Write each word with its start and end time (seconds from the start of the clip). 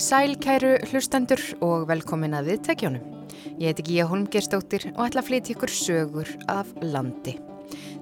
Sæl 0.00 0.38
kæru 0.40 0.78
hlustendur 0.88 1.40
og 1.60 1.82
velkomin 1.90 2.32
að 2.32 2.46
viðtækjónum. 2.48 3.02
Ég 3.60 3.68
heiti 3.68 3.84
Gíja 3.84 4.06
Holmgerstóttir 4.08 4.86
og 4.94 5.02
ætla 5.04 5.20
að 5.20 5.26
flytja 5.26 5.52
ykkur 5.52 5.72
sögur 5.76 6.30
af 6.48 6.70
landi. 6.80 7.34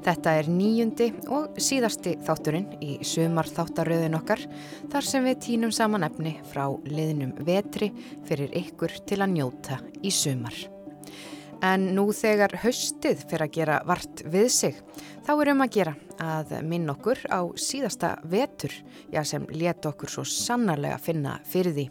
Þetta 0.06 0.36
er 0.38 0.50
nýjundi 0.52 1.08
og 1.34 1.58
síðasti 1.58 2.14
þátturinn 2.22 2.68
í 2.78 3.00
sumar 3.02 3.50
þáttaröðin 3.50 4.14
okkar 4.20 4.46
þar 4.92 5.10
sem 5.10 5.26
við 5.26 5.42
týnum 5.48 5.74
saman 5.74 6.06
efni 6.06 6.36
frá 6.52 6.68
liðnum 6.86 7.34
vetri 7.42 7.90
fyrir 8.30 8.54
ykkur 8.62 8.94
til 9.02 9.18
að 9.18 9.34
njóta 9.34 9.82
í 9.98 10.14
sumar. 10.14 10.54
En 11.58 11.88
nú 11.96 12.04
þegar 12.14 12.52
haustið 12.62 13.24
fyrir 13.26 13.42
að 13.48 13.54
gera 13.56 13.76
vart 13.86 14.20
við 14.30 14.46
sig, 14.54 14.76
þá 15.26 15.30
er 15.34 15.48
um 15.50 15.62
að 15.64 15.72
gera 15.74 15.94
að 16.22 16.52
minn 16.62 16.86
okkur 16.92 17.18
á 17.34 17.40
síðasta 17.58 18.12
vetur, 18.30 18.70
já 19.10 19.24
sem 19.26 19.46
let 19.50 19.86
okkur 19.90 20.12
svo 20.12 20.22
sannarlega 20.22 21.00
finna 21.02 21.38
fyrir 21.50 21.74
því. 21.74 21.86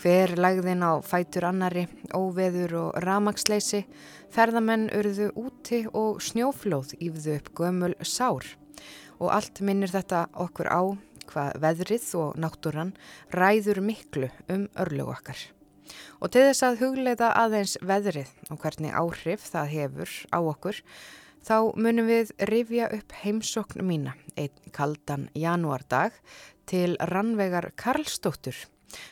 Hver 0.00 0.32
lagðin 0.40 0.86
á 0.88 1.04
fætur 1.04 1.44
annari, 1.50 1.84
óveður 2.16 2.76
og 2.80 3.02
ramagsleysi, 3.04 3.84
ferðamenn 4.32 4.88
urðu 4.96 5.30
úti 5.36 5.84
og 5.92 6.22
snjóflóð 6.24 6.96
yfðu 6.96 7.36
upp 7.36 7.52
gömul 7.60 7.92
sár. 8.00 8.48
Og 9.20 9.28
allt 9.36 9.60
minnir 9.60 9.92
þetta 9.92 10.26
okkur 10.32 10.72
á 10.72 10.82
hvað 11.28 11.60
veðrið 11.60 12.08
og 12.20 12.40
náttúran 12.40 12.96
ræður 13.36 13.84
miklu 13.84 14.32
um 14.48 14.66
örlögu 14.80 15.12
okkar. 15.12 15.44
Og 16.20 16.32
til 16.32 16.46
þess 16.48 16.64
að 16.66 16.80
hugleita 16.82 17.30
aðeins 17.38 17.76
veðrið 17.84 18.30
og 18.50 18.60
hvernig 18.62 18.94
áhrif 18.96 19.46
það 19.50 19.70
hefur 19.74 20.14
á 20.32 20.38
okkur, 20.40 20.80
þá 21.44 21.56
munum 21.76 22.08
við 22.08 22.32
rifja 22.50 22.90
upp 22.96 23.16
heimsokn 23.22 23.84
mína 23.84 24.14
einn 24.40 24.72
kaldan 24.72 25.28
janúardag 25.36 26.16
til 26.70 26.96
Rannvegar 27.12 27.72
Karlsdóttur, 27.76 28.56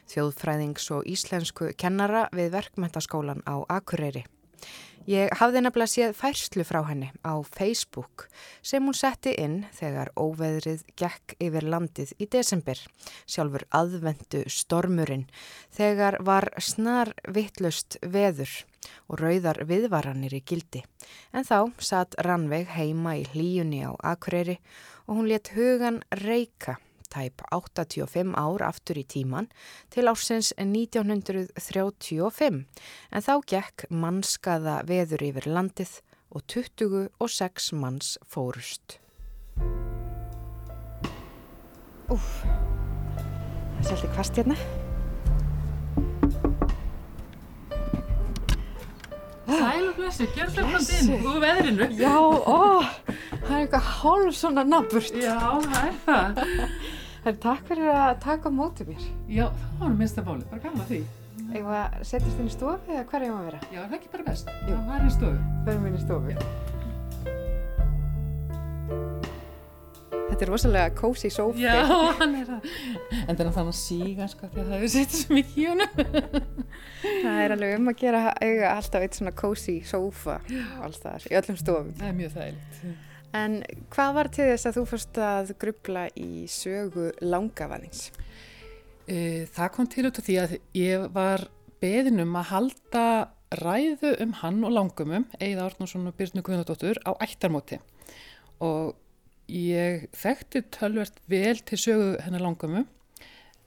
þjóðfræðings 0.09 0.89
og 0.97 1.09
íslensku 1.09 1.73
kennara 1.77 2.29
við 2.33 2.55
verkmentaskólan 2.57 3.45
á 3.45 3.61
Akureyri. 3.69 4.25
Ég 5.11 5.33
hafði 5.35 5.65
nefnilega 5.65 5.91
séð 5.91 6.13
færslu 6.15 6.63
frá 6.63 6.79
henni 6.87 7.09
á 7.27 7.35
Facebook 7.43 8.29
sem 8.63 8.85
hún 8.87 8.95
setti 8.95 9.33
inn 9.35 9.65
þegar 9.75 10.13
óveðrið 10.15 10.85
gekk 10.95 11.35
yfir 11.43 11.67
landið 11.67 12.13
í 12.23 12.29
desember, 12.31 12.79
sjálfur 13.27 13.65
aðvendu 13.75 14.45
stormurinn, 14.47 15.27
þegar 15.75 16.21
var 16.23 16.53
snar 16.63 17.11
vittlust 17.27 17.99
veður 18.03 18.55
og 19.11 19.19
rauðar 19.19 19.65
viðvaranir 19.67 20.39
í 20.39 20.43
gildi. 20.47 20.85
En 21.35 21.43
þá 21.43 21.73
satt 21.83 22.15
Rannveig 22.23 22.71
heima 22.71 23.17
í 23.19 23.27
hlíjunni 23.35 23.83
á 23.83 23.99
Akureyri 24.15 24.61
og 25.09 25.19
hún 25.19 25.31
let 25.33 25.51
hugan 25.57 26.03
reyka 26.23 26.79
tæp 27.13 27.43
85 27.53 28.33
ár 28.39 28.63
aftur 28.65 28.97
í 29.01 29.05
tíman 29.05 29.49
til 29.93 30.09
ársins 30.11 30.53
1935 30.57 32.65
en 33.13 33.23
þá 33.29 33.35
gekk 33.53 33.85
mannskaða 33.93 34.77
veður 34.89 35.23
yfir 35.29 35.47
landið 35.53 35.93
og 36.33 36.41
26 36.49 37.73
manns 37.77 38.17
fórust. 38.25 38.97
Úf, 42.13 42.29
það 42.45 43.79
er 43.79 43.85
svolítið 43.85 44.11
kvast 44.17 44.35
hérna. 44.41 44.57
Sæl 49.53 49.85
og 49.89 49.95
blessu, 49.99 50.25
gjör 50.33 50.49
það 50.55 50.65
hvort 50.73 50.91
inn 50.97 51.11
úr 51.21 51.39
veðrinu. 51.43 51.85
Já, 52.01 52.17
ó, 52.17 52.19
það 53.45 53.53
er 53.53 53.61
eitthvað 53.61 53.87
hálf 54.01 54.35
svona 54.39 54.63
naburt. 54.67 55.15
Já, 55.21 55.39
það 55.69 55.85
er 55.85 55.95
það. 56.07 56.29
Það 57.23 57.31
er 57.31 57.37
takk 57.39 57.69
fyrir 57.69 57.89
að 57.95 58.17
taka 58.25 58.51
mótið 58.51 58.89
mér. 58.91 59.03
Já, 59.31 59.45
það 59.79 59.83
var 59.85 59.93
minnst 60.01 60.17
að 60.19 60.25
báli, 60.27 60.47
bara 60.51 60.63
gaman 60.65 60.81
að 60.83 60.89
því. 60.91 60.97
Eða 61.55 61.83
setjast 62.03 62.41
inn 62.43 62.49
í 62.49 62.55
stofu 62.55 62.91
eða 62.97 63.05
hver 63.13 63.21
er 63.21 63.29
ég 63.29 63.37
að 63.37 63.45
vera? 63.47 63.61
Já, 63.71 63.79
er 63.79 63.85
það 63.93 63.95
ekki 64.01 64.11
bara 64.17 64.25
best? 64.27 64.51
Jú. 64.67 64.73
Það 64.73 64.89
var 64.89 65.05
í 65.07 65.13
stofu. 65.15 65.43
Förum 65.69 65.85
inn 65.87 65.95
í 65.95 66.01
stofu. 66.03 66.33
Já. 66.33 66.41
Þetta 70.33 70.47
er 70.47 70.51
rosalega 70.51 70.95
kósi 70.99 71.31
sófi. 71.31 71.63
Já, 71.63 71.77
hann 72.19 72.35
er 72.41 72.51
það. 72.51 72.69
En 73.21 73.39
þannig 73.39 73.47
að 73.53 73.57
þannig 73.61 73.73
að 73.77 73.79
síga, 73.85 74.29
sko, 74.33 74.51
því 74.51 74.65
að 74.65 74.67
það 74.73 74.77
hefur 74.81 74.93
setið 74.97 75.17
svo 75.21 75.39
mikið 75.39 75.63
í 75.63 75.69
honum. 75.71 75.93
Það 77.23 77.41
er 77.45 77.55
alveg 77.55 77.77
um 77.77 77.91
að 77.93 77.99
gera 78.03 78.25
eiga 78.43 78.75
alltaf 78.75 79.07
eitt 79.07 79.19
svona 79.21 79.35
sófa 79.87 80.41
alls 80.83 80.99
þar 81.05 81.31
í 81.31 81.39
öllum 81.39 81.59
stofum. 81.61 81.95
Það 82.01 82.09
er 82.09 82.17
mjög 82.19 82.37
þægilegt. 82.41 83.11
En 83.33 83.63
hvað 83.93 84.17
var 84.17 84.29
til 84.33 84.47
þess 84.51 84.69
að 84.69 84.77
þú 84.77 84.83
fórst 84.91 85.19
að 85.25 85.53
grubla 85.61 86.07
í 86.21 86.45
sögu 86.53 87.11
langavanins? 87.25 88.11
E, 89.09 89.49
það 89.53 89.71
kom 89.77 89.89
til 89.89 90.05
út 90.09 90.19
af 90.21 90.27
því 90.27 90.37
að 90.43 90.57
ég 90.77 91.07
var 91.15 91.47
beðin 91.83 92.21
um 92.27 92.37
að 92.39 92.51
halda 92.51 93.07
ræðu 93.63 94.13
um 94.23 94.35
hann 94.41 94.61
og 94.65 94.75
langumum, 94.77 95.25
Eða 95.41 95.67
Árnarsson 95.71 96.09
og 96.09 96.17
Byrnu 96.17 96.45
Guðnadóttur, 96.45 97.01
á 97.09 97.13
ættarmóti. 97.25 97.81
Og 98.61 98.95
ég 99.49 100.07
þekkti 100.17 100.65
tölvert 100.73 101.19
vel 101.29 101.59
til 101.65 101.81
sögu 101.81 102.13
hennar 102.25 102.45
langumum, 102.45 102.87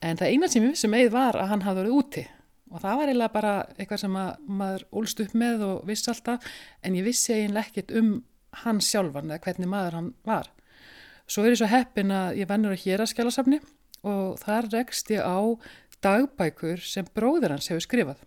en 0.02 0.22
það 0.22 0.32
eina 0.32 0.50
sem 0.50 0.64
ég 0.64 0.76
vissi 0.76 0.90
með 0.92 1.12
var 1.14 1.38
að 1.42 1.52
hann 1.52 1.66
hafði 1.66 1.84
verið 1.84 1.97
úti. 2.00 2.26
Og 2.74 2.82
það 2.82 2.97
var 3.00 3.09
eiginlega 3.09 3.34
bara 3.34 3.58
eitthvað 3.76 4.02
sem 4.02 4.16
maður 4.62 4.88
ólst 4.94 5.22
upp 5.22 5.36
með 5.38 5.68
og 5.68 5.84
vissi 5.90 6.09
alltaf, 6.12 6.47
en 6.86 6.97
ég 6.97 7.06
vissi 7.06 7.34
eiginlega 7.34 7.70
ekkert 7.70 7.94
um 7.97 8.16
hann 8.64 8.82
sjálfan 8.84 9.32
eða 9.32 9.44
hvernig 9.46 9.72
maður 9.72 9.98
hann 10.00 10.12
var. 10.28 10.52
Svo 11.26 11.44
er 11.44 11.56
ég 11.56 11.62
svo 11.62 11.70
heppin 11.70 12.14
að 12.14 12.42
ég 12.42 12.50
vennur 12.50 12.76
að 12.76 12.84
hér 12.86 13.04
að 13.04 13.12
skjálasafni 13.12 13.60
og 14.06 14.38
þar 14.44 14.70
rekst 14.74 15.10
ég 15.14 15.26
á 15.26 15.42
dagbækur 16.06 16.84
sem 16.86 17.08
bróður 17.16 17.56
hans 17.56 17.72
hefur 17.72 17.86
skrifað. 17.86 18.20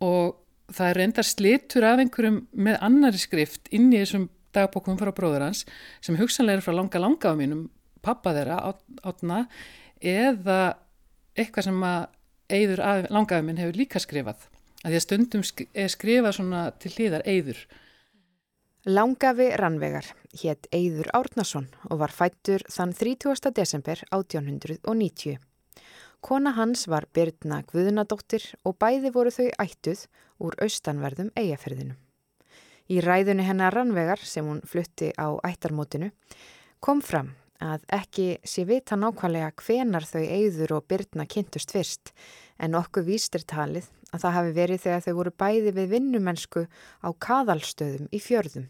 Og 0.00 0.36
það 0.70 0.90
er 0.90 1.00
reyndar 1.00 1.26
slitur 1.26 1.86
af 1.88 2.02
einhverjum 2.02 2.44
með 2.54 2.78
annari 2.86 3.20
skrift 3.20 3.66
inn 3.74 3.90
í 3.90 3.98
þessum 3.98 4.28
dagbókum 4.54 4.98
frá 5.00 5.10
bróður 5.14 5.48
hans 5.48 5.64
sem 6.04 6.18
hugsanlega 6.18 6.60
er 6.60 6.64
frá 6.64 6.74
langa 6.76 7.02
langa 7.02 7.34
á 7.34 7.34
mínum, 7.38 7.66
pappa 8.02 8.32
þeirra, 8.34 8.74
átna, 9.04 9.44
eða 10.00 10.60
eitthvað 11.38 11.68
sem 11.68 11.84
að 11.86 12.08
eigður 12.50 12.82
langafi 13.10 13.46
minn 13.46 13.60
hefur 13.60 13.78
líka 13.78 14.02
skrifað. 14.02 14.46
Að 14.80 14.94
því 14.94 14.98
að 14.98 15.04
stundum 15.04 15.44
svona 16.32 16.62
til 16.80 16.92
hlýðar 16.94 17.26
eigður. 17.28 17.60
Langafi 18.88 19.50
Rannvegar 19.60 20.06
hétt 20.40 20.64
Eyður 20.72 21.10
Árnason 21.12 21.66
og 21.92 21.98
var 22.00 22.14
fættur 22.16 22.62
þann 22.72 22.94
30. 22.96 23.50
desember 23.52 24.00
1890. 24.08 25.36
Kona 26.24 26.54
hans 26.56 26.86
var 26.88 27.04
Birna 27.12 27.58
Guðnadóttir 27.68 28.46
og 28.64 28.78
bæði 28.80 29.12
voru 29.12 29.34
þau 29.36 29.50
ættuð 29.60 30.06
úr 30.40 30.56
austanverðum 30.64 31.28
eigaferðinu. 31.36 31.92
Í 32.88 33.04
ræðunni 33.04 33.44
hennar 33.44 33.76
Rannvegar 33.76 34.24
sem 34.24 34.48
hún 34.48 34.64
flutti 34.64 35.12
á 35.12 35.28
ættarmótinu 35.44 36.08
kom 36.80 37.04
fram 37.04 37.34
að 37.60 37.84
ekki 37.92 38.26
sé 38.48 38.64
vita 38.68 38.96
nákvæmlega 38.98 39.52
hvenar 39.60 40.06
þau 40.08 40.22
Eyður 40.24 40.76
og 40.78 40.86
Birna 40.88 41.26
kynntust 41.28 41.72
fyrst 41.74 42.12
en 42.60 42.76
okkur 42.78 43.06
vístir 43.06 43.44
talið 43.44 43.88
að 44.10 44.24
það 44.24 44.36
hafi 44.36 44.54
verið 44.56 44.84
þegar 44.84 45.04
þau 45.06 45.14
voru 45.20 45.34
bæði 45.42 45.74
við 45.76 45.90
vinnumennsku 45.94 46.66
á 47.04 47.08
kaðalstöðum 47.26 48.08
í 48.10 48.20
fjörðum. 48.22 48.68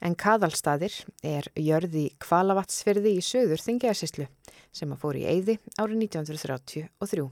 En 0.00 0.16
kaðalstaðir 0.16 0.94
er 1.20 1.50
jörði 1.60 2.06
kvalavatsfyrði 2.24 3.18
í 3.18 3.24
söður 3.24 3.60
þingjæðsíslu 3.66 4.30
sem 4.72 4.94
að 4.94 5.02
fór 5.02 5.20
í 5.20 5.26
Eyði 5.28 5.58
árið 5.76 6.06
1933. 6.08 7.28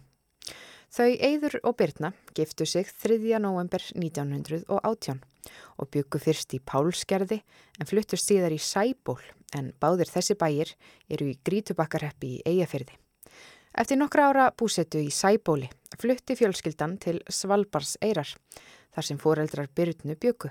Þau 0.88 1.10
Eyður 1.21 1.59
og 1.69 1.75
Birna 1.76 2.09
giftu 2.32 2.65
sig 2.65 2.88
3. 3.03 3.19
november 3.44 3.82
1918 3.93 5.19
og 5.76 5.88
byggu 5.93 6.21
fyrst 6.22 6.54
í 6.56 6.60
Pálskerði 6.65 7.42
en 7.77 7.89
fluttust 7.89 8.24
síðar 8.30 8.54
í 8.57 8.60
Sæból 8.62 9.18
en 9.57 9.74
báðir 9.80 10.09
þessi 10.09 10.36
bæir 10.41 10.72
eru 11.12 11.28
í 11.28 11.36
Grítubakkarheppi 11.45 12.30
í 12.39 12.41
Eyjafyrði. 12.48 12.97
Eftir 13.78 14.01
nokkra 14.01 14.30
ára 14.30 14.47
búsettu 14.57 15.03
í 15.04 15.10
Sæbóli 15.12 15.68
flutti 16.01 16.36
fjölskyldan 16.39 16.97
til 17.04 17.21
Svalbars 17.28 17.98
eirar 18.01 18.33
þar 18.97 19.09
sem 19.10 19.21
foreldrar 19.21 19.68
Byrnu 19.68 20.16
byggu. 20.16 20.51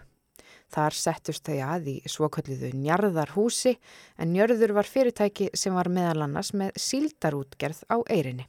Þar 0.70 1.00
settust 1.00 1.50
þau 1.50 1.58
að 1.66 1.90
í 1.96 1.96
svokölluðu 2.06 2.70
njarðarhúsi 2.78 3.74
en 4.22 4.36
njörður 4.36 4.76
var 4.78 4.92
fyrirtæki 4.92 5.50
sem 5.58 5.74
var 5.74 5.90
meðal 5.90 6.28
annars 6.28 6.54
með 6.54 6.78
síldarútgerð 6.78 7.82
á 7.90 7.98
eirinni. 8.06 8.46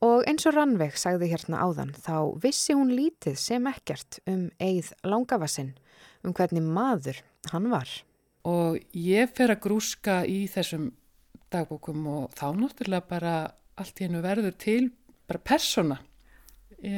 Og 0.00 0.24
eins 0.24 0.46
og 0.48 0.54
Rannveig 0.56 0.96
sagði 0.96 1.28
hérna 1.34 1.60
áðan 1.60 1.90
þá 1.92 2.38
vissi 2.40 2.72
hún 2.72 2.92
lítið 2.96 3.36
sem 3.36 3.66
ekkert 3.68 4.20
um 4.30 4.46
eigð 4.56 4.94
langafassinn, 5.04 5.74
um 6.24 6.32
hvernig 6.36 6.64
maður 6.64 7.20
hann 7.52 7.68
var. 7.72 7.90
Og 8.48 8.78
ég 8.96 9.28
fer 9.36 9.52
að 9.52 9.60
grúska 9.66 10.22
í 10.24 10.46
þessum 10.48 10.88
dagbókum 11.52 12.06
og 12.08 12.32
þá 12.38 12.46
náttúrulega 12.56 13.10
bara 13.10 13.34
allt 13.80 14.00
í 14.00 14.06
hennu 14.06 14.22
verður 14.24 14.56
til 14.60 14.90
bara 15.28 15.42
persóna 15.44 15.98
í, 16.80 16.94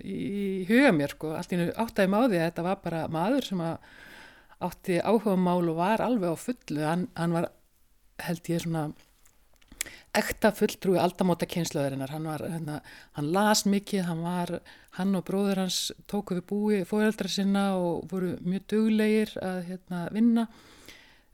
í 0.00 0.64
huga 0.68 0.92
mér 0.96 1.12
sko, 1.12 1.34
allt 1.36 1.52
í 1.52 1.58
hennu 1.58 1.74
áttæði 1.76 2.12
máði 2.14 2.40
að 2.40 2.46
þetta 2.46 2.66
var 2.66 2.80
bara 2.84 3.02
maður 3.12 3.50
sem 3.50 3.62
átti 4.68 4.98
áhuga 5.02 5.36
mál 5.36 5.68
og 5.68 5.76
var 5.78 6.02
alveg 6.02 6.34
á 6.34 6.36
fullu, 6.40 6.82
hann, 6.82 7.06
hann 7.18 7.36
var 7.36 7.50
held 8.24 8.50
ég 8.50 8.64
svona 8.64 8.88
ekta 10.16 10.52
fulltrúi 10.56 10.98
aldamóta 11.00 11.48
kynslaðurinnar. 11.50 12.12
Hann, 12.14 12.28
var, 12.30 12.44
hérna, 12.46 12.80
hann 13.18 13.30
las 13.34 13.64
mikið, 13.68 14.04
hann, 14.08 14.24
var, 14.24 14.54
hann 14.98 15.18
og 15.18 15.26
bróður 15.28 15.64
hans 15.64 15.80
tóku 16.10 16.38
við 16.38 16.48
búi 16.48 16.80
fóreldra 16.88 17.30
sinna 17.30 17.70
og 17.78 18.08
voru 18.10 18.36
mjög 18.44 18.66
duglegir 18.74 19.36
að 19.42 19.62
hérna, 19.72 20.02
vinna. 20.14 20.48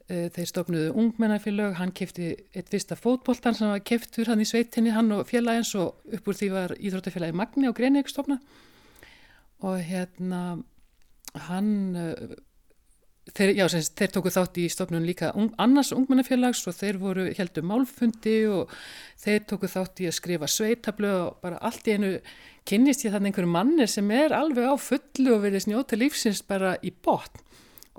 Eh, 0.04 0.28
þeir 0.28 0.48
stofnuðu 0.50 0.88
ungmennafélag, 1.00 1.78
hann 1.78 1.94
kefti 1.96 2.34
eitt 2.52 2.68
fyrsta 2.68 2.96
fótboltan 2.98 3.56
sem 3.56 3.70
var 3.70 3.80
keftur 3.80 4.28
hann 4.28 4.42
í 4.44 4.48
sveitinni, 4.48 4.92
hann 4.92 5.08
og 5.16 5.24
félagins 5.30 5.70
og 5.80 6.02
upp 6.12 6.28
úr 6.28 6.36
því 6.36 6.48
var 6.52 6.74
Íþróttafélagi 6.76 7.32
Magni 7.32 7.70
og 7.70 7.78
Greiniðeg 7.78 8.12
stofna 8.12 8.36
og 9.64 9.80
hérna 9.80 10.42
hann 11.48 11.96
eh, 11.96 12.36
þeir, 13.32 13.52
já, 13.56 13.64
sem, 13.72 13.84
þeir 14.00 14.12
tóku 14.16 14.32
þátt 14.34 14.58
í 14.60 14.66
stofnun 14.72 15.06
líka 15.06 15.30
un, 15.38 15.50
annars 15.62 15.92
ungmennafélags 15.96 16.64
og 16.68 16.76
þeir 16.76 16.98
voru 17.00 17.26
heldur 17.38 17.66
málfundi 17.66 18.36
og 18.50 18.74
þeir 19.22 19.46
tóku 19.48 19.70
þátt 19.70 20.04
í 20.04 20.08
að 20.10 20.18
skrifa 20.18 20.50
sveitablu 20.50 21.12
og 21.22 21.40
bara 21.44 21.60
allt 21.64 21.88
í 21.88 21.96
einu 21.96 22.12
kynnist 22.68 23.06
ég 23.06 23.14
þannig 23.14 23.32
einhverju 23.32 23.52
manni 23.54 23.88
sem 23.90 24.12
er 24.14 24.36
alveg 24.36 24.68
á 24.68 24.76
fullu 24.80 25.36
og 25.36 25.44
verið 25.44 25.66
snjóta 25.66 25.98
lífsins 26.00 26.44
bara 26.46 26.76
í 26.84 26.92
botn 26.92 27.42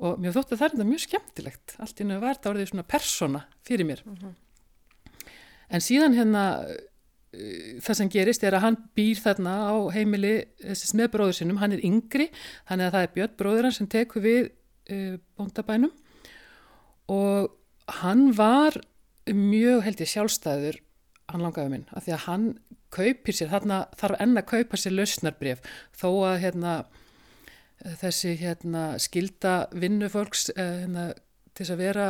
og 0.06 0.20
mér 0.20 0.36
þótti 0.36 0.56
að 0.56 0.60
það 0.60 0.66
er 0.68 0.74
þetta 0.76 0.90
mjög 0.90 1.06
skemmtilegt 1.06 1.78
allt 1.82 2.02
í 2.02 2.06
einu 2.06 2.20
var 2.22 2.38
þetta 2.38 2.52
orðið 2.52 2.72
svona 2.74 2.90
persona 2.96 3.46
fyrir 3.66 3.90
mér 3.90 4.04
uh 4.06 4.12
mhm. 4.12 4.26
-huh. 4.26 5.24
en 5.70 5.82
síðan 5.82 6.18
hérna 6.18 6.44
það 7.84 7.98
sem 8.00 8.12
gerist 8.12 8.44
er 8.48 8.56
að 8.56 8.66
hann 8.66 8.78
býr 8.96 9.20
þarna 9.20 9.56
á 9.72 9.76
heimili 9.96 10.36
með 10.96 11.10
bróður 11.14 11.38
sinum, 11.40 11.60
hann 11.60 11.76
er 11.76 11.84
yngri 11.84 12.30
þannig 12.68 12.86
að 12.86 12.96
það 12.96 13.02
er 13.02 13.14
Björn 13.16 13.36
bróður 13.40 13.68
hann 13.68 13.76
sem 13.76 13.90
tekur 13.92 14.24
við 14.24 14.52
uh, 14.92 15.16
bóndabænum. 15.38 15.94
Og 17.12 17.52
hann 18.02 18.32
var 18.38 18.78
mjög 19.26 19.86
held 19.86 20.02
ég 20.02 20.10
sjálfstæður 20.10 20.82
hann 21.32 21.42
langaði 21.42 21.72
minn, 21.74 21.88
af 21.94 22.06
því 22.06 22.14
að 22.14 22.26
hann 22.28 22.46
kaupir 22.94 23.36
sér, 23.36 23.50
þarna 23.52 23.80
þarf 23.98 24.22
enn 24.22 24.38
að 24.40 24.48
kaupa 24.52 24.78
sér 24.80 24.94
lausnarbref, 24.94 25.64
þó 25.98 26.10
að 26.30 26.38
hérna, 26.44 26.76
þessi 28.02 28.36
hérna, 28.40 28.86
skilda 29.02 29.56
vinnufólks 29.74 30.52
uh, 30.54 30.62
hérna, 30.84 31.10
til 31.58 31.68
að 31.72 31.82
vera 31.82 32.08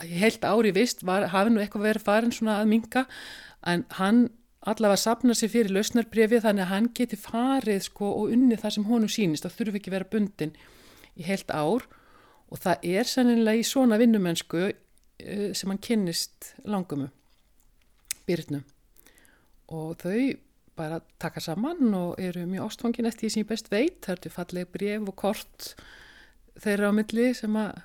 heilt 0.00 0.44
ári 0.46 0.72
vist, 0.74 1.04
hafi 1.06 1.52
nú 1.52 1.62
eitthvað 1.62 1.86
verið 1.90 2.06
farin 2.06 2.34
svona 2.34 2.58
að 2.60 2.70
minga, 2.72 3.04
en 3.68 3.84
hann 4.00 4.28
allavega 4.68 5.00
sapna 5.00 5.36
sér 5.36 5.52
fyrir 5.52 5.72
lausnarbrefi 5.72 6.40
þannig 6.44 6.66
að 6.66 6.72
hann 6.74 6.88
geti 6.96 7.16
farið 7.20 7.84
sko 7.86 8.10
og 8.18 8.34
unni 8.34 8.58
það 8.60 8.76
sem 8.76 8.88
honum 8.88 9.12
sínist, 9.12 9.46
það 9.46 9.56
þurfi 9.58 9.80
ekki 9.80 9.94
vera 9.94 10.08
bundin 10.10 10.52
í 11.20 11.26
heilt 11.28 11.52
ár 11.52 11.86
og 12.50 12.60
það 12.60 12.86
er 12.96 13.08
sannilega 13.08 13.60
í 13.60 13.66
svona 13.66 13.98
vinnumennsku 14.00 14.62
eh, 14.66 15.50
sem 15.54 15.70
hann 15.70 15.82
kynnist 15.84 16.54
langumu, 16.64 17.10
byrnu 18.26 18.62
og 19.70 20.00
þau 20.00 20.32
bara 20.80 21.00
taka 21.20 21.42
saman 21.44 21.94
og 21.94 22.20
eru 22.22 22.46
mjög 22.48 22.70
ástfangin 22.70 23.08
eftir 23.08 23.26
því 23.26 23.32
sem 23.34 23.42
ég 23.42 23.50
best 23.50 23.68
veit, 23.72 23.98
það 24.04 24.16
eru 24.16 24.32
falleg 24.34 24.72
bref 24.72 25.08
og 25.12 25.16
kort 25.18 25.68
þeirra 26.60 26.90
á 26.90 26.92
milli 26.96 27.30
sem 27.36 27.56
að 27.60 27.82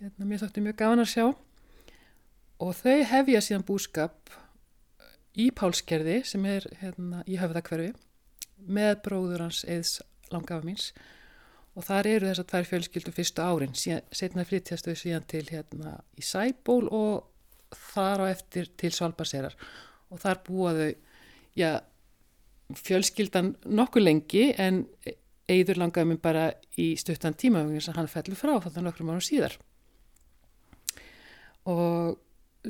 hérna, 0.00 0.28
mér 0.30 0.42
þótti 0.42 0.64
mjög 0.64 0.78
gafan 0.80 1.04
að 1.04 1.10
sjá. 1.12 1.26
Og 2.58 2.74
þau 2.74 2.96
hefja 3.12 3.42
síðan 3.44 3.66
búskap 3.68 4.32
í 5.38 5.50
Pálskerði 5.54 6.22
sem 6.26 6.46
er 6.48 6.66
hérna, 6.80 7.22
í 7.28 7.38
höfðakverfi 7.38 7.92
með 8.66 8.94
bróður 9.04 9.46
hans 9.46 9.62
eðs 9.68 9.98
langafa 10.32 10.66
míns 10.66 10.90
og 11.78 11.86
þar 11.86 12.08
eru 12.10 12.30
þessar 12.30 12.48
tvær 12.50 12.68
fjölskyldu 12.72 13.14
fyrstu 13.14 13.44
árin, 13.44 13.76
setna 13.78 14.44
flytjastu 14.46 14.96
síðan 14.98 15.26
til 15.30 15.44
hérna 15.46 15.98
í 16.18 16.24
Sæból 16.26 16.88
og 16.90 17.28
þar 17.92 18.24
á 18.26 18.32
eftir 18.32 18.70
til 18.80 18.90
Svalbardserar 18.94 19.54
og 20.10 20.20
þar 20.22 20.42
búaðu 20.46 20.88
já, 21.58 21.78
fjölskyldan 22.74 23.54
nokkuð 23.64 24.06
lengi 24.08 24.44
en 24.58 24.86
eigður 25.48 25.82
langaði 25.84 26.10
mér 26.10 26.22
bara 26.22 26.46
í 26.80 26.90
stuttan 27.00 27.36
tíma 27.38 27.62
þannig 27.62 27.88
að 27.88 28.00
hann 28.00 28.10
fellur 28.12 28.38
frá 28.40 28.54
þannig 28.56 28.80
að 28.80 28.88
nokkrum 28.88 29.12
árum 29.12 29.24
síðar. 29.24 29.54
Og 31.68 32.18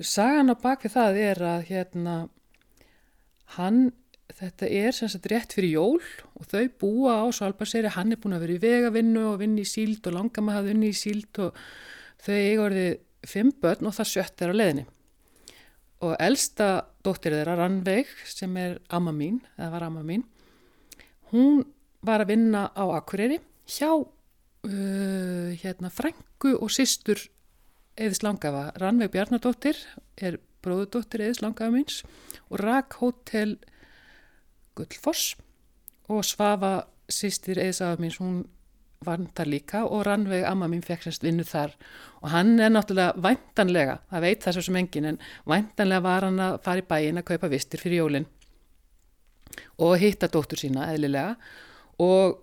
sagan 0.04 0.52
á 0.52 0.56
bakvið 0.58 0.94
það 0.94 1.22
er 1.22 1.42
að 1.48 1.64
hérna 1.70 2.16
hann 3.56 3.80
þetta 4.36 4.68
er 4.68 4.92
sem 4.92 5.10
sagt 5.10 5.28
rétt 5.30 5.54
fyrir 5.56 5.78
jól 5.78 6.00
og 6.36 6.48
þau 6.50 6.66
búa 6.80 7.14
á 7.22 7.26
Svalbardseiri, 7.32 7.94
hann 7.94 8.12
er 8.12 8.20
búin 8.20 8.36
að 8.36 8.44
vera 8.44 8.56
í 8.56 8.62
vegavinnu 8.62 9.24
og 9.32 9.40
vinni 9.40 9.64
í 9.64 9.68
síld 9.68 10.06
og 10.08 10.16
langam 10.18 10.50
að 10.50 10.58
hafa 10.58 10.68
vinni 10.68 10.90
í 10.92 10.96
síld 10.96 11.40
og 11.44 11.56
þau 12.24 12.34
eiga 12.36 12.66
orðið 12.66 12.92
fimm 13.28 13.52
börn 13.62 13.88
og 13.88 13.96
það 13.96 14.10
sjött 14.12 14.44
er 14.44 14.52
á 14.52 14.58
leðinni. 14.60 14.84
Og 16.06 16.12
elsta 16.22 16.68
dóttir 17.02 17.34
þeirra, 17.34 17.56
Rannveig, 17.58 18.10
sem 18.28 18.52
er 18.60 18.76
amma 18.94 19.14
mín, 19.14 19.40
eða 19.56 19.72
var 19.72 19.86
amma 19.88 20.04
mín, 20.06 20.22
hún 21.32 21.64
var 22.06 22.22
að 22.22 22.34
vinna 22.34 22.68
á 22.70 22.84
Akureyri 22.94 23.40
hjá 23.68 23.90
uh, 23.96 25.48
hérna 25.58 25.90
frængu 25.90 26.54
og 26.54 26.70
sýstur 26.70 27.24
Eðis 27.98 28.22
Langafa. 28.22 28.68
Rannveig 28.78 29.10
Bjarnadóttir 29.10 29.80
er 30.14 30.38
bróðudóttir 30.62 31.24
Eðis 31.26 31.42
Langafa 31.42 31.74
míns 31.74 32.04
og 32.46 32.60
rak 32.62 33.00
hótel 33.00 33.56
Gullfoss. 34.78 35.34
Og 36.08 36.24
Svafa 36.24 36.86
sýstir 37.10 37.60
eðsaða 37.60 37.98
mín, 38.00 38.14
hún 38.20 38.38
vandar 39.04 39.46
líka 39.46 39.84
og 39.86 40.02
Rannveig 40.06 40.42
amma 40.48 40.66
mín 40.70 40.82
fekk 40.82 41.06
sérst 41.06 41.22
vinnu 41.26 41.44
þar. 41.46 41.76
Og 42.22 42.32
hann 42.32 42.56
er 42.60 42.72
náttúrulega 42.72 43.14
væntanlega, 43.22 44.00
það 44.10 44.26
veit 44.26 44.42
það 44.42 44.56
svo 44.56 44.66
sem 44.66 44.80
engin 44.80 45.12
en 45.12 45.20
væntanlega 45.46 46.04
var 46.08 46.26
hann 46.26 46.42
að 46.42 46.58
fara 46.64 46.82
í 46.82 46.88
bæin 46.88 47.20
að 47.20 47.28
kaupa 47.30 47.52
vistir 47.52 47.82
fyrir 47.82 48.02
jólinn 48.02 48.28
og 49.78 49.96
hitta 49.98 50.28
dóttur 50.30 50.60
sína 50.60 50.90
eðlilega. 50.92 51.36
Og 52.02 52.38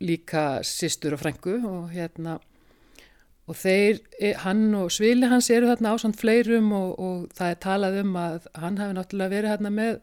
líka 0.00 0.62
sýstur 0.66 1.14
og 1.14 1.22
frængu 1.22 1.58
og 1.66 1.90
hérna 1.94 2.38
og 3.50 3.56
þeir, 3.58 3.98
e, 4.20 4.32
hann 4.44 4.68
og 4.78 4.92
svili 4.94 5.26
hans 5.26 5.50
eru 5.50 5.66
þarna 5.66 5.92
á 5.92 5.96
svona 5.98 6.18
fleirum 6.18 6.70
og, 6.72 6.90
og 7.00 7.24
það 7.34 7.50
er 7.50 7.58
talað 7.64 7.98
um 8.04 8.14
að 8.20 8.46
hann 8.62 8.78
hafi 8.78 8.96
náttúrulega 8.96 9.34
verið 9.34 9.52
hérna 9.54 9.72
með 9.74 9.98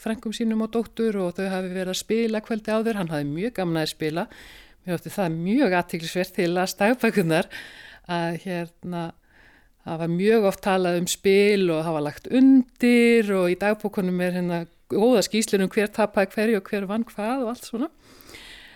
frengum 0.00 0.34
sínum 0.34 0.64
og 0.66 0.72
dóttur 0.74 1.18
og 1.22 1.36
þau 1.36 1.46
hafi 1.52 1.72
verið 1.72 1.92
að 1.92 2.00
spila 2.00 2.42
kvöldi 2.44 2.74
á 2.74 2.78
þur, 2.80 2.98
hann 3.00 3.12
hafi 3.12 3.28
mjög 3.28 3.54
gamna 3.60 3.84
að 3.84 3.92
spila. 3.92 4.26
Mjög 4.86 4.98
ofti 4.98 5.12
það 5.14 5.36
mjög 5.36 5.76
aðtiklisvert 5.80 6.34
til 6.36 6.50
að 6.54 6.72
stagbækunar 6.72 7.48
að 8.16 8.40
hérna 8.44 9.04
það 9.86 10.00
var 10.02 10.12
mjög 10.14 10.48
oft 10.50 10.62
talað 10.66 11.00
um 11.00 11.08
spil 11.10 11.70
og 11.70 11.84
hafa 11.86 12.02
lagt 12.02 12.26
undir 12.30 13.30
og 13.34 13.50
í 13.52 13.58
dagbókunum 13.60 14.22
er 14.24 14.38
hérna 14.40 14.60
góða 14.90 15.22
skýslunum 15.26 15.70
hver 15.70 15.90
tapæði 15.94 16.32
hverju 16.34 16.60
og 16.60 16.70
hver 16.70 16.88
vann 16.90 17.06
hvað 17.06 17.44
og 17.44 17.52
allt 17.52 17.68
svona. 17.68 17.90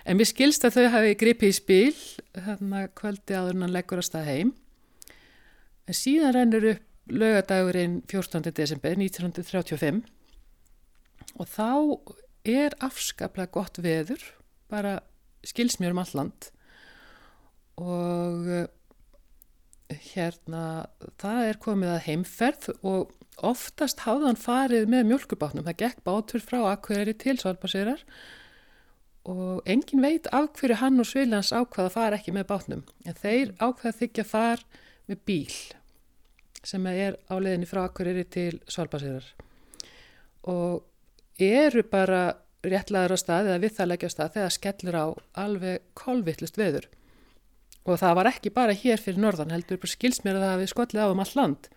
En 0.06 0.18
við 0.18 0.30
skilst 0.30 0.64
að 0.66 0.78
þau 0.78 0.86
hafi 0.94 1.16
gripið 1.18 1.50
í 1.50 1.56
spil 1.58 1.98
hérna 2.46 2.86
kvöldi 2.98 3.36
áður 3.36 3.58
en 3.58 3.66
hann 3.66 3.74
leggur 3.74 4.00
að 4.00 4.08
stað 4.08 4.30
heim. 4.30 4.54
En 5.86 5.98
síðan 5.98 6.34
rennur 6.34 6.70
upp 6.74 6.86
lögadagurinn 7.10 8.00
14. 8.06 8.50
desember 8.54 8.94
1935 8.94 10.02
og 11.38 11.48
þá 11.50 11.70
er 12.48 12.76
afskaplega 12.82 13.52
gott 13.54 13.78
veður 13.82 14.22
bara 14.70 14.98
skilsmjör 15.46 15.94
um 15.94 16.02
alland 16.02 16.50
og 17.80 18.50
eh, 18.50 18.68
hérna 20.12 20.64
það 21.20 21.46
er 21.46 21.60
komið 21.62 21.94
að 21.94 22.04
heimferð 22.06 22.68
og 22.80 23.16
oftast 23.46 24.04
hafðan 24.04 24.38
farið 24.38 24.88
með 24.90 25.08
mjölkubátnum, 25.10 25.64
það 25.64 25.80
gekk 25.84 26.04
bátur 26.04 26.44
frá 26.44 26.60
Akureyri 26.72 27.14
til 27.18 27.38
Svalbardserar 27.40 28.04
og 29.30 29.60
engin 29.68 30.02
veit 30.04 30.28
af 30.34 30.50
hverju 30.58 30.78
hann 30.80 31.00
og 31.00 31.08
Sviljans 31.08 31.52
ákvaða 31.52 31.92
fara 31.92 32.18
ekki 32.18 32.32
með 32.34 32.48
bátnum. 32.48 32.84
En 33.04 33.16
þeir 33.16 33.52
ákvaða 33.60 33.98
þykja 33.98 34.24
far 34.28 34.64
með 35.10 35.22
bíl 35.28 35.58
sem 36.64 36.86
er 36.90 37.16
á 37.28 37.34
leðinni 37.40 37.68
frá 37.68 37.86
Akureyri 37.86 38.26
til 38.28 38.60
Svalbardserar 38.68 39.26
og 40.50 40.84
eru 41.48 41.84
bara 41.88 42.22
réttlaður 42.66 43.16
á 43.16 43.18
stað 43.20 43.50
eða 43.50 43.62
við 43.62 43.76
það 43.76 43.90
leggja 43.90 44.10
á 44.10 44.14
stað 44.14 44.32
þegar 44.36 44.54
skellur 44.56 44.98
á 45.00 45.06
alveg 45.44 45.84
kolvittlust 45.96 46.60
veður. 46.60 46.88
Og 47.88 47.96
það 48.00 48.16
var 48.18 48.28
ekki 48.30 48.52
bara 48.52 48.76
hér 48.76 49.00
fyrir 49.00 49.22
norðan 49.22 49.54
heldur 49.54 49.80
skils 49.88 50.20
mér 50.24 50.36
að 50.36 50.44
það 50.44 50.54
hafi 50.54 50.70
skollið 50.74 51.00
á 51.00 51.08
um 51.08 51.22
all 51.24 51.34
land. 51.38 51.70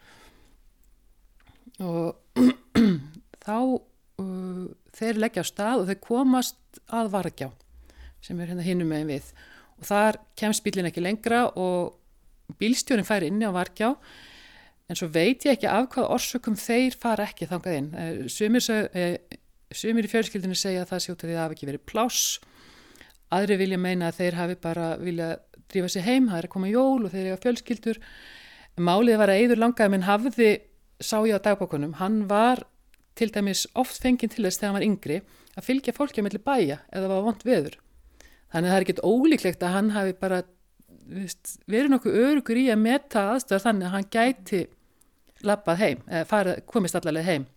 Og 1.79 2.43
þá 3.45 3.57
uh, 3.63 4.65
þeir 4.97 5.21
leggja 5.23 5.45
á 5.47 5.51
stað 5.51 5.83
og 5.83 5.89
þeir 5.89 6.01
komast 6.03 6.83
að 6.91 7.11
vargjá 7.15 7.49
sem 8.23 8.39
er 8.39 8.51
hérna 8.51 8.65
hinnum 8.65 8.91
megin 8.91 9.15
við. 9.15 9.31
Og 9.79 9.87
þar 9.87 10.19
kemst 10.39 10.63
bílinn 10.63 10.87
ekki 10.89 11.03
lengra 11.03 11.45
og 11.59 11.95
bílstjórin 12.59 13.07
fær 13.07 13.25
inni 13.25 13.47
á 13.47 13.51
vargjá 13.55 13.93
en 14.91 14.99
svo 14.99 15.07
veit 15.11 15.45
ég 15.47 15.55
ekki 15.55 15.69
af 15.71 15.87
hvað 15.93 16.11
orsökum 16.15 16.55
þeir 16.59 16.95
fara 16.99 17.27
ekki 17.29 17.47
þangað 17.49 17.77
inn. 17.79 17.89
Eh, 17.95 18.19
sumir 18.31 18.67
eh, 18.71 19.15
Sumir 19.77 20.07
í 20.07 20.11
fjölskyldinu 20.11 20.57
segja 20.57 20.83
að 20.83 20.91
það 20.93 21.03
sjóta 21.05 21.27
því 21.27 21.33
að 21.33 21.37
það 21.37 21.45
hafi 21.45 21.57
ekki 21.57 21.69
verið 21.69 21.85
pláss. 21.89 22.25
Aðri 23.33 23.57
vilja 23.63 23.79
meina 23.81 24.09
að 24.11 24.19
þeir 24.19 24.37
hafi 24.39 24.59
bara 24.61 24.89
vilja 25.01 25.29
drífa 25.71 25.89
sig 25.89 26.05
heim, 26.05 26.29
það 26.29 26.39
er 26.39 26.47
að 26.47 26.53
koma 26.53 26.69
jól 26.69 26.99
og 27.05 27.13
þeir 27.13 27.25
eru 27.25 27.37
á 27.39 27.43
fjölskyldur. 27.43 28.01
Málið 28.77 29.19
var 29.21 29.33
að 29.33 29.41
Eidur 29.41 29.61
Langaðminn 29.61 30.05
hafði 30.07 30.51
sá 31.03 31.17
ég 31.27 31.37
á 31.37 31.45
dagbókunum, 31.45 31.97
hann 31.99 32.23
var 32.29 32.63
til 33.17 33.29
dæmis 33.33 33.65
oft 33.77 33.99
fenginn 34.01 34.31
til 34.31 34.45
þess 34.45 34.59
þegar 34.59 34.71
hann 34.71 34.77
var 34.79 34.87
yngri 34.87 35.19
að 35.53 35.67
fylgja 35.67 35.93
fólki 35.93 36.23
á 36.23 36.25
milli 36.25 36.41
bæja 36.41 36.79
eða 36.89 37.09
var 37.11 37.25
vond 37.27 37.45
veður. 37.45 37.77
Þannig 38.53 38.69
að 38.69 38.73
það 38.73 38.77
er 38.77 38.85
ekkit 38.85 39.03
ólíklegt 39.05 39.65
að 39.65 39.75
hann 39.75 39.91
hafi 39.93 40.15
bara 40.17 40.43
viðst, 41.09 41.57
verið 41.69 41.93
nokkuð 41.93 42.19
örugur 42.21 42.59
í 42.59 42.67
að 42.73 42.81
meta 42.83 43.25
aðstöðar 43.33 43.65
þannig 43.67 43.87
að 43.87 43.95
hann 43.97 44.09
gæti 44.13 44.61
lappað 45.43 45.81
heim, 45.81 46.03
eða 46.07 46.29
farið, 46.29 46.61
komist 46.69 46.97
allavega 46.97 47.27
heim. 47.27 47.47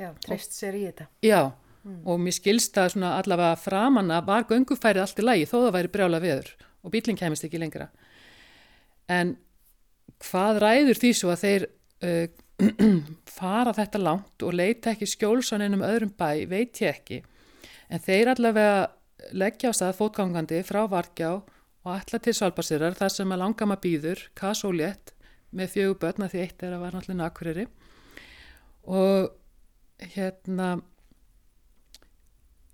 Já, 0.00 0.10
treyst 0.24 0.56
sér 0.56 0.78
í 0.78 0.84
þetta. 0.86 1.06
Já, 1.26 1.40
mm. 1.84 2.00
og 2.08 2.20
mér 2.24 2.36
skilst 2.36 2.78
að 2.80 2.96
allavega 3.04 3.58
framanna 3.60 4.20
var 4.24 4.46
göngufærið 4.48 5.04
allt 5.04 5.20
í 5.20 5.26
lagi 5.26 5.48
þó 5.50 5.56
það 5.58 5.74
væri 5.76 5.92
brjála 5.96 6.20
veður 6.22 6.52
og 6.80 6.94
bíling 6.94 7.18
kemist 7.20 7.44
ekki 7.44 7.60
lengra. 7.60 7.90
En 9.10 9.34
hvað 10.24 10.62
ræður 10.64 11.00
því 11.02 11.10
svo 11.16 11.34
að 11.34 11.44
þeir 11.44 11.66
uh, 12.06 12.26
fara 13.38 13.74
þetta 13.76 14.00
langt 14.00 14.44
og 14.46 14.56
leita 14.56 14.94
ekki 14.94 15.08
skjólsan 15.08 15.64
ennum 15.66 15.84
öðrum 15.84 16.12
bæ, 16.16 16.46
veit 16.48 16.80
ég 16.80 16.94
ekki. 16.94 17.20
En 17.90 18.00
þeir 18.00 18.32
allavega 18.34 18.88
leggja 19.36 19.72
á 19.72 19.76
stað 19.76 19.98
fótgangandi 19.98 20.62
frá 20.64 20.84
Vargjá 20.88 21.34
og 21.40 21.90
alla 21.92 22.20
til 22.22 22.34
Svalbardsirar 22.36 22.96
þar 22.96 23.12
sem 23.12 23.32
að 23.32 23.42
langama 23.42 23.76
býður, 23.80 24.22
kasólétt 24.36 25.12
með 25.56 25.74
fjögur 25.74 26.00
börna 26.04 26.28
því 26.30 26.42
eitt 26.44 26.64
er 26.64 26.76
að 26.76 26.84
var 26.84 26.96
náttúrulega 26.96 27.20
nakkuriri 27.20 27.66
og 28.86 29.32
hérna 30.14 30.70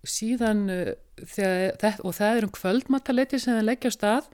síðan 0.06 0.66
uh, 0.71 0.92
þegar, 1.26 2.02
og 2.04 2.14
það 2.16 2.38
er 2.38 2.47
um 2.47 2.54
kvöldmataleiti 2.54 3.40
sem 3.42 3.56
það 3.56 3.68
leggja 3.71 3.92
á 3.92 3.97
stað 3.97 4.28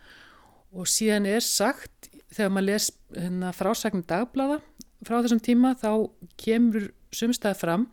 og 0.73 0.89
síðan 0.89 1.29
er 1.29 1.45
sagt 1.45 2.11
þegar 2.33 2.53
maður 2.53 2.69
les 2.71 2.89
hérna, 3.17 3.53
frásagnir 3.57 4.09
dagblada 4.09 4.59
frá 5.07 5.19
þessum 5.21 5.43
tíma 5.43 5.75
þá 5.79 6.09
kemur 6.41 6.91
sumstað 7.13 7.59
fram 7.61 7.87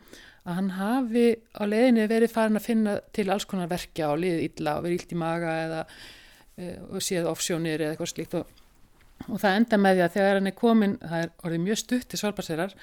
að 0.48 0.56
hann 0.56 0.70
hafi 0.78 1.26
á 1.52 1.62
leðinni 1.68 2.06
verið 2.08 2.32
farin 2.32 2.58
að 2.58 2.66
finna 2.66 2.96
til 3.16 3.26
alls 3.32 3.46
konar 3.48 3.68
verkja 3.70 4.08
og 4.12 4.22
liðið 4.22 4.46
illa 4.46 4.78
og 4.78 4.86
verið 4.86 4.96
illt 4.96 5.12
í 5.12 5.20
maga 5.20 5.52
eða 5.66 5.82
e, 6.56 6.70
séð 7.04 7.28
offsjónir 7.30 7.82
eða 7.82 7.94
eitthvað 7.94 8.12
slíkt 8.14 8.36
og, 8.40 8.54
og 9.26 9.42
það 9.42 9.58
enda 9.58 9.80
með 9.84 9.98
því 9.98 10.04
að 10.06 10.14
þegar 10.16 10.38
hann 10.38 10.50
er 10.50 10.56
komin, 10.62 10.96
það 11.02 11.24
er 11.26 11.34
orðið 11.44 11.64
mjög 11.66 11.82
stutt 11.82 12.16
í 12.16 12.20
svalbarserar 12.22 12.76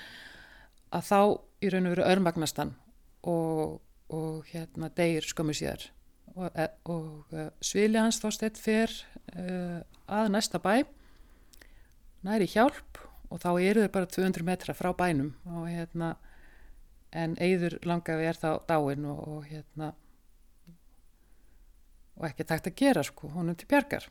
að 0.93 1.07
þá 1.09 1.19
í 1.63 1.71
raun 1.73 1.89
og 1.89 1.95
veru 1.95 2.07
örmagnast 2.07 2.61
hann 2.61 2.73
og, 3.27 3.79
og 4.13 4.47
hérna 4.51 4.89
degir 4.95 5.25
skömmu 5.27 5.55
síðar. 5.57 5.89
Og, 6.37 6.51
e, 6.53 6.67
og 6.91 7.33
e, 7.33 7.47
svili 7.65 7.97
hans 7.97 8.21
þá 8.21 8.27
stett 8.35 8.59
fyrr 8.61 8.93
uh, 9.33 9.79
að 10.05 10.27
næsta 10.35 10.61
bæ 10.61 10.83
næri 12.27 12.47
hjálp 12.51 12.99
og 13.31 13.41
þá 13.41 13.49
eru 13.61 13.85
þau 13.85 13.93
bara 13.95 14.09
200 14.13 14.45
metra 14.45 14.75
frá 14.77 14.91
bænum 14.95 15.33
og 15.49 15.67
hérna 15.69 16.15
en 17.15 17.35
Eyður 17.41 17.77
langafi 17.87 18.27
er 18.27 18.37
þá 18.37 18.49
dáin 18.67 19.07
og, 19.09 19.23
og 19.27 19.47
hérna 19.47 19.93
og 22.17 22.27
ekki 22.29 22.47
takt 22.47 22.69
að 22.69 22.77
gera 22.79 23.03
sko, 23.05 23.29
honum 23.33 23.57
til 23.57 23.69
bjargar 23.69 24.07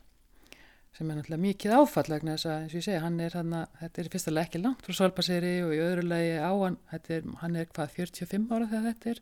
sem 0.95 1.09
er 1.09 1.17
náttúrulega 1.19 1.43
mikið 1.43 1.75
áfallegna 1.77 2.37
þess 2.37 2.49
að 2.49 2.61
eins 2.61 2.71
og 2.73 2.79
ég 2.79 2.85
segja, 2.87 3.03
hann 3.03 3.19
er 3.21 3.35
hann 3.37 3.53
að 3.53 3.75
þetta 3.81 4.01
er 4.01 4.09
fyrstulega 4.13 4.49
ekki 4.49 4.61
langt 4.63 4.87
frá 4.87 4.97
Svalbaseri 4.97 5.53
og 5.65 5.75
í 5.75 5.81
öðru 5.83 6.07
lagi 6.07 6.31
á 6.39 6.51
hann, 6.53 6.79
er, 6.97 7.27
hann 7.43 7.59
er 7.59 7.69
hvað 7.73 7.93
45 7.99 8.47
ára 8.55 8.69
þegar 8.71 8.87
þetta 8.87 9.13
er 9.13 9.21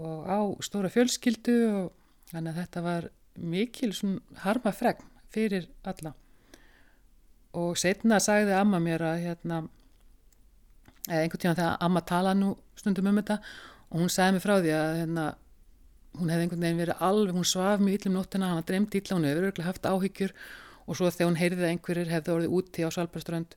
og 0.00 0.28
á 0.30 0.38
stóra 0.62 0.90
fjölskyldu 0.92 1.56
og 1.70 1.86
þannig 2.30 2.52
að 2.52 2.60
þetta 2.62 2.84
var 2.84 3.08
mikil 3.40 3.92
svona 3.96 4.42
harma 4.44 4.72
fregn 4.74 5.06
fyrir 5.30 5.68
alla. 5.86 6.12
Og 7.58 7.78
setna 7.78 8.20
sagði 8.22 8.54
amma 8.54 8.78
mér 8.82 9.02
að 9.06 9.22
hérna 9.24 9.62
einhvern 11.08 11.42
tíma 11.42 11.56
þegar 11.58 11.78
Amma 11.82 12.02
tala 12.06 12.34
nú 12.36 12.52
stundum 12.78 13.10
um 13.10 13.18
þetta 13.18 13.40
og 13.90 14.02
hún 14.02 14.12
sagði 14.12 14.36
mig 14.36 14.44
frá 14.44 14.54
því 14.60 14.74
að 14.76 14.98
hérna, 15.00 15.24
hún 16.18 16.32
hefði 16.32 16.46
einhvern 16.46 16.64
veginn 16.64 16.82
verið 16.82 17.04
alveg, 17.06 17.36
hún 17.36 17.46
svaf 17.46 17.82
mjög 17.82 18.00
yllum 18.00 18.16
nóttina, 18.18 18.50
hann 18.54 18.66
dreymt 18.66 18.96
illa, 18.98 19.16
hún 19.16 19.28
hefði 19.28 19.42
öruglega 19.44 19.68
haft 19.68 19.86
áhyggjur 19.86 20.34
og 20.86 20.98
svo 20.98 21.10
þegar 21.10 21.30
hún 21.30 21.38
heyrði 21.38 21.62
að 21.62 21.72
einhverjir 21.74 22.10
hefði 22.10 22.34
orðið 22.34 22.56
úti 22.58 22.86
á 22.86 22.88
Svalbjörnströnd 22.90 23.54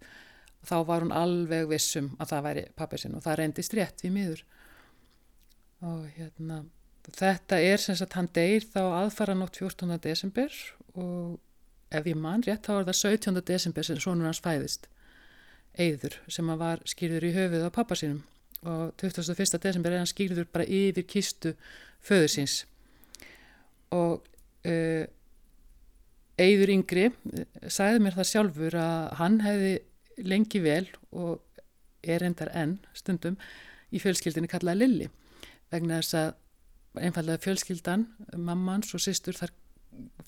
þá 0.63 0.75
var 0.88 1.03
hún 1.03 1.15
alveg 1.15 1.67
vissum 1.72 2.12
að 2.22 2.33
það 2.33 2.45
væri 2.48 2.65
pappið 2.77 3.03
sinn 3.03 3.17
og 3.17 3.25
það 3.25 3.39
reyndist 3.39 3.75
rétt 3.77 4.03
við 4.05 4.15
miður 4.17 4.43
og 5.83 6.03
hérna 6.15 6.62
þetta 7.10 7.60
er 7.60 7.81
sem 7.83 7.98
sagt 8.00 8.15
hann 8.15 8.29
deyr 8.36 8.63
þá 8.63 8.81
aðfara 9.01 9.36
nótt 9.36 9.60
14. 9.60 9.98
desember 10.03 10.53
og 10.93 11.39
ef 11.93 12.07
ég 12.07 12.19
mann 12.19 12.45
rétt 12.45 12.67
þá 12.67 12.77
er 12.77 12.88
það 12.91 13.00
17. 13.01 13.41
desember 13.50 13.88
sem 13.88 14.00
sonur 14.01 14.29
hans 14.29 14.43
fæðist 14.43 14.89
Eyður 15.74 16.19
sem 16.29 16.51
var 16.62 16.83
skýrður 16.86 17.25
í 17.25 17.33
höfuð 17.33 17.65
á 17.65 17.69
pappa 17.74 17.98
sínum 17.98 18.22
og 18.63 18.93
21. 19.01 19.60
desember 19.63 19.91
er 19.93 20.01
hann 20.01 20.10
skýrður 20.10 20.50
bara 20.51 20.67
yfir 20.67 21.08
kistu 21.08 21.53
föður 22.03 22.32
síns 22.32 22.62
og 23.93 24.24
uh, 24.67 25.03
Eyður 26.43 26.72
yngri 26.74 27.10
uh, 27.10 27.43
sagði 27.67 28.03
mér 28.03 28.17
það 28.17 28.29
sjálfur 28.32 28.77
að 28.82 29.01
hann 29.20 29.41
hefði 29.46 29.74
lengi 30.29 30.62
vel 30.63 30.86
og 31.12 31.41
er 32.03 32.25
endar 32.25 32.51
enn 32.58 32.77
stundum 32.98 33.38
í 33.93 34.01
fjölskyldinni 34.01 34.51
kallaði 34.51 34.84
Lilli 34.84 35.10
vegna 35.74 36.01
þess 36.01 36.17
að 36.20 36.32
einfallega 37.01 37.41
fjölskyldan, 37.41 38.05
mammans 38.38 38.93
og 38.93 39.01
sýstur 39.01 39.38
þar 39.38 39.53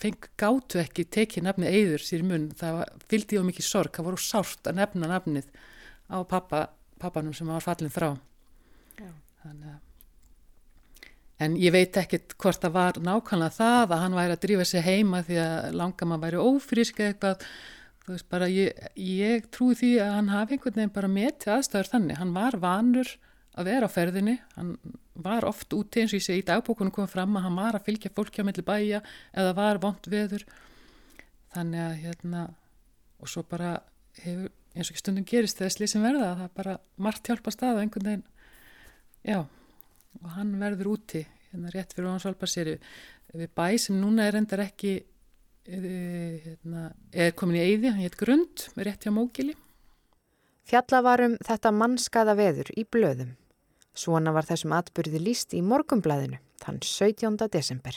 feng 0.02 0.28
gáttu 0.40 0.80
ekki 0.82 1.06
tekið 1.14 1.46
nafni 1.46 1.70
Eyður 1.70 2.04
sér 2.06 2.24
í 2.24 2.28
munn, 2.30 2.50
það 2.58 2.84
fylgdi 3.10 3.40
á 3.42 3.44
mikið 3.46 3.68
sorg, 3.68 3.94
það 3.96 4.10
voru 4.10 4.22
sárt 4.22 4.70
að 4.70 4.80
nefna 4.80 5.10
nafnið 5.10 5.48
á 6.10 6.18
pappa, 6.30 6.68
pappanum 7.02 7.36
sem 7.36 7.50
var 7.50 7.64
fallin 7.64 7.94
frá. 7.94 8.14
Þannig, 9.46 9.76
en 11.46 11.56
ég 11.60 11.74
veit 11.76 11.98
ekkit 12.00 12.36
hvort 12.40 12.64
það 12.64 12.76
var 12.78 13.00
nákvæmlega 13.04 13.58
það 13.58 13.94
að 13.96 14.04
hann 14.04 14.18
væri 14.18 14.36
að 14.36 14.44
drífa 14.46 14.68
sig 14.70 14.86
heima 14.86 15.22
því 15.28 15.40
að 15.44 15.80
langa 15.82 16.08
maður 16.10 16.26
væri 16.26 16.44
ófrísk 16.50 17.02
eitthvað. 17.04 17.48
Þú 18.06 18.14
veist 18.14 18.28
bara 18.30 18.48
ég, 18.54 18.84
ég 19.02 19.48
trúi 19.54 19.76
því 19.78 19.92
að 20.06 20.12
hann 20.14 20.28
hafi 20.30 20.56
einhvern 20.56 20.78
veginn 20.78 20.94
bara 20.94 21.10
metið 21.10 21.56
aðstæður 21.56 21.92
þannig, 21.92 22.20
hann 22.22 22.36
var 22.36 22.58
vanur 22.62 23.16
að 23.56 23.70
vera 23.72 23.90
á 23.90 23.96
ferðinni, 23.96 24.36
hann 24.56 24.76
var 25.26 25.48
oft 25.48 25.74
úti 25.74 26.04
eins 26.04 26.14
og 26.14 26.20
ég 26.20 26.26
segi 26.26 26.44
í 26.44 26.46
dagbókunum 26.46 26.94
komið 26.94 27.14
fram 27.16 27.38
að 27.40 27.48
hann 27.48 27.58
var 27.58 27.78
að 27.78 27.88
fylgja 27.88 28.12
fólki 28.14 28.44
á 28.44 28.48
milli 28.48 28.66
bæja 28.68 29.02
eða 29.34 29.56
var 29.58 29.80
vond 29.82 30.10
veður. 30.12 30.46
Þannig 31.56 31.86
að 31.86 32.00
hérna 32.04 32.46
og 33.24 33.32
svo 33.32 33.46
bara 33.48 33.78
hefur 34.22 34.52
eins 34.76 34.90
og 34.90 34.94
ekki 34.94 35.04
stundum 35.04 35.28
gerist 35.28 35.60
þegar 35.60 35.76
slísin 35.76 36.06
verða 36.06 36.32
það 36.36 36.46
er 36.48 36.54
bara 36.60 36.78
margt 37.08 37.32
hjálpa 37.32 37.54
stað 37.56 37.80
og 37.80 37.84
einhvern 37.84 38.10
veginn 38.10 38.26
já 39.26 39.40
og 40.22 40.30
hann 40.36 40.56
verður 40.62 40.94
úti 40.96 41.26
hérna 41.50 41.74
rétt 41.74 41.96
fyrir 41.96 42.12
hann 42.12 42.24
svalpar 42.24 42.52
sér 42.52 42.76
við 43.36 43.52
bæ 43.56 43.68
sem 43.82 44.00
núna 44.00 44.28
er 44.30 44.40
endar 44.40 44.66
ekki 44.66 44.98
eh, 45.00 46.44
hérna, 46.44 46.92
er 47.12 47.34
komin 47.36 47.60
í 47.60 47.66
eyði, 47.66 47.92
hann 47.92 48.04
heit 48.04 48.20
grund 48.20 48.68
rétt 48.76 49.08
hjá 49.08 49.16
mókili 49.16 49.58
Fjallavarum 50.66 51.36
þetta 51.46 51.70
mannskaða 51.76 52.34
veður 52.40 52.72
í 52.74 52.88
blöðum 52.90 53.36
Svona 53.96 54.34
var 54.36 54.44
þessum 54.44 54.74
atbyrði 54.76 55.22
líst 55.24 55.56
í 55.56 55.62
morgumblæðinu, 55.64 56.42
þann 56.60 56.82
17. 56.84 57.38
desember. 57.52 57.96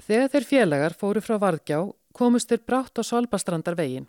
Þegar 0.00 0.30
þeir 0.32 0.46
félagar 0.48 0.96
fóru 0.96 1.20
frá 1.20 1.36
Varðgjá 1.42 1.82
komust 2.16 2.48
þeir 2.48 2.62
brátt 2.64 2.96
á 2.96 3.02
Svalbastrandar 3.04 3.76
veginn. 3.76 4.08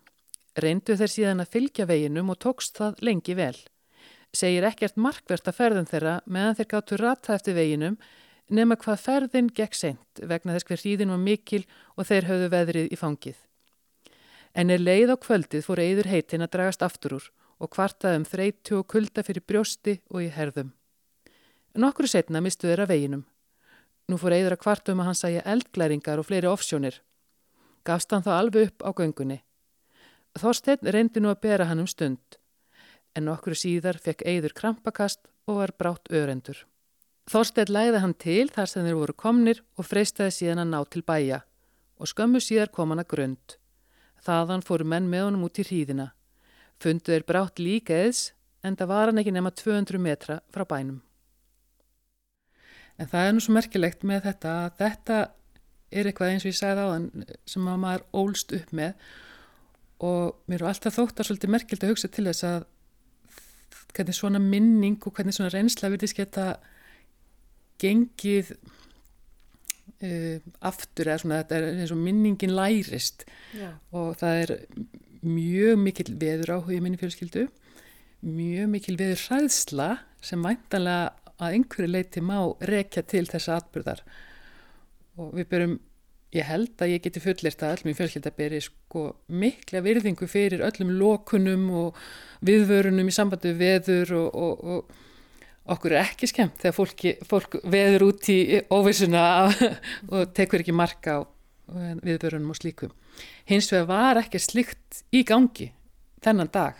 Reyndu 0.53 0.93
þeir 0.97 1.09
síðan 1.09 1.41
að 1.41 1.53
fylgja 1.55 1.85
veginum 1.89 2.29
og 2.29 2.37
tókst 2.43 2.77
það 2.77 2.99
lengi 3.01 3.33
vel. 3.37 3.55
Segir 4.33 4.65
ekkert 4.65 4.97
markvert 4.97 5.47
að 5.49 5.57
ferðin 5.57 5.89
þeirra 5.89 6.19
meðan 6.25 6.57
þeir 6.57 6.69
gáttu 6.73 6.97
rata 7.01 7.33
eftir 7.37 7.57
veginum 7.57 7.97
nema 8.53 8.77
hvað 8.77 9.01
ferðin 9.01 9.49
gekk 9.49 9.77
sent 9.77 10.21
vegna 10.21 10.53
þess 10.53 10.67
hver 10.69 10.81
hríðin 10.81 11.13
var 11.13 11.21
mikil 11.21 11.63
og 11.97 12.09
þeir 12.09 12.29
höfðu 12.29 12.49
veðrið 12.53 12.93
í 12.93 12.99
fangið. 12.99 13.37
En 14.53 14.69
er 14.69 14.81
leið 14.81 15.13
á 15.13 15.17
kvöldið 15.17 15.65
fór 15.65 15.81
eður 15.81 16.09
heitin 16.11 16.45
að 16.45 16.53
dragast 16.55 16.85
aftur 16.85 17.17
úr 17.17 17.29
og 17.57 17.71
kvartaðum 17.73 18.25
þreytu 18.27 18.81
og 18.81 18.89
kulda 18.89 19.23
fyrir 19.25 19.45
brjósti 19.47 19.99
og 20.13 20.25
í 20.25 20.29
herðum. 20.33 20.73
Nokkru 21.73 22.09
setna 22.09 22.41
mistu 22.41 22.69
þeirra 22.69 22.85
veginum. 22.89 23.23
Nú 24.09 24.19
fór 24.21 24.35
eiður 24.35 24.57
að 24.57 24.63
kvartum 24.65 25.01
að 25.01 25.09
hann 25.09 25.17
sæja 25.17 25.45
eldglæringar 25.49 26.21
og 26.21 26.27
fleiri 26.27 26.49
offsjónir. 26.51 26.99
Gafst 27.87 28.13
hann 28.13 28.25
þá 28.25 28.33
alveg 28.35 28.69
upp 28.69 28.85
á 28.85 28.89
göngunni. 28.93 29.39
Þorstein 30.39 30.89
reyndi 30.89 31.21
nú 31.21 31.29
að 31.29 31.41
bera 31.45 31.67
hann 31.69 31.83
um 31.83 31.87
stund, 31.89 32.37
en 33.13 33.27
nokkru 33.29 33.53
síðar 33.53 33.99
fekk 34.01 34.25
eiður 34.25 34.55
krampakast 34.57 35.27
og 35.45 35.59
var 35.59 35.73
brátt 35.77 36.09
örendur. 36.09 36.63
Þorstein 37.29 37.69
læði 37.71 37.99
hann 38.03 38.15
til 38.19 38.49
þar 38.51 38.69
sem 38.69 38.87
þeir 38.87 38.99
voru 38.99 39.13
komnir 39.13 39.61
og 39.77 39.87
freystaði 39.87 40.33
síðan 40.35 40.63
að 40.65 40.71
ná 40.73 40.79
til 40.89 41.03
bæja 41.05 41.43
og 42.01 42.09
skömmu 42.09 42.41
síðar 42.43 42.71
kom 42.73 42.91
hann 42.91 43.03
að 43.03 43.11
grund. 43.13 43.55
Þaðan 44.25 44.63
fóru 44.65 44.87
menn 44.87 45.07
með 45.11 45.27
honum 45.27 45.45
út 45.47 45.59
í 45.61 45.65
hríðina. 45.67 46.09
Fundu 46.81 47.13
þeir 47.13 47.25
brátt 47.27 47.61
líka 47.61 47.95
eðs 47.95 48.31
en 48.63 48.75
það 48.79 48.91
var 48.91 49.11
hann 49.11 49.21
ekki 49.21 49.35
nema 49.35 49.51
200 49.55 50.01
metra 50.01 50.39
frá 50.51 50.65
bænum. 50.67 51.01
En 52.99 53.09
það 53.09 53.27
er 53.27 53.35
nú 53.35 53.43
svo 53.43 53.55
merkilegt 53.55 54.03
með 54.07 54.27
þetta 54.27 54.55
að 54.65 54.75
þetta 54.81 55.19
er 55.93 56.09
eitthvað 56.09 56.33
eins 56.33 56.45
og 56.45 56.51
ég 56.51 56.57
sagði 56.57 56.83
á 56.83 56.87
þann 56.91 57.07
sem 57.53 57.69
að 57.69 57.79
maður 57.85 58.05
ólst 58.23 58.53
upp 58.57 58.73
með 58.75 59.07
og 60.03 60.43
mér 60.51 60.61
er 60.63 60.71
alltaf 60.73 60.97
þótt 60.97 61.21
að 61.21 61.29
svolítið 61.29 61.53
merkild 61.53 61.83
að 61.85 61.93
hugsa 61.93 62.09
til 62.11 62.27
þess 62.27 62.47
að 62.47 62.65
hvernig 63.93 64.17
svona 64.17 64.41
minning 64.41 64.97
og 65.05 65.13
hvernig 65.15 65.35
svona 65.35 65.53
reynsla 65.53 65.91
virðist 65.93 66.17
geta 66.17 66.47
gengið 67.81 68.53
uh, 70.03 70.37
aftur 70.65 71.09
eða 71.09 71.21
svona 71.23 71.41
þetta 71.43 71.59
er 71.59 71.67
eins 71.83 71.93
og 71.93 72.01
minningin 72.01 72.55
lærist 72.57 73.25
Já. 73.55 73.69
og 73.93 74.15
það 74.21 74.43
er 74.43 74.55
mjög 75.23 75.79
mikil 75.79 76.09
veður 76.19 76.55
áhuga 76.57 76.77
í 76.77 76.81
minni 76.83 76.99
fjölskyldu 76.99 77.47
mjög 78.23 78.71
mikil 78.73 78.97
veður 78.99 79.23
hræðsla 79.27 79.89
sem 80.23 80.43
væntanlega 80.43 81.11
að 81.43 81.57
einhverju 81.57 81.89
leiti 81.89 82.23
má 82.23 82.37
rekja 82.69 83.03
til 83.07 83.25
þessa 83.29 83.57
atbyrðar 83.59 84.03
og 85.19 85.33
við 85.37 85.49
byrjum 85.51 85.79
ég 86.33 86.47
held 86.47 86.81
að 86.81 86.95
ég 86.95 87.03
geti 87.03 87.21
fullist 87.21 87.61
að 87.63 87.75
öllum 87.77 87.91
í 87.91 87.97
fjölskylda 87.97 88.33
beri 88.37 88.59
sko 88.63 89.05
mikla 89.29 89.83
virðingu 89.85 90.27
fyrir 90.29 90.63
öllum 90.65 90.93
lokunum 90.97 91.67
og 91.83 91.99
viðvörunum 92.45 93.09
í 93.09 93.13
sambandi 93.13 93.53
við 93.53 93.61
veður 93.61 94.15
og, 94.21 94.39
og, 94.45 94.63
og 94.73 95.75
okkur 95.75 95.95
er 95.95 96.07
ekki 96.07 96.29
skemmt 96.29 96.57
þegar 96.61 96.77
fólki, 96.77 97.13
fólk 97.29 97.59
veður 97.63 98.07
út 98.09 98.29
í 98.33 98.39
óvissuna 98.73 99.25
og 100.15 100.33
tekur 100.35 100.63
ekki 100.63 100.75
marka 100.75 101.21
á 101.21 101.25
viðvörunum 102.03 102.51
og 102.51 102.59
slíkum. 102.59 102.91
Hins 103.47 103.69
vegar 103.71 103.87
var 103.91 104.23
ekki 104.23 104.41
slikt 104.41 105.03
í 105.13 105.21
gangi 105.27 105.69
þennan 106.23 106.51
dag 106.53 106.79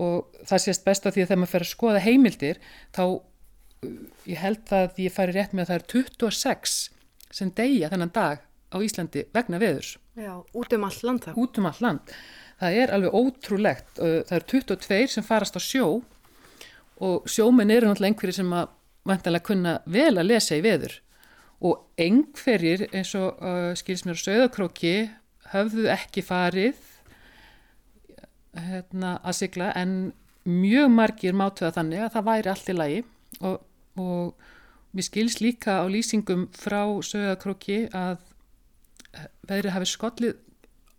og 0.00 0.34
það 0.48 0.64
sést 0.64 0.84
best 0.84 1.06
á 1.06 1.14
því 1.14 1.22
að 1.22 1.28
þegar 1.28 1.40
maður 1.40 1.52
fer 1.52 1.64
að 1.64 1.70
skoða 1.70 2.02
heimildir 2.02 2.60
þá 2.96 3.04
ég 4.26 4.40
held 4.40 4.72
að 4.74 4.98
ég 5.04 5.14
færi 5.14 5.36
rétt 5.36 5.54
með 5.54 5.64
að 5.64 5.70
það 5.70 5.78
er 5.78 5.86
26 5.92 6.74
sem 7.34 7.52
deyja 7.54 7.90
þennan 7.92 8.12
dag 8.14 8.42
á 8.74 8.78
Íslandi 8.82 9.26
vegna 9.34 9.60
veðurs. 9.62 9.94
Já, 10.18 10.34
út 10.42 10.74
um 10.74 10.88
all 10.88 10.98
land 11.06 11.28
það. 11.28 11.38
Út 11.38 11.60
um 11.60 11.68
all 11.70 11.80
land. 11.84 12.16
Það 12.58 12.80
er 12.82 12.94
alveg 12.96 13.16
ótrúlegt. 13.20 13.88
Það 13.98 14.34
er 14.38 14.48
22 14.50 15.14
sem 15.14 15.26
farast 15.26 15.58
á 15.58 15.62
sjó 15.62 15.86
og 17.04 17.28
sjóminn 17.30 17.72
eru 17.74 17.88
náttúrulega 17.90 18.12
einhverjir 18.12 18.38
sem 18.38 18.52
að 18.54 18.74
vantanlega 19.04 19.48
kunna 19.48 19.74
vel 19.90 20.14
að 20.14 20.30
lesa 20.30 20.58
í 20.58 20.62
veður 20.64 20.94
og 21.64 22.00
einhverjir 22.00 22.86
eins 22.92 23.14
og 23.18 23.40
uh, 23.40 23.72
skils 23.78 24.04
mér 24.04 24.18
á 24.18 24.24
söðakróki 24.24 24.94
höfðu 25.52 25.86
ekki 25.92 26.24
farið 26.24 26.80
hérna, 28.54 29.18
að 29.22 29.38
sigla 29.40 29.70
en 29.78 30.12
mjög 30.44 30.90
margir 30.92 31.36
mátuða 31.36 31.74
þannig 31.78 32.04
að 32.04 32.12
það 32.16 32.28
væri 32.28 32.52
allt 32.52 32.68
í 32.68 32.76
lagi 32.76 33.00
og, 33.40 33.56
og 33.98 34.94
mér 34.94 35.08
skils 35.08 35.40
líka 35.42 35.80
á 35.82 35.84
lýsingum 35.90 36.46
frá 36.54 36.82
söðakróki 37.04 37.84
að 37.96 38.20
veðrið 39.48 39.74
hafi 39.76 39.90
skollið 39.90 40.34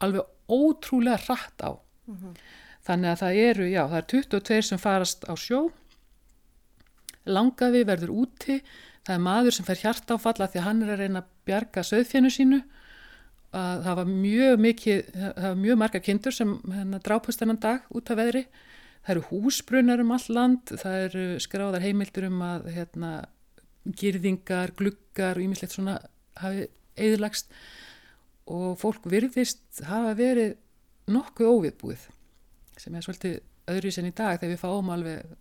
alveg 0.05 0.51
ótrúlega 0.51 1.17
rætt 1.25 1.65
á. 1.65 1.71
Mm 2.05 2.17
-hmm. 2.17 2.37
Þannig 2.85 3.09
að 3.09 3.21
það 3.21 3.39
eru, 3.49 3.67
já, 3.69 3.83
það 3.89 3.97
er 3.97 4.07
22 4.13 4.61
sem 4.61 4.77
farast 4.77 5.25
á 5.25 5.33
sjó, 5.35 5.71
langafi 7.25 7.81
verður 7.83 8.11
úti, 8.13 8.61
það 9.05 9.15
er 9.15 9.23
maður 9.25 9.55
sem 9.55 9.65
fer 9.65 9.81
hjart 9.81 10.11
áfalla 10.11 10.47
því 10.47 10.59
að 10.59 10.67
hann 10.67 10.83
er 10.83 10.91
að 10.93 11.01
reyna 11.01 11.21
að 11.23 11.31
bjarga 11.45 11.83
söðfjennu 11.83 12.31
sínu, 12.33 12.61
að 13.55 13.83
það 13.85 13.95
var 13.95 14.05
mjög 14.05 14.59
mikið, 14.59 15.01
það 15.15 15.47
var 15.47 15.55
mjög 15.55 15.77
marga 15.81 15.99
kindur 15.99 16.35
sem 16.35 16.53
hérna, 16.73 16.99
drápust 16.99 17.41
þennan 17.41 17.61
dag 17.63 17.79
út 17.89 18.11
af 18.11 18.17
veðri, 18.17 18.43
það 19.05 19.15
eru 19.15 19.25
húsbrunnar 19.29 20.03
um 20.03 20.11
all 20.11 20.27
land, 20.29 20.75
það 20.83 20.99
eru 21.07 21.25
skráðar 21.39 21.85
heimildur 21.85 22.27
um 22.29 22.41
að 22.45 22.69
hérna, 22.75 23.11
girðingar, 23.85 24.75
gluggar 24.77 25.39
og 25.39 25.45
ímislegt 25.45 25.73
svona 25.73 25.99
hafi 26.41 26.67
eðlagst 26.97 27.49
og 28.51 28.77
fólk 28.81 29.07
virðist 29.09 29.81
hafa 29.87 30.13
verið 30.17 30.55
nokkuð 31.11 31.51
óviðbúið 31.51 32.05
sem 32.77 32.95
er 32.95 33.05
svolítið 33.05 33.39
öðru 33.71 33.91
sem 33.93 34.07
í 34.07 34.13
dag 34.13 34.37
þegar 34.37 34.53
við 34.53 34.61
fáum 34.61 34.91
alveg 34.93 35.35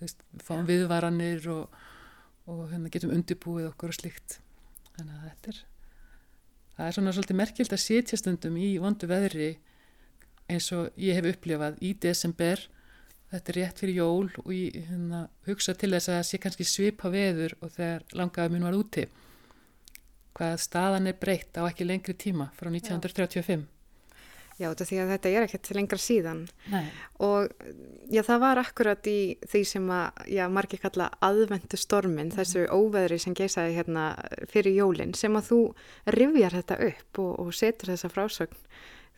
veist, 0.00 0.20
fáum 0.44 0.64
ja. 0.64 0.68
viðvaranir 0.70 1.48
og, 1.52 1.78
og 2.48 2.66
hérna, 2.70 2.92
getum 2.92 3.14
undirbúið 3.16 3.70
okkur 3.72 3.92
og 3.92 3.98
slikt 3.98 4.38
þannig 4.96 5.16
að 5.16 5.26
þetta 5.30 5.52
er 5.52 5.62
það 6.76 6.86
er 6.86 6.96
svona 6.96 7.16
svolítið 7.16 7.40
merkild 7.40 7.74
að 7.74 7.84
setja 7.84 8.20
stundum 8.20 8.56
í 8.60 8.70
vondu 8.80 9.08
veðri 9.10 9.50
eins 10.52 10.70
og 10.76 10.94
ég 11.00 11.18
hef 11.18 11.28
upplifað 11.34 11.78
í 11.82 11.92
desember. 12.02 12.60
Þetta 13.32 13.52
er 13.52 13.58
rétt 13.58 13.80
fyrir 13.82 13.96
jól 13.98 14.28
og 14.44 14.50
ég 14.54 14.76
hérna, 14.86 15.24
hugsa 15.48 15.74
til 15.74 15.90
þess 15.96 16.10
að 16.10 16.18
það 16.18 16.26
sé 16.28 16.38
kannski 16.42 16.66
svipa 16.70 17.10
veður 17.10 17.56
og 17.58 17.72
þegar 17.74 18.04
langaði 18.20 18.52
minn 18.54 18.66
var 18.68 18.76
úti 18.78 19.06
hvað 20.36 20.60
staðan 20.60 21.08
er 21.10 21.16
breytt 21.20 21.56
á 21.56 21.64
ekki 21.64 21.88
lengri 21.88 22.14
tíma 22.18 22.50
frá 22.56 22.68
1935. 22.70 23.64
Já, 24.56 24.70
að 24.72 25.10
þetta 25.10 25.28
er 25.28 25.44
ekkert 25.44 25.68
lengra 25.76 25.98
síðan 26.00 26.46
Nei. 26.72 26.86
og 27.20 27.50
já, 28.08 28.22
það 28.24 28.38
var 28.40 28.60
akkurat 28.62 29.08
í 29.10 29.36
því 29.44 29.60
sem 29.68 29.90
að, 29.92 30.22
já, 30.32 30.46
margir 30.48 30.80
kalla 30.80 31.10
aðvendu 31.20 31.76
stormin, 31.76 32.30
mm. 32.30 32.36
þessu 32.38 32.62
óveðri 32.72 33.18
sem 33.20 33.36
geysaði 33.36 33.74
hérna 33.76 34.06
fyrir 34.48 34.78
jólinn 34.78 35.12
sem 35.12 35.36
að 35.36 35.50
þú 35.50 35.60
rivjar 36.16 36.56
þetta 36.56 36.80
upp 36.88 37.20
og, 37.26 37.34
og 37.44 37.52
setur 37.58 37.92
þessa 37.92 38.12
frásögn, 38.14 38.64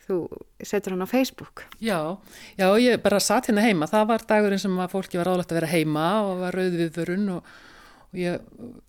þú 0.09 0.19
setur 0.59 0.97
hann 0.97 1.07
á 1.07 1.13
Facebook. 1.13 1.63
Já, 1.79 2.19
já, 2.59 2.67
ég 2.83 2.99
bara 3.05 3.23
satt 3.23 3.47
hérna 3.47 3.63
heima, 3.63 3.87
það 3.87 4.11
var 4.11 4.27
dagurinn 4.33 4.59
sem 4.59 4.75
að 4.75 4.91
fólki 4.97 5.23
var 5.23 5.31
álægt 5.31 5.55
að 5.55 5.61
vera 5.61 5.71
heima 5.71 6.09
og 6.27 6.43
var 6.43 6.59
rauð 6.59 6.79
við 6.83 6.95
vörun 6.99 7.35
og 7.37 7.55
og 8.09 8.21
ég, 8.21 8.45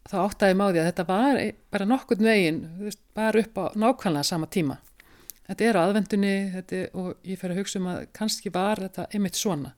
þá 0.09 0.17
áttaði 0.25 0.57
máði 0.57 0.81
að 0.81 0.89
þetta 0.91 1.09
var 1.09 1.43
bara 1.73 1.89
nokkurn 1.89 2.31
veginn, 2.31 2.63
veist, 2.81 3.03
bara 3.17 3.43
upp 3.43 3.61
á 3.61 3.65
nákvæmlega 3.77 4.27
sama 4.27 4.49
tíma. 4.49 4.79
Þetta 5.51 5.67
er 5.67 5.77
á 5.77 5.81
aðvendunni 5.83 6.35
þetta, 6.55 6.81
og 6.95 7.13
ég 7.27 7.41
fer 7.41 7.53
að 7.53 7.61
hugsa 7.61 7.81
um 7.81 7.91
að 7.91 8.03
kannski 8.17 8.53
var 8.55 8.81
þetta 8.85 9.09
einmitt 9.11 9.39
svona 9.39 9.75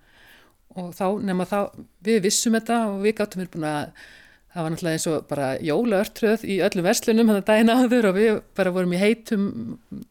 og 0.79 0.93
þá 0.97 1.07
nefnum 1.21 1.45
að 1.45 1.53
þá, 1.53 1.61
við 2.07 2.19
vissum 2.27 2.57
þetta 2.57 2.79
og 2.91 3.01
við 3.05 3.17
gáttum 3.19 3.43
við 3.43 3.51
búin 3.53 3.69
að 3.69 4.05
það 4.53 4.65
var 4.65 4.75
náttúrulega 4.75 4.99
eins 4.99 5.09
og 5.09 5.27
bara 5.31 5.49
jólaörtröð 5.65 6.45
í 6.45 6.59
öllum 6.67 6.87
verslunum 6.87 7.33
hann 7.33 7.41
að 7.41 7.51
dæna 7.51 7.77
áður 7.81 8.09
og 8.11 8.17
við 8.19 8.31
bara 8.59 8.75
vorum 8.75 8.95
í 8.95 9.01
heitum 9.01 9.47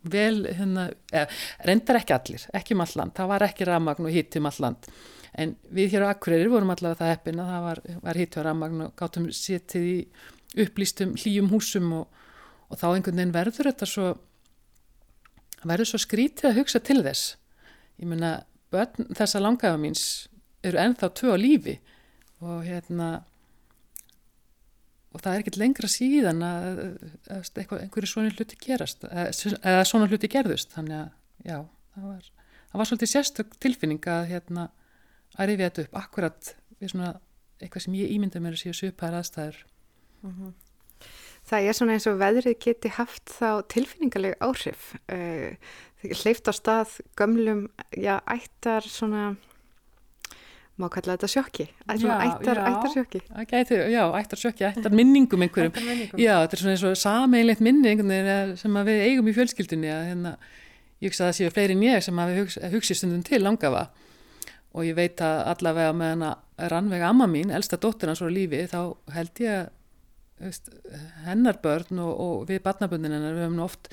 vel, 0.02 0.48
hérna, 0.50 0.90
eða, 1.14 1.28
reyndar 1.70 2.02
ekki 2.02 2.16
allir, 2.18 2.46
ekki 2.58 2.78
um 2.78 2.86
alland, 2.86 3.16
það 3.18 3.34
var 3.34 3.48
ekki 3.48 3.68
ramagn 3.70 4.08
og 4.10 4.16
hitt 4.16 4.38
um 4.40 4.50
alland 4.50 4.92
en 5.40 5.54
við 5.72 5.94
hér 5.94 6.08
á 6.08 6.12
Akureyri 6.12 6.50
vorum 6.52 6.74
allavega 6.74 7.00
það 7.04 7.14
heppin 7.14 7.44
að 7.44 7.52
það 7.54 7.68
var, 7.68 7.84
var 8.02 8.20
hittu 8.20 8.42
að 8.42 8.48
rammagn 8.50 8.86
og 8.88 8.96
gáttum 9.00 9.30
setið 9.36 9.88
í 9.88 9.96
upplýstum 10.66 11.14
hlýjum 11.16 11.52
húsum 11.54 11.94
og, 12.02 12.20
og 12.68 12.82
þá 12.82 12.88
einhvern 12.90 13.22
veginn 13.22 13.36
verður 13.36 13.72
þetta 13.72 13.88
svo 13.88 14.10
verður 15.68 15.92
svo 15.92 16.02
skrítið 16.02 16.50
að 16.50 16.60
hugsa 16.62 16.82
til 16.84 17.00
þess. 17.06 17.36
Ég 18.02 18.10
menna, 18.10 18.42
þessa 18.74 19.42
langafa 19.42 19.80
míns 19.80 20.06
eru 20.66 20.80
ennþá 20.82 21.12
tvö 21.18 21.36
á 21.36 21.38
lífi 21.40 21.78
og 22.42 22.66
hérna 22.66 23.22
og 25.12 25.24
það 25.24 25.34
er 25.34 25.44
ekkert 25.44 25.60
lengra 25.60 25.90
síðan 25.92 26.44
að, 26.46 26.80
að 27.36 27.50
einhverju 27.62 28.10
svona 28.10 28.32
hluti 28.32 28.60
gerast 28.62 29.04
eða 29.10 29.84
svona 29.88 30.08
hluti 30.08 30.30
gerðust. 30.32 30.72
Þannig 30.76 30.98
að 31.02 31.50
já, 31.50 31.58
það 31.96 32.08
var, 32.08 32.30
það 32.72 32.82
var 32.82 32.90
svolítið 32.90 33.12
sérstök 33.12 33.58
tilfinning 33.64 34.08
að 34.08 34.24
hérna 34.32 34.70
að 35.36 35.52
rifja 35.52 35.70
þetta 35.70 35.86
upp 35.86 36.00
akkurat 36.02 36.54
við 36.80 36.94
svona 36.94 37.14
eitthvað 37.62 37.86
sem 37.86 38.00
ég 38.00 38.16
ímynda 38.16 38.42
mér 38.42 38.58
að 38.58 38.64
séu 38.64 38.78
söpar 38.78 39.18
aðstæður. 39.20 39.62
Mm 40.22 40.34
-hmm. 40.38 40.54
Það 41.50 41.68
er 41.68 41.74
svona 41.74 41.94
eins 41.98 42.08
og 42.08 42.20
veðrið 42.22 42.58
geti 42.62 42.90
haft 42.96 43.32
þá 43.40 43.66
tilfinningarleg 43.74 44.36
áhrif. 44.40 44.94
Uh, 45.12 45.58
hleyft 46.02 46.48
á 46.48 46.54
stað 46.54 47.00
gömlum, 47.18 47.68
já, 47.94 48.22
ættar 48.26 48.86
svona 48.86 49.36
má 50.82 50.88
kalla 50.94 51.16
þetta 51.16 51.30
sjokki 51.32 51.68
ættar, 51.86 52.62
ættar 52.66 52.94
sjokki 52.96 53.22
já, 53.94 54.04
ættar 54.20 54.42
sjokki, 54.42 54.68
ættar 54.72 54.96
minningum 54.98 55.46
einhverjum 55.46 55.74
ættar 55.74 55.88
minningum. 55.88 56.22
já, 56.22 56.34
þetta 56.44 56.58
er 56.58 56.64
svona 56.64 56.76
eins 56.76 56.86
og 56.90 57.00
sameilegt 57.00 57.64
minning 57.66 58.06
sem 58.62 58.80
við 58.90 59.04
eigum 59.08 59.32
í 59.32 59.36
fjölskyldunni 59.38 59.92
að 59.94 60.08
hérna, 60.12 60.36
ég 61.02 61.12
hugsa 61.12 61.28
að 61.28 61.32
það 61.32 61.38
séu 61.40 61.56
fleiri 61.56 61.78
en 61.78 61.86
ég 61.88 62.08
sem 62.08 62.24
að 62.24 62.32
við 62.32 62.42
hugsa, 62.44 62.72
hugsi 62.76 62.98
stundum 62.98 63.26
til 63.28 63.42
langafa 63.44 63.88
og 64.72 64.88
ég 64.88 64.96
veit 64.98 65.22
að 65.26 65.44
allavega 65.52 65.94
með 65.98 66.16
hana 66.16 66.32
rannvega 66.72 67.12
amma 67.12 67.28
mín, 67.28 67.52
elsta 67.54 67.80
dóttir 67.82 68.12
hans 68.12 68.22
voru 68.24 68.36
lífi, 68.36 68.64
þá 68.72 68.82
held 69.16 69.42
ég 69.44 69.58
að 69.58 69.72
veist, 70.42 70.72
hennar 71.26 71.60
börn 71.64 72.02
og, 72.02 72.12
og 72.12 72.46
við 72.50 72.62
barnaböndin 72.66 73.14
hennar, 73.16 73.36
við 73.38 73.46
hefum 73.46 73.66
oft 73.66 73.92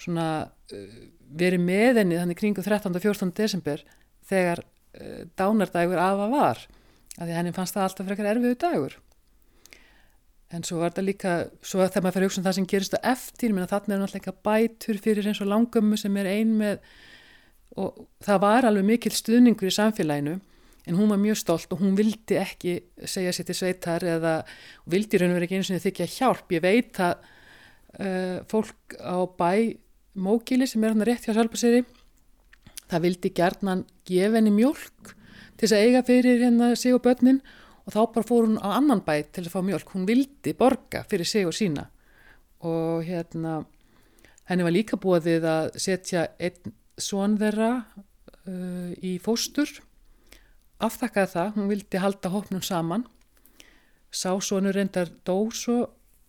svona 0.00 0.26
uh, 0.46 1.00
verið 1.40 1.64
með 1.64 2.02
henni 2.02 2.18
þannig 2.18 2.40
kringu 2.40 2.64
13. 2.64 2.94
og 2.94 3.02
14. 3.04 3.32
desember 3.36 3.82
þegar 4.30 4.62
dánardægur 5.38 6.00
afa 6.02 6.26
var, 6.32 6.64
af 7.18 7.22
því 7.22 7.36
henni 7.36 7.54
fannst 7.54 7.76
það 7.76 7.86
alltaf 7.86 8.10
frekar 8.10 8.30
erfiðu 8.32 8.58
dagur. 8.60 8.98
En 10.50 10.64
svo 10.66 10.80
var 10.80 10.90
þetta 10.90 11.06
líka 11.06 11.32
svo 11.62 11.84
þegar 11.84 12.02
maður 12.02 12.16
fyrir 12.16 12.24
að 12.24 12.30
hugsa 12.30 12.40
um 12.40 12.46
það 12.48 12.56
sem 12.56 12.68
gerist 12.72 12.96
á 12.98 13.00
eftir 13.12 13.52
menn 13.54 13.66
að 13.68 13.74
er 13.76 14.00
náttúrulega 14.00 14.34
bætur 14.46 14.98
fyrir 14.98 15.28
eins 15.30 15.42
og 15.44 15.50
langömmu 15.50 15.98
sem 16.00 16.16
er 16.18 16.30
ein 16.32 16.56
með 16.58 16.80
og 17.78 18.00
það 18.26 18.40
var 18.42 18.66
alveg 18.66 18.88
mikil 18.88 19.12
stuðningur 19.14 19.70
í 19.70 19.74
samfélaginu 19.76 20.40
en 20.90 20.96
hún 20.98 21.12
var 21.12 21.20
mjög 21.22 21.38
stolt 21.38 21.70
og 21.70 21.84
hún 21.84 21.94
vildi 21.94 22.38
ekki 22.40 22.72
segja 23.06 23.34
sér 23.36 23.46
til 23.46 23.58
sveitar 23.60 24.02
eða 24.02 24.40
vildi 24.90 25.20
raun 25.20 25.30
og 25.30 25.38
verið 25.38 25.46
ekki 25.46 25.60
eins 25.60 25.70
og 25.70 25.84
þykja 25.84 26.08
hjálp. 26.16 26.54
Ég 26.56 26.64
veit 26.64 26.98
að 27.04 27.14
uh, 28.00 28.36
fólk 28.50 28.98
á 28.98 29.22
bæ 29.38 29.78
Mókili 30.18 30.66
sem 30.66 30.82
er 30.82 30.90
hann 30.90 31.06
rétt 31.06 31.28
hjá 31.28 31.36
Sálpaseri 31.36 31.84
það 32.90 33.04
vildi 33.06 33.32
gerðnan 33.36 33.86
gefa 34.08 34.38
henni 34.38 34.52
mjölk 34.54 35.14
til 35.56 35.66
þess 35.66 35.76
að 35.76 35.86
eiga 35.86 36.04
fyrir 36.06 36.40
hérna 36.44 36.70
sig 36.78 36.96
og 36.96 37.02
börnin 37.04 37.42
og 37.84 37.94
þá 37.94 38.00
bara 38.14 38.26
fór 38.26 38.46
hún 38.48 38.58
á 38.60 38.68
annan 38.76 39.02
bæ 39.04 39.14
til 39.32 39.44
að 39.44 39.52
fá 39.54 39.60
mjölk. 39.64 39.92
Hún 39.94 40.08
vildi 40.08 40.54
borga 40.56 41.04
fyrir 41.10 41.28
sig 41.28 41.46
og 41.48 41.56
sína. 41.56 41.88
Og 42.64 43.04
hérna 43.04 43.64
henni 44.48 44.66
var 44.66 44.74
líka 44.74 44.98
búið 45.00 45.44
að 45.44 45.70
setja 45.80 46.26
einn 46.40 46.74
svon 47.00 47.38
þeirra 47.40 47.70
uh, 47.80 48.90
í 49.00 49.16
fóstur. 49.22 49.70
Aftakkaði 50.80 51.32
það, 51.34 51.54
hún 51.56 51.70
vildi 51.70 52.00
halda 52.00 52.32
hópnum 52.32 52.64
saman. 52.64 53.06
Sá 54.10 54.32
svonur 54.40 54.74
reyndar 54.76 55.12
dóso 55.24 55.78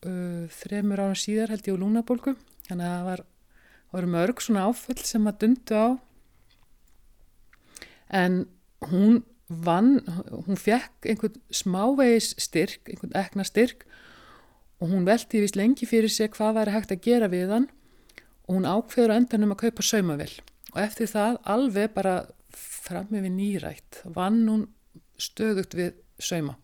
uh, 0.06 0.46
þremur 0.62 1.02
ára 1.08 1.18
síðar 1.18 1.56
held 1.56 1.68
ég 1.68 1.76
úr 1.76 1.84
lúnabólku 1.86 2.36
þannig 2.68 2.86
að 2.86 2.94
það 2.94 3.08
var, 3.10 3.24
var 3.96 4.08
mörg 4.16 4.44
svona 4.44 4.68
áföll 4.70 5.02
sem 5.04 5.28
að 5.30 5.40
dundu 5.44 5.78
á 5.78 5.88
en 8.12 8.46
hún 8.92 9.22
vann, 9.48 10.00
hún 10.48 10.60
fekk 10.60 11.08
einhvern 11.12 11.40
smávegis 11.52 12.32
styrk, 12.40 12.88
einhvern 12.88 13.16
ekna 13.20 13.46
styrk 13.48 13.86
og 14.82 14.90
hún 14.94 15.06
veldi 15.08 15.44
vist 15.44 15.60
lengi 15.60 15.88
fyrir 15.88 16.12
sig 16.12 16.32
hvað 16.36 16.60
væri 16.60 16.76
hægt 16.76 16.94
að 16.96 17.04
gera 17.08 17.32
við 17.32 17.56
hann 17.56 17.68
og 18.48 18.56
hún 18.56 18.70
ákveður 18.70 19.16
endanum 19.18 19.56
að 19.56 19.66
kaupa 19.66 19.86
saumavill 19.86 20.34
og 20.72 20.80
eftir 20.84 21.12
það 21.12 21.42
alveg 21.56 21.92
bara 21.96 22.16
fram 22.56 23.12
með 23.12 23.30
nýrætt 23.36 24.02
vann 24.16 24.44
hún 24.50 24.68
stöðugt 25.22 25.76
við 25.78 25.94
sauma. 26.22 26.58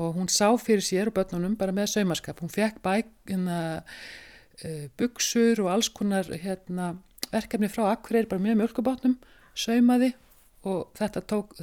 Og 0.00 0.16
hún 0.16 0.30
sá 0.32 0.48
fyrir 0.58 0.84
sér 0.84 1.10
og 1.10 1.16
börnunum 1.18 1.56
bara 1.58 1.74
með 1.76 1.92
saumaskap. 1.94 2.40
Hún 2.40 2.52
fekk 2.52 2.80
bækina 2.84 3.58
uh, 3.82 4.86
buksur 4.98 5.60
og 5.64 5.72
alls 5.74 5.90
konar 5.92 6.30
hérna, 6.30 6.94
verkefni 7.30 7.70
frá 7.70 7.90
akkurir 7.92 8.28
bara 8.30 8.42
með 8.42 8.62
mjölkubátnum 8.62 9.18
saumaði 9.54 10.14
og 10.68 10.90
þetta 10.98 11.22
tók 11.30 11.54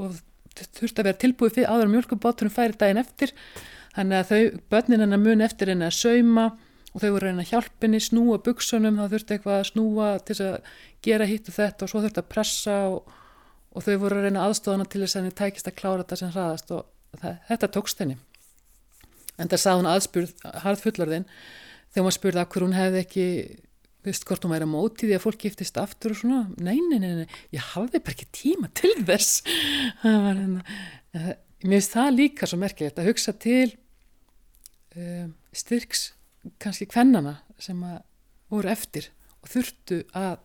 og 0.00 0.20
þurfti 0.56 1.02
að 1.02 1.08
vera 1.10 1.20
tilbúið 1.20 1.56
fyrir 1.58 1.72
áður 1.72 1.90
mjölkubátunum 1.92 2.54
færi 2.54 2.78
daginn 2.80 3.02
eftir 3.02 3.34
þannig 3.96 4.22
að 4.22 4.30
þau, 4.30 4.60
börnin 4.72 5.04
hennar 5.04 5.20
mun 5.20 5.44
eftir 5.44 5.72
henni 5.72 5.88
að 5.88 5.98
sauma 5.98 6.46
og 6.96 7.02
þau 7.02 7.10
voru 7.12 7.28
að 7.34 7.50
hjálpinni, 7.50 8.00
snúa 8.00 8.38
buksunum, 8.40 8.96
það 8.96 9.12
þurfti 9.12 9.36
eitthvað 9.36 9.58
að 9.58 9.66
snúa 9.68 10.06
til 10.24 10.36
að 10.46 10.54
gera 11.04 11.26
hitt 11.28 11.50
og 11.50 11.56
þetta 11.58 11.84
og 11.84 11.92
svo 11.92 12.00
þurfti 12.04 12.22
að 12.22 12.30
pressa 12.32 12.76
og, 12.88 13.10
og 13.76 13.84
þau 13.84 13.96
voru 14.00 14.22
reyna 14.24 14.46
aðstofana 14.46 14.86
til 14.88 15.02
þess 15.02 15.18
að 15.18 15.20
henni 15.20 15.36
tækist 15.36 15.68
að 15.68 15.76
klára 15.76 16.06
þetta 16.06 16.18
sem 16.22 16.32
hraðast 16.32 16.72
og 16.72 17.20
það, 17.20 17.36
þetta 17.50 17.70
tókst 17.76 18.00
henni. 18.00 18.16
En 19.36 19.52
það 19.52 19.62
sað 19.66 19.80
hún 19.82 19.90
aðspurð, 19.92 20.32
harð 20.64 20.84
fullarðinn, 20.86 21.28
þegar 21.92 22.06
maður 22.06 22.16
spurði 22.16 22.40
að 22.40 22.48
hver 22.54 22.64
hún 22.64 22.76
hefði 22.78 23.02
ekki, 23.02 23.26
veist 24.06 24.26
hvort 24.28 24.44
hún 24.46 24.54
væri 24.54 24.66
að 24.66 24.72
móti 24.72 25.08
því 25.08 25.16
að 25.16 25.24
fólk 25.24 25.40
giftist 25.42 25.80
aftur 25.82 26.14
og 26.14 26.20
svona, 26.20 26.42
nei, 26.62 26.78
nei, 26.90 26.98
nei, 27.02 27.12
nei 27.22 27.38
ég 27.54 27.72
hafði 27.74 28.00
bara 28.00 28.16
ekki 28.16 28.28
tíma 28.34 28.70
til 28.78 28.94
þess. 29.06 29.42
Hérna, 30.04 30.62
eh, 31.16 31.32
mér 31.66 31.80
finnst 31.80 31.96
það 31.96 32.12
líka 32.14 32.48
svo 32.48 32.60
merkilegt 32.62 33.00
að 33.02 33.10
hugsa 33.10 33.34
til 33.42 33.70
um, 34.96 35.32
styrks 35.56 36.10
kannski 36.62 36.86
kvennana 36.88 37.40
sem 37.58 37.80
voru 38.52 38.70
eftir 38.70 39.10
og 39.42 39.50
þurftu 39.50 40.02
að 40.14 40.36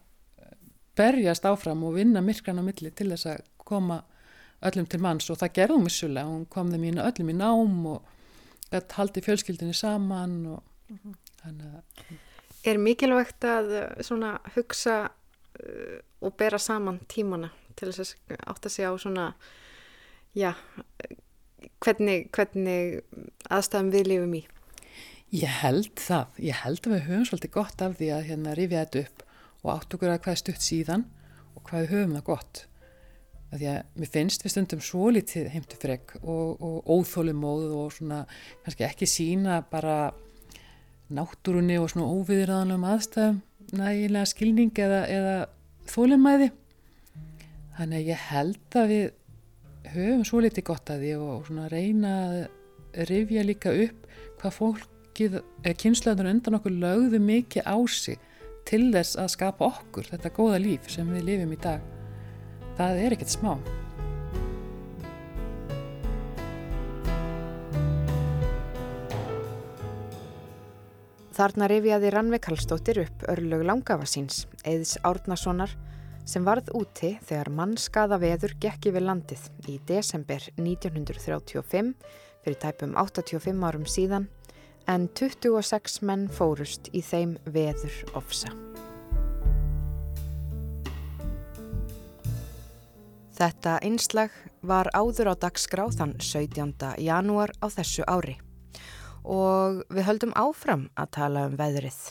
berjast 0.98 1.46
áfram 1.48 1.84
og 1.88 1.96
vinna 1.98 2.24
myrkran 2.24 2.60
á 2.60 2.64
milli 2.66 2.92
til 2.96 3.12
þess 3.14 3.30
að 3.32 3.44
koma 3.62 4.02
öllum 4.66 4.88
til 4.90 5.02
manns 5.02 5.30
og 5.32 5.40
það 5.42 5.56
gerðum 5.58 5.86
vissulega, 5.88 6.30
hún 6.30 6.48
kom 6.52 6.72
þeim 6.74 6.90
í 6.90 6.96
öllum 7.02 7.32
í 7.32 7.38
nám 7.38 7.78
og 7.92 8.82
haldi 8.96 9.24
fjölskyldinni 9.26 9.76
saman 9.76 10.36
og 10.54 10.64
mm 10.90 11.00
-hmm. 11.04 11.16
þannig 11.44 11.68
að 11.76 12.20
Er 12.68 12.78
mikilvægt 12.78 13.46
að 13.48 13.74
uh, 13.74 13.86
svona 14.06 14.36
hugsa 14.56 14.98
uh, 15.10 15.98
og 16.22 16.36
bera 16.38 16.60
saman 16.62 17.02
tímana 17.10 17.50
til 17.80 17.90
þess 17.90 18.16
að 18.30 18.42
átta 18.52 18.70
sig 18.70 18.86
á 18.86 18.94
svona 19.00 19.32
já, 20.38 20.54
hvernig, 21.82 22.30
hvernig 22.36 23.02
aðstæðum 23.50 23.94
við 23.94 24.10
lifum 24.12 24.36
í? 24.38 24.42
Ég 25.32 25.62
held 25.62 25.94
það, 25.96 26.42
ég 26.44 26.58
held 26.60 26.82
að 26.86 26.94
við 26.94 27.06
höfum 27.08 27.28
svolítið 27.30 27.54
gott 27.56 27.84
af 27.86 27.96
því 28.00 28.10
að 28.12 28.26
hérna 28.28 28.56
rifja 28.58 28.84
þetta 28.84 29.04
upp 29.06 29.24
og 29.62 29.70
átt 29.78 29.96
okkur 29.96 30.12
að 30.12 30.20
hvað 30.26 30.34
er 30.34 30.42
stutt 30.42 30.66
síðan 30.66 31.06
og 31.56 31.64
hvað 31.68 31.86
við 31.86 31.94
höfum 31.96 32.16
það 32.18 32.28
gott. 32.28 32.66
Því 33.52 33.68
að 33.68 33.80
mér 34.00 34.12
finnst 34.12 34.44
við 34.46 34.54
stundum 34.54 34.84
svo 34.84 35.10
litið 35.12 35.48
heimtufreg 35.52 36.14
og, 36.22 36.62
og 36.64 36.92
óþólumóð 36.92 37.66
og 37.80 37.96
svona 37.96 38.20
kannski 38.64 38.86
ekki 38.88 39.10
sína 39.10 39.62
bara 39.72 39.96
náttúrunni 41.16 41.78
og 41.82 41.90
svona 41.92 42.10
óviðræðanum 42.12 42.86
aðstæðum 42.88 43.42
nægilega 43.78 44.30
skilning 44.30 44.80
eða, 44.80 45.02
eða 45.08 45.36
þólumæði. 45.92 46.50
Þannig 47.78 48.00
að 48.00 48.10
ég 48.12 48.24
held 48.30 48.78
að 48.78 48.92
við 48.92 49.06
höfum 49.92 50.26
svo 50.28 50.42
litið 50.44 50.68
gott 50.68 50.92
af 50.94 51.02
því 51.02 51.14
og 51.20 51.46
svona 51.48 51.70
reyna 51.72 52.16
að 52.28 53.06
rifja 53.10 53.46
líka 53.48 53.74
upp 53.86 54.10
hvað 54.42 54.58
fólk 54.58 54.88
kynslaður 55.82 56.32
undan 56.32 56.58
okkur 56.60 56.76
lögðu 56.82 57.22
mikið 57.22 57.68
á 57.68 57.78
sig 57.92 58.20
til 58.68 58.88
þess 58.94 59.20
að 59.20 59.34
skapa 59.36 59.70
okkur 59.72 60.10
þetta 60.12 60.34
góða 60.36 60.62
líf 60.64 60.90
sem 60.92 61.08
við 61.12 61.30
lifum 61.32 61.56
í 61.56 61.62
dag. 61.62 61.86
Það 62.78 63.06
er 63.06 63.18
ekkert 63.18 63.34
smá. 63.34 63.56
Þarna 71.42 71.66
rifjaði 71.72 72.10
Rannveig 72.14 72.46
Hallstóttir 72.46 73.00
upp 73.02 73.24
örlög 73.32 73.64
langafa 73.66 74.06
síns, 74.06 74.44
Eðs 74.62 74.92
Árnasonar, 75.02 75.72
sem 76.30 76.44
varð 76.46 76.68
úti 76.78 77.16
þegar 77.26 77.50
mannskaða 77.58 78.20
veður 78.22 78.54
gekk 78.62 78.92
yfir 78.92 79.02
landið 79.08 79.48
í 79.66 79.80
desember 79.90 80.46
1935 80.62 81.90
fyrir 82.46 82.60
tæpum 82.62 82.94
85 82.94 83.66
árum 83.66 83.88
síðan 83.90 84.28
en 84.86 85.08
26 85.18 85.98
menn 86.06 86.28
fórust 86.30 86.92
í 86.94 87.02
þeim 87.02 87.34
veður 87.50 87.98
ofsa. 88.22 88.54
Þetta 93.42 93.80
einslag 93.82 94.38
var 94.62 94.94
áður 94.94 95.34
á 95.34 95.36
dagskrá 95.50 95.90
þann 95.90 96.20
17. 96.22 97.02
janúar 97.02 97.58
á 97.58 97.66
þessu 97.66 98.06
ári 98.06 98.38
og 99.24 99.84
við 99.90 100.08
höldum 100.08 100.34
áfram 100.40 100.90
að 101.00 101.14
tala 101.18 101.46
um 101.50 101.56
veðrið 101.60 102.02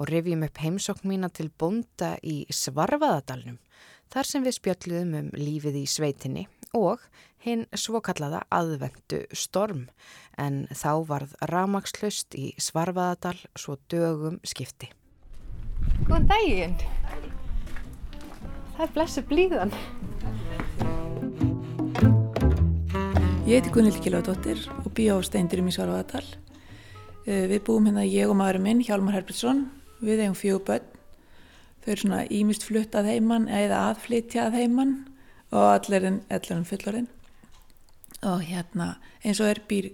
og 0.00 0.08
rifjum 0.08 0.44
upp 0.46 0.60
heimsokk 0.62 1.02
mína 1.04 1.28
til 1.32 1.50
bonda 1.60 2.14
í 2.24 2.44
Svarfaðadalnum 2.52 3.58
þar 4.10 4.28
sem 4.28 4.46
við 4.46 4.56
spjöldluðum 4.58 5.18
um 5.18 5.28
lífið 5.36 5.82
í 5.82 5.84
sveitinni 5.88 6.46
og 6.76 7.02
hinn 7.44 7.66
svokallaða 7.74 8.42
aðvendu 8.52 9.24
storm 9.36 9.86
en 10.38 10.64
þá 10.72 10.92
varð 11.08 11.34
ramagslust 11.50 12.36
í 12.38 12.52
Svarfaðadal 12.60 13.36
svo 13.58 13.76
dögum 13.92 14.40
skipti. 14.44 14.90
Góðan 16.08 16.28
daginn! 16.30 16.76
Það 18.76 18.84
er 18.86 18.92
blessu 18.96 19.24
blíðan. 19.28 19.74
Ég 23.50 23.56
heiti 23.58 23.72
Gunnildi 23.74 23.98
Kilóðdóttir 24.04 24.60
og 24.84 24.92
bý 24.94 25.08
á 25.10 25.18
steindurum 25.26 25.66
í 25.66 25.72
Svarfaðadal. 25.74 26.22
Eh, 27.26 27.48
við 27.50 27.64
búum 27.66 27.88
hérna 27.88 28.04
ég 28.06 28.30
og 28.30 28.36
maðurinn 28.38 28.62
minn, 28.62 28.82
Hjálmar 28.86 29.16
Herbertsson, 29.16 29.64
við 29.98 30.22
eigum 30.22 30.36
fjögur 30.38 30.62
börn. 30.68 30.86
Þau 31.82 31.88
eru 31.90 32.02
svona 32.04 32.20
ímist 32.30 32.68
flutt 32.68 32.94
að 32.94 33.10
heimann 33.10 33.48
eða 33.50 33.80
aðflytja 33.88 34.44
að 34.44 34.60
heimann 34.60 34.94
og 35.50 35.66
allir 35.66 36.06
en 36.06 36.64
fullorinn 36.70 37.10
og 38.22 38.46
hérna 38.46 38.92
eins 39.24 39.42
og 39.42 39.50
er 39.50 39.64
býr 39.66 39.90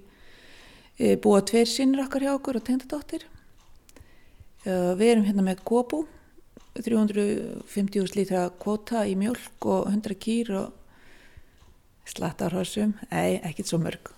e, 1.01 1.17
búa 1.17 1.41
tveir 1.41 1.65
sinnir 1.65 2.05
okkar 2.05 2.29
hjá 2.29 2.35
okkur 2.37 2.61
og 2.61 2.69
tengdadóttir 2.69 3.25
við 4.67 5.09
erum 5.15 5.25
hérna 5.31 5.49
með 5.49 5.65
góbu 5.65 6.05
350 6.77 8.19
lítra 8.21 8.51
kvota 8.61 9.09
í 9.09 9.17
mjölk 9.17 9.65
og 9.65 9.89
100 9.89 10.21
kýr 10.21 10.59
og 10.61 10.75
slattarhórsum 12.07 12.95
ei, 13.11 13.41
ekkert 13.43 13.71
svo 13.71 13.81
mörg. 13.83 14.13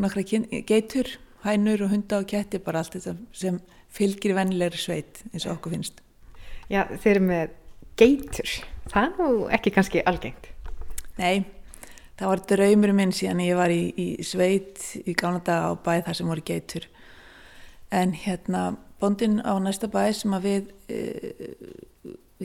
Nokkra 0.00 0.24
geitur, 0.66 1.10
hænur 1.44 1.86
og 1.86 1.92
hunda 1.94 2.20
og 2.22 2.28
ketti 2.30 2.60
bara 2.62 2.82
allt 2.82 2.96
þetta 2.96 3.16
sem 3.36 3.60
fylgir 3.94 4.34
vennilegri 4.36 4.80
sveit 4.80 5.22
eins 5.32 5.46
og 5.46 5.58
okkur 5.58 5.76
finnst. 5.76 6.00
Já, 6.72 6.86
þeir 6.88 7.12
eru 7.16 7.26
með 7.28 7.52
geitur. 8.00 8.54
Það 8.90 9.04
er 9.04 9.12
nú 9.18 9.46
ekki 9.54 9.72
kannski 9.74 10.02
algengt. 10.08 10.48
Nei, 11.18 11.44
það 12.18 12.30
var 12.32 12.42
draumur 12.50 12.94
minn 12.96 13.14
síðan 13.14 13.42
ég 13.44 13.58
var 13.58 13.72
í, 13.72 13.82
í 13.94 14.08
sveit 14.26 14.82
í 15.04 15.14
gána 15.18 15.42
dag 15.44 15.70
á 15.70 15.72
bæ 15.76 16.04
þar 16.08 16.18
sem 16.18 16.30
voru 16.30 16.44
geitur. 16.46 16.88
En 17.94 18.14
hérna, 18.18 18.74
bondin 19.00 19.38
á 19.44 19.54
næsta 19.62 19.90
bæ 19.92 20.08
sem 20.16 20.34
að 20.34 20.48
við, 20.48 20.70
e, 20.90 21.00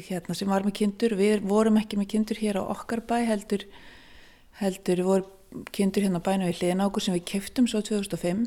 hérna, 0.10 0.36
sem 0.38 0.50
var 0.52 0.68
með 0.68 0.78
kindur, 0.82 1.16
við 1.18 1.46
vorum 1.50 1.80
ekki 1.82 1.98
með 1.98 2.12
kindur 2.14 2.42
hér 2.44 2.62
á 2.62 2.64
okkar 2.76 3.02
bæ 3.10 3.18
heldur, 3.32 3.66
heldur 4.60 5.04
voru 5.08 5.64
kindur 5.74 6.06
hérna 6.06 6.22
bæna 6.24 6.50
við 6.50 6.62
hliðin 6.62 6.84
ákur 6.86 7.04
sem 7.04 7.16
við 7.16 7.26
keftum 7.32 7.68
svo 7.70 7.82
2005. 7.86 8.46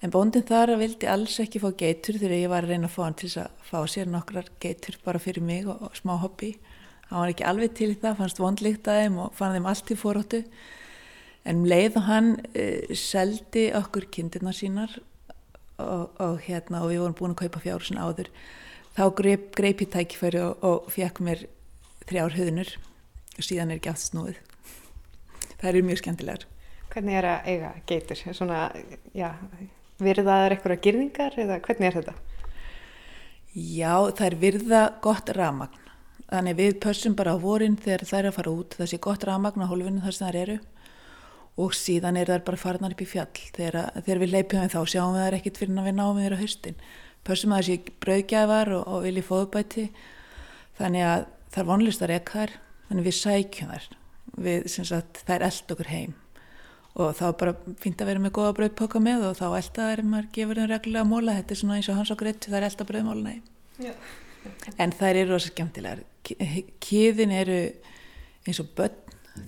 En 0.00 0.12
bondin 0.12 0.46
þar 0.46 0.72
vildi 0.80 1.08
alls 1.10 1.36
ekki 1.42 1.60
fá 1.60 1.68
geitur 1.76 2.16
þegar 2.16 2.38
ég 2.38 2.50
var 2.50 2.64
að 2.64 2.72
reyna 2.72 2.88
að 2.88 2.94
fá 2.94 3.02
hann 3.04 3.18
til 3.20 3.30
að 3.42 3.50
fá 3.68 3.78
sér 3.90 4.08
nokkrar 4.08 4.48
geitur 4.62 4.96
bara 5.04 5.20
fyrir 5.20 5.44
mig 5.44 5.68
og, 5.68 5.76
og 5.86 5.96
smá 5.98 6.16
hobby. 6.22 6.54
Hann 7.10 7.20
var 7.20 7.32
ekki 7.34 7.46
alveg 7.46 7.74
til 7.76 7.92
það, 7.98 8.16
fannst 8.22 8.40
vondlíkt 8.40 8.88
að 8.88 9.02
þeim 9.02 9.20
og 9.26 9.36
fann 9.36 9.54
þeim 9.56 9.68
allt 9.70 9.92
í 9.92 9.98
fóróttu 9.98 10.42
en 11.44 11.62
um 11.62 11.68
leið 11.68 12.00
og 12.00 12.06
hann 12.08 12.34
uh, 12.52 12.96
seldi 12.96 13.70
okkur 13.76 14.08
kindirna 14.12 14.52
sínar 14.56 14.98
og, 15.80 16.10
og 16.20 16.36
hérna 16.46 16.82
og 16.84 16.92
við 16.92 17.02
vorum 17.04 17.16
búin 17.18 17.34
að 17.36 17.42
kaupa 17.44 17.64
fjárhúsin 17.64 18.00
áður 18.00 18.28
þá 18.96 19.04
greip, 19.16 19.50
greip 19.56 19.80
ég 19.84 19.92
tækifæri 19.94 20.42
og, 20.44 20.64
og 20.64 20.92
fekk 20.92 21.22
mér 21.24 21.46
þrjár 22.08 22.36
höðunur 22.36 22.76
og 23.36 23.46
síðan 23.46 23.72
er 23.72 23.80
ekki 23.80 23.92
allt 23.92 24.04
snúið 24.04 24.40
það 25.60 25.70
eru 25.72 25.84
mjög 25.88 26.02
skemmtilegar 26.02 26.48
Hvernig 26.90 27.20
er 27.20 27.26
að 27.30 27.48
eiga 27.52 27.68
geitur? 27.86 28.18
Svona, 28.34 28.64
já, 29.14 29.28
virðaður 30.02 30.56
eitthvað 30.56 30.80
girðingar 30.82 31.36
eða 31.38 31.60
hvernig 31.62 31.86
er 31.86 31.98
þetta? 32.00 32.14
Já, 33.54 33.94
það 34.18 34.26
er 34.26 34.36
virða 34.40 34.80
gott 35.02 35.30
ramagn. 35.36 35.86
Þannig 36.30 36.56
við 36.58 36.76
pössum 36.82 37.14
bara 37.18 37.34
á 37.34 37.42
vorin 37.42 37.76
þegar 37.78 38.04
það 38.06 38.18
er 38.20 38.28
að 38.30 38.36
fara 38.36 38.54
út. 38.54 38.74
Það 38.78 38.90
sé 38.90 38.98
gott 39.06 39.26
ramagn 39.26 39.62
á 39.66 39.70
hólfinu 39.70 40.02
þar 40.02 40.16
sem 40.16 40.26
það 40.26 40.40
eru 40.40 40.58
og 41.60 41.74
síðan 41.76 42.16
er 42.16 42.30
það 42.30 42.44
bara 42.46 42.60
farnar 42.62 42.94
upp 42.94 43.02
í 43.02 43.08
fjall. 43.10 43.42
Þegar, 43.54 43.78
þegar 44.00 44.22
við 44.22 44.34
leipum 44.34 44.62
við 44.62 44.74
þá 44.74 44.80
sjáum 44.94 45.14
við 45.14 45.24
það 45.24 45.38
ekkert 45.40 45.62
fyrir 45.62 45.80
að 45.82 45.88
við 45.90 45.96
náum 45.98 46.18
við 46.18 46.26
þér 46.26 46.36
á 46.38 46.42
höstin. 46.42 46.82
Pössum 47.26 47.54
að 47.54 47.60
það 47.60 47.68
sé 47.68 47.96
brauðgjafar 48.06 48.74
og, 48.78 48.84
og 48.86 49.06
vilji 49.06 49.26
fóðbæti. 49.26 49.86
Þannig 50.80 51.08
að 51.10 51.24
það 51.50 51.64
er 51.64 51.70
vonlist 51.70 52.06
að 52.06 52.14
rekka 52.14 52.38
þær. 52.38 52.58
Þannig 52.90 53.10
við 53.10 53.18
sækjum 53.20 53.74
þær. 53.74 53.90
Við, 54.38 54.66
sagt, 54.70 55.22
það 55.26 55.36
er 55.36 55.46
eld 55.48 55.74
okkur 55.74 55.90
heim. 55.90 56.16
Og 57.00 57.12
þá 57.18 57.26
bara 57.38 57.54
fint 57.80 58.00
að 58.02 58.10
vera 58.10 58.22
með 58.22 58.34
goða 58.38 58.54
bröðpoka 58.58 59.00
með 59.02 59.28
og 59.28 59.36
þá 59.38 59.46
elda 59.48 59.90
þær 59.90 60.02
maður 60.10 60.30
gefur 60.34 60.58
þeim 60.58 60.70
reglulega 60.72 61.06
móla, 61.06 61.36
þetta 61.38 61.54
er 61.54 61.60
svona 61.60 61.76
eins 61.78 61.90
og 61.90 62.00
hans 62.00 62.10
og 62.10 62.18
greitt 62.20 62.48
er 62.50 62.66
elda 62.66 62.86
bröðmóluna 62.88 63.36
í. 63.36 63.92
En 64.80 64.94
þær 64.96 65.20
eru 65.20 65.34
rosa 65.34 65.52
skemmtilegar. 65.52 66.02
Kýðin 66.82 67.34
eru 67.36 67.60
eins 68.46 68.60
og 68.62 68.72
börn. 68.78 68.98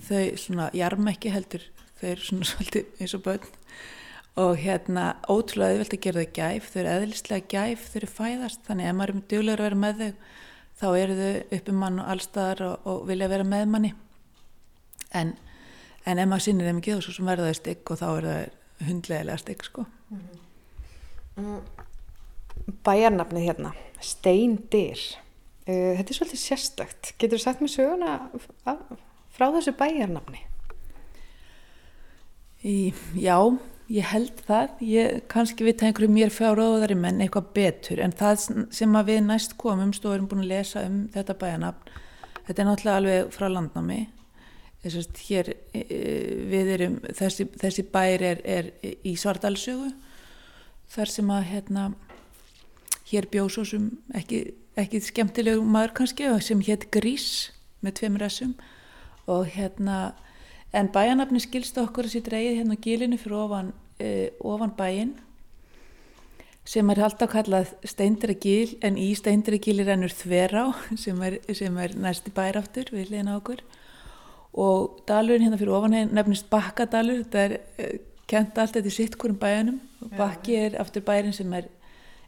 Þau 0.07 0.39
svona 0.39 0.69
jarm 0.75 1.09
ekki 1.11 1.33
heldur. 1.33 1.65
Þau 1.99 2.07
eru 2.13 2.27
svona 2.29 2.47
svolítið 2.51 3.03
eins 3.03 3.17
og 3.17 3.25
börn. 3.27 3.51
Og 4.43 4.55
hérna 4.63 5.11
ótrúlega 5.29 5.75
auðvelt 5.75 5.97
að 5.97 6.03
gera 6.07 6.23
þau 6.23 6.37
gæf. 6.39 6.71
Þau 6.71 6.79
eru 6.83 6.93
eðlislega 6.95 7.51
gæf, 7.51 7.85
þau 7.89 7.99
eru 7.99 8.11
fæðast. 8.13 8.63
Þannig 8.69 8.87
að 8.87 8.93
ef 8.93 8.97
maður 8.99 9.13
er 9.13 9.27
duglegur 9.33 9.61
að 9.61 9.67
vera 9.67 9.81
með 9.83 10.01
þau 10.01 10.39
þá 10.79 10.87
eru 10.97 11.17
þau 11.19 11.57
uppi 11.57 11.75
mann 11.77 12.01
og 12.01 12.09
allstaðar 12.13 12.63
og, 12.67 12.87
og 12.89 13.03
vilja 13.07 13.29
vera 13.31 13.45
með 13.47 13.69
manni 13.69 13.93
en 15.13 15.35
en 16.03 16.19
ef 16.19 16.29
maður 16.29 16.45
sinnir 16.47 16.69
þeim 16.69 16.79
ekki 16.81 16.97
þá 16.97 17.05
svo 17.05 17.25
verður 17.27 17.49
það 17.49 17.59
stygg 17.59 17.91
og 17.93 17.99
þá 17.99 18.07
er 18.11 18.27
það 18.27 18.87
hundlegilega 18.87 19.39
stygg 19.39 19.67
sko. 19.67 19.85
Mm 20.11 20.23
-hmm. 21.35 21.59
Bæjarnafnið 22.83 23.47
hérna 23.47 23.73
Steindir 23.99 24.99
uh, 25.67 25.91
þetta 25.97 26.09
er 26.09 26.17
svolítið 26.17 26.39
sérstakt. 26.39 27.13
Getur 27.17 27.37
þú 27.37 27.43
sagt 27.43 27.61
mér 27.61 27.71
söguna 27.71 28.29
frá 29.33 29.47
þessu 29.51 29.73
bæjarnafni? 29.77 30.43
Í, 32.63 32.93
já 33.15 33.57
ég 33.89 34.03
held 34.03 34.39
það. 34.47 34.69
Ég, 34.79 35.23
kannski 35.27 35.63
við 35.63 35.77
tegum 35.77 36.13
mér 36.13 36.29
fjáróðari 36.29 36.95
menn 36.95 37.21
eitthvað 37.21 37.53
betur 37.53 37.99
en 37.99 38.11
það 38.11 38.67
sem 38.71 38.93
við 39.05 39.23
næst 39.23 39.57
komum 39.57 39.93
stóðum 39.93 40.27
búin 40.27 40.43
að 40.43 40.53
lesa 40.53 40.85
um 40.87 41.07
þetta 41.13 41.33
bæjarnafn 41.33 41.89
þetta 42.47 42.61
er 42.61 42.67
náttúrulega 42.67 42.97
alveg 42.97 43.33
frá 43.33 43.47
landnámi 43.49 44.07
Þessast, 44.83 45.19
hér 45.29 45.53
e, 45.53 45.79
e, 45.79 45.99
við 46.51 46.71
erum, 46.75 46.97
þessi, 47.15 47.47
þessi 47.59 47.85
bær 47.93 48.23
er, 48.33 48.41
er 48.43 48.71
í 48.83 49.15
Svardalsögu 49.19 49.93
þar 50.91 51.11
sem 51.11 51.29
að 51.31 51.45
hérna, 51.53 51.85
hér 53.07 53.29
bjóð 53.31 53.51
svo 53.55 53.63
sem 53.69 53.85
ekki, 54.19 54.41
ekki 54.79 54.99
skemmtilegu 55.05 55.63
maður 55.63 55.95
kannski 56.01 56.27
sem 56.43 56.63
hétt 56.67 56.89
Grís 56.91 57.27
með 57.83 57.99
tveimur 57.99 58.25
essum 58.27 58.57
og 59.31 59.47
hérna 59.53 60.13
en 60.73 60.89
bæjanafni 60.91 61.41
skilst 61.43 61.77
okkur 61.79 62.09
að 62.09 62.15
sér 62.15 62.25
dreyið 62.27 62.57
hérna 62.59 62.75
á 62.75 62.83
gílinu 62.83 63.19
fyrir 63.21 63.37
ofan, 63.39 63.71
eh, 64.03 64.33
ofan 64.41 64.73
bæin 64.75 65.13
sem 66.65 66.89
er 66.89 67.03
alltaf 67.03 67.31
kallað 67.31 67.73
steindra 67.87 68.33
gíl 68.33 68.77
en 68.81 68.97
í 68.97 69.11
steindra 69.15 69.59
gíli 69.59 69.85
rennur 69.85 70.11
þverá 70.11 70.73
sem 71.03 71.21
er, 71.23 71.39
er 71.47 71.95
næsti 71.95 72.33
bæraftur 72.35 72.91
við 72.91 73.13
liðna 73.13 73.37
okkur 73.39 73.63
og 74.53 74.99
dalurinn 75.09 75.47
hérna 75.47 75.57
fyrir 75.57 75.73
ofan 75.73 75.95
nefnist 76.13 76.49
Bakkadalur, 76.51 77.23
þetta 77.23 77.45
er 77.47 77.55
uh, 77.57 77.95
kent 78.29 78.57
allt 78.57 78.77
í 78.79 78.93
sitt 78.93 79.17
hverjum 79.19 79.39
bæjanum 79.41 79.79
Bakki 80.17 80.55
er 80.59 80.77
aftur 80.81 81.03
bærin 81.05 81.33
sem 81.35 81.51
er, 81.55 81.69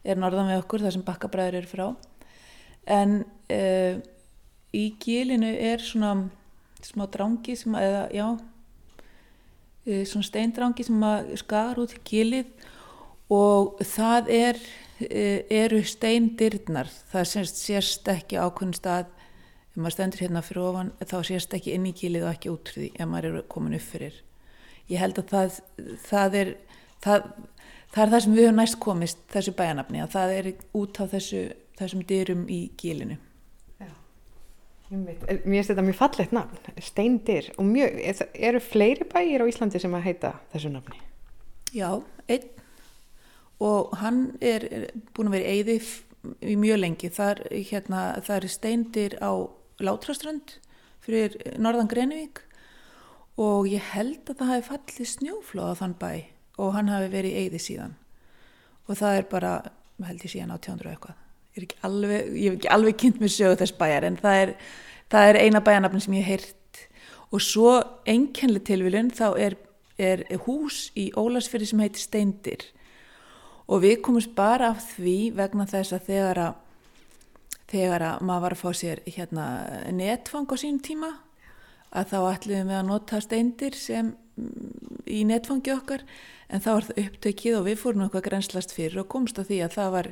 er 0.04 0.20
norðan 0.20 0.50
við 0.52 0.62
okkur, 0.64 0.86
þar 0.86 0.96
sem 0.96 1.06
Bakkabræður 1.06 1.58
eru 1.60 1.70
frá. 1.70 1.86
En 2.88 3.18
uh, 3.52 4.00
í 4.76 4.86
gílinu 5.02 5.52
er 5.54 5.84
svona 5.84 6.30
smá 6.86 7.06
drangi 7.12 7.56
sem 7.58 7.76
að, 7.76 7.90
eða, 7.90 8.06
já 8.16 8.28
uh, 8.32 10.06
svona 10.08 10.30
steindrangi 10.30 10.88
sem 10.88 11.06
að 11.10 11.36
skar 11.42 11.84
út 11.84 11.98
í 11.98 12.02
gílið 12.08 12.72
og 13.34 13.80
það 13.84 14.32
er 14.32 14.66
eru 15.52 15.82
steindirnar 15.84 16.88
það 17.12 17.26
sérst 17.50 18.06
ekki 18.08 18.38
ákveðin 18.40 18.78
stað 18.78 19.10
ef 19.76 19.82
maður 19.82 19.98
stendur 19.98 20.24
hérna 20.24 20.42
fyrir 20.46 20.64
ofan 20.70 20.94
þá 21.04 21.18
sést 21.28 21.54
ekki 21.58 21.76
inn 21.76 21.90
í 21.90 21.96
kílið 21.96 22.24
og 22.26 22.32
ekki 22.32 22.54
út 22.54 22.72
því 22.72 22.88
ef 22.96 23.10
maður 23.12 23.42
er 23.42 23.48
komin 23.52 23.76
upp 23.76 23.84
fyrir. 23.84 24.22
Ég 24.88 25.02
held 25.02 25.20
að 25.20 25.34
það, 25.34 25.60
það 26.06 26.38
er 26.40 26.52
það, 27.04 27.30
það 27.94 28.04
er 28.04 28.12
það 28.14 28.24
sem 28.26 28.36
við 28.36 28.48
höfum 28.48 28.60
næst 28.62 28.80
komist 28.84 29.24
þessu 29.34 29.54
bæjanafni 29.58 30.04
að 30.04 30.12
það 30.16 30.36
er 30.40 30.52
út 30.80 31.00
á 31.02 31.04
þessu, 31.14 31.42
þessum 31.80 32.04
dyrum 32.08 32.46
í 32.52 32.60
kílinu 32.80 33.18
Já, 33.82 33.92
mér 34.94 35.24
finnst 35.44 35.72
þetta 35.72 35.86
mjög 35.86 36.00
fallegt 36.00 36.36
nafn 36.36 36.82
steindyr 36.86 37.52
og 37.58 37.70
mjög, 37.70 38.00
eru 38.36 38.62
fleiri 38.62 39.08
bæjir 39.10 39.44
á 39.44 39.50
Íslandi 39.50 39.82
sem 39.82 39.98
að 39.98 40.08
heita 40.10 40.36
þessu 40.54 40.72
nafni? 40.74 41.02
Já, 41.76 41.90
einn. 42.30 42.52
Og 43.64 43.94
hann 44.02 44.36
er, 44.44 44.66
búin 45.16 45.30
að 45.32 45.38
vera 45.38 45.52
eigði 45.56 45.76
í 46.44 46.56
mjög 46.60 46.82
lengi, 46.82 47.10
það 47.16 47.30
er, 47.32 47.42
hérna, 47.72 48.02
það 48.26 48.38
er 48.38 48.48
steindir 48.52 49.16
á 49.24 49.32
Látraströnd 49.84 50.58
fyrir 51.04 51.36
norðan 51.62 51.90
Grenivík 51.92 52.42
og 53.42 53.68
ég 53.68 53.84
held 53.92 54.30
að 54.32 54.40
það 54.40 54.52
hafi 54.54 54.68
fallið 54.70 55.10
snjóflóð 55.12 55.72
á 55.76 55.80
þann 55.82 55.96
bæ 56.00 56.12
og 56.64 56.74
hann 56.78 56.92
hafi 56.92 57.12
verið 57.12 57.40
eigði 57.42 57.62
síðan. 57.62 57.96
Og 58.88 59.00
það 59.00 59.20
er 59.20 59.28
bara, 59.32 59.54
held 60.08 60.24
ég 60.24 60.32
síðan 60.32 60.56
á 60.56 60.58
200 60.58 60.94
eitthvað. 60.94 61.22
Ég 61.56 61.66
hef 61.66 62.58
ekki 62.58 62.72
alveg, 62.72 62.98
kynnt 63.00 63.20
mér 63.24 63.32
sögu 63.32 63.60
þess 63.60 63.76
bæjar 63.80 64.08
en 64.08 64.20
það 64.20 64.42
er, 64.42 64.54
það 65.12 65.30
er 65.30 65.42
eina 65.44 65.64
bæjarnafn 65.64 66.04
sem 66.04 66.18
ég 66.18 66.28
hef 66.28 66.46
heyrt. 66.46 66.82
Og 67.34 67.44
svo 67.44 67.72
enkenlega 68.08 68.70
tilvílun 68.70 69.12
þá 69.16 69.28
er, 69.42 69.58
er 70.00 70.24
hús 70.46 70.90
í 70.96 71.10
Ólarsfjörði 71.16 71.72
sem 71.72 71.84
heitir 71.84 72.04
Steindir 72.04 72.68
og 73.66 73.82
við 73.82 73.98
komumst 74.06 74.36
bara 74.38 74.70
af 74.76 74.84
því 74.94 75.18
vegna 75.36 75.66
þess 75.70 75.96
að 75.96 76.10
þegar 76.12 76.42
að 76.44 76.62
þegar 77.72 78.06
að 78.10 78.26
maður 78.28 78.46
var 78.46 78.56
að 78.56 78.62
fá 78.62 78.80
sér 78.82 79.02
hérna, 79.08 79.46
netfang 79.96 80.50
á 80.52 80.56
sínum 80.60 80.82
tíma 80.86 81.12
að 81.96 82.12
þá 82.12 82.18
ætluðum 82.34 82.72
við 82.72 82.80
að 82.80 82.88
nota 82.90 83.22
steindir 83.24 83.78
sem 83.80 84.12
mm, 84.12 85.04
í 85.08 85.24
netfangi 85.28 85.74
okkar 85.76 86.06
en 86.50 86.64
þá 86.64 86.70
var 86.72 86.88
það 86.90 87.02
upptökið 87.06 87.58
og 87.60 87.68
við 87.70 87.80
fórum 87.82 88.06
eitthvað 88.06 88.28
grenslast 88.30 88.76
fyrir 88.76 89.02
og 89.02 89.10
komst 89.12 89.40
að 89.42 89.52
því 89.52 89.62
að 89.66 89.78
það 89.78 89.96
var 89.96 90.12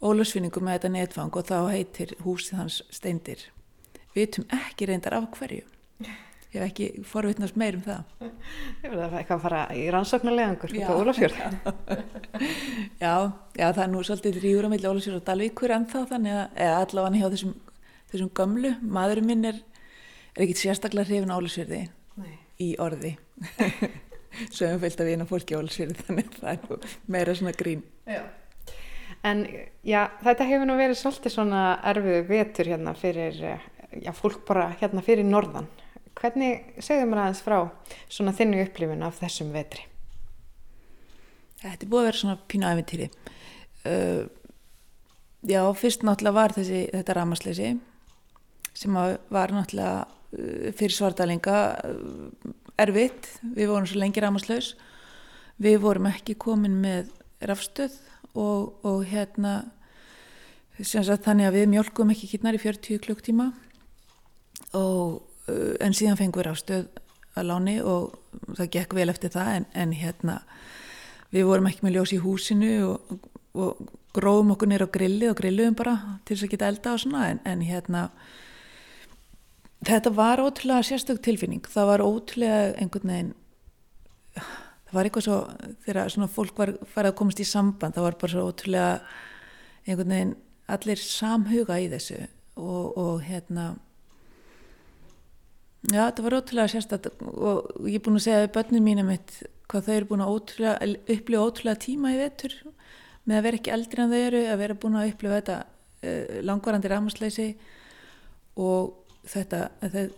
ólagsfinningu 0.00 0.64
með 0.64 0.78
þetta 0.78 0.92
netfang 0.96 1.36
og 1.36 1.46
þá 1.50 1.58
heitir 1.74 2.16
húsið 2.24 2.62
hans 2.62 2.80
steindir. 2.94 3.44
Við 4.14 4.24
veitum 4.24 4.50
ekki 4.56 4.88
reyndar 4.88 5.18
af 5.20 5.28
hverju. 5.36 5.66
Ég 6.50 6.58
hef 6.58 6.66
ekki 6.72 7.04
forvittnast 7.06 7.54
meir 7.60 7.76
um 7.78 7.82
það. 7.84 8.30
Ég 8.82 8.88
verði 8.88 9.02
að 9.04 9.12
eitthvað 9.20 9.36
að 9.36 9.42
fara 9.44 9.58
í 9.70 9.82
rannsóknarlegangur 9.94 10.72
út 10.74 10.88
á 10.90 10.94
Ólafjörð. 10.98 11.42
Já, 13.04 13.12
já, 13.54 13.66
það 13.68 13.82
er 13.84 13.90
nú 13.92 14.00
svolítið 14.04 14.38
ríður 14.42 14.66
á 14.66 14.72
milli 14.72 14.88
Ólafjörð 14.90 15.18
og 15.20 15.26
Dalvíkur 15.28 15.74
ennþá 15.76 16.00
þannig 16.10 16.38
að 16.40 16.72
allavega 16.74 17.20
hjá 17.20 17.28
þessum, 17.34 17.52
þessum 18.10 18.30
gömlu, 18.40 18.72
maðurinn 18.96 19.28
minn 19.28 19.46
er, 19.46 19.60
er 20.34 20.44
ekki 20.46 20.56
sérstaklega 20.58 21.06
hrifin 21.06 21.30
á 21.30 21.38
Ólafjörði 21.38 21.80
í 22.58 22.70
orði. 22.82 23.12
Við 24.50 24.74
fylgt 24.82 25.02
að 25.02 25.06
við 25.06 25.14
erum 25.14 25.30
fólki 25.30 25.54
á 25.54 25.60
Ólafjörði 25.60 26.02
þannig 26.08 26.32
að 26.32 26.40
það 26.40 26.80
er 26.80 26.96
meira 27.14 27.36
svona 27.38 27.54
grín. 27.60 27.84
Já. 28.10 28.24
En 29.30 29.44
já, 29.86 30.00
þetta 30.24 30.48
hefur 30.50 30.66
nú 30.66 30.80
verið 30.80 30.98
svolítið 30.98 31.36
svona 31.36 31.62
erfiðu 31.92 32.26
vetur 32.26 32.72
hérna 32.72 32.96
fyrir, 32.98 33.38
já, 34.02 34.10
fólk 34.18 34.42
bara 34.48 34.72
hérna 34.80 35.04
fyrir 35.06 35.28
norðan 35.28 35.70
Hvernig 36.20 36.74
segðu 36.84 37.06
mér 37.08 37.22
aðeins 37.22 37.40
frá 37.40 37.56
svona 38.12 38.34
þinnu 38.36 38.60
upplifin 38.66 39.06
af 39.06 39.22
þessum 39.22 39.54
vetri? 39.54 39.86
Þetta 41.62 41.84
er 41.86 41.88
búið 41.92 42.02
að 42.02 42.08
vera 42.08 42.20
svona 42.20 42.36
pínu 42.48 42.68
æfintýri. 42.68 43.06
Uh, 43.88 44.26
já, 45.48 45.60
fyrst 45.80 46.04
náttúrulega 46.04 46.36
var 46.36 46.54
þessi, 46.56 46.82
þetta 46.92 47.16
ramasleysi 47.16 47.70
sem 48.76 48.96
var 49.32 49.54
náttúrulega 49.56 50.04
uh, 50.04 50.68
fyrir 50.76 50.96
svartalinga 50.96 51.56
uh, 51.88 52.52
erfitt. 52.80 53.32
Við 53.56 53.72
vorum 53.72 53.88
svo 53.88 54.00
lengi 54.00 54.24
ramaslaus. 54.24 54.74
Við 55.60 55.80
vorum 55.84 56.08
ekki 56.12 56.36
komin 56.40 56.76
með 56.84 57.08
rafstöð 57.48 57.96
og, 58.36 58.76
og 58.84 59.04
hérna 59.08 59.62
þannig 60.80 61.48
að 61.48 61.58
við 61.58 61.66
mjölgum 61.74 62.12
ekki 62.12 62.34
kynnar 62.34 62.56
í 62.56 62.60
40 62.60 63.00
klukktíma 63.04 63.50
og, 64.76 65.20
uh, 65.20 65.29
en 65.80 65.96
síðan 65.96 66.18
fengum 66.20 66.42
við 66.42 66.50
ástöð 66.52 66.88
að 67.38 67.46
láni 67.46 67.76
og 67.82 68.16
það 68.58 68.72
gekk 68.76 68.96
vel 68.98 69.08
eftir 69.12 69.32
það 69.34 69.54
en, 69.54 69.66
en 69.74 69.94
hérna 69.94 70.36
við 71.30 71.46
vorum 71.46 71.68
ekki 71.70 71.86
með 71.86 71.96
ljós 71.96 72.14
í 72.14 72.20
húsinu 72.24 72.72
og, 72.88 73.28
og 73.54 73.90
gróðum 74.16 74.54
okkur 74.56 74.70
nýra 74.70 74.88
á 74.90 74.94
grilli 74.94 75.28
og 75.30 75.38
grilluðum 75.38 75.76
bara 75.78 75.96
til 76.26 76.36
þess 76.36 76.46
að 76.48 76.54
geta 76.54 76.70
elda 76.72 76.94
og 76.94 77.02
svona 77.04 77.26
en, 77.30 77.42
en 77.46 77.62
hérna 77.62 78.08
þetta 79.86 80.12
var 80.14 80.42
ótrúlega 80.42 80.84
sérstök 80.84 81.22
tilfinning. 81.24 81.62
Það 81.70 81.92
var 81.92 82.04
ótrúlega 82.04 82.74
einhvern 82.82 83.14
veginn 83.14 83.34
það 84.90 84.96
var 84.96 85.06
eitthvað 85.06 85.26
svo 85.26 85.38
þegar 85.86 86.12
svona 86.14 86.30
fólk 86.34 86.58
var 86.58 86.74
farið 86.90 87.12
að 87.12 87.18
komast 87.20 87.42
í 87.42 87.46
samband 87.46 87.96
það 87.96 88.06
var 88.08 88.18
bara 88.20 88.34
svo 88.34 88.46
ótrúlega 88.50 88.90
einhvern 89.86 90.14
veginn 90.16 90.34
allir 90.70 91.02
samhuga 91.02 91.78
í 91.82 91.86
þessu 91.92 92.18
og, 92.58 92.98
og 92.98 93.22
hérna 93.26 93.70
já 95.88 96.02
þetta 96.02 96.26
var 96.26 96.36
ótrúlega 96.40 96.72
sérstök 96.74 97.24
og 97.30 97.88
ég 97.88 97.98
er 98.00 98.04
búin 98.04 98.20
að 98.20 98.26
segja 98.26 98.44
við 98.44 98.54
börnum 98.58 98.86
mínum 98.86 99.12
hvað 99.70 99.86
þau 99.86 99.94
eru 99.94 100.08
búin 100.10 100.24
að 100.24 100.32
ótrúlega, 100.34 100.88
upplifa 101.14 101.44
ótrúlega 101.46 101.82
tíma 101.86 102.14
í 102.14 102.18
vetur 102.20 102.56
með 103.24 103.36
að 103.36 103.44
vera 103.46 103.60
ekki 103.60 103.74
eldri 103.74 104.02
en 104.02 104.12
þau 104.12 104.20
eru 104.20 104.40
að 104.50 104.62
vera 104.64 104.80
búin 104.82 104.98
að 104.98 105.12
upplifa 105.12 105.38
þetta 105.38 105.58
uh, 105.60 106.40
langvarandi 106.48 106.90
rámasleysi 106.90 107.48
og 108.60 109.00
þetta, 109.28 109.62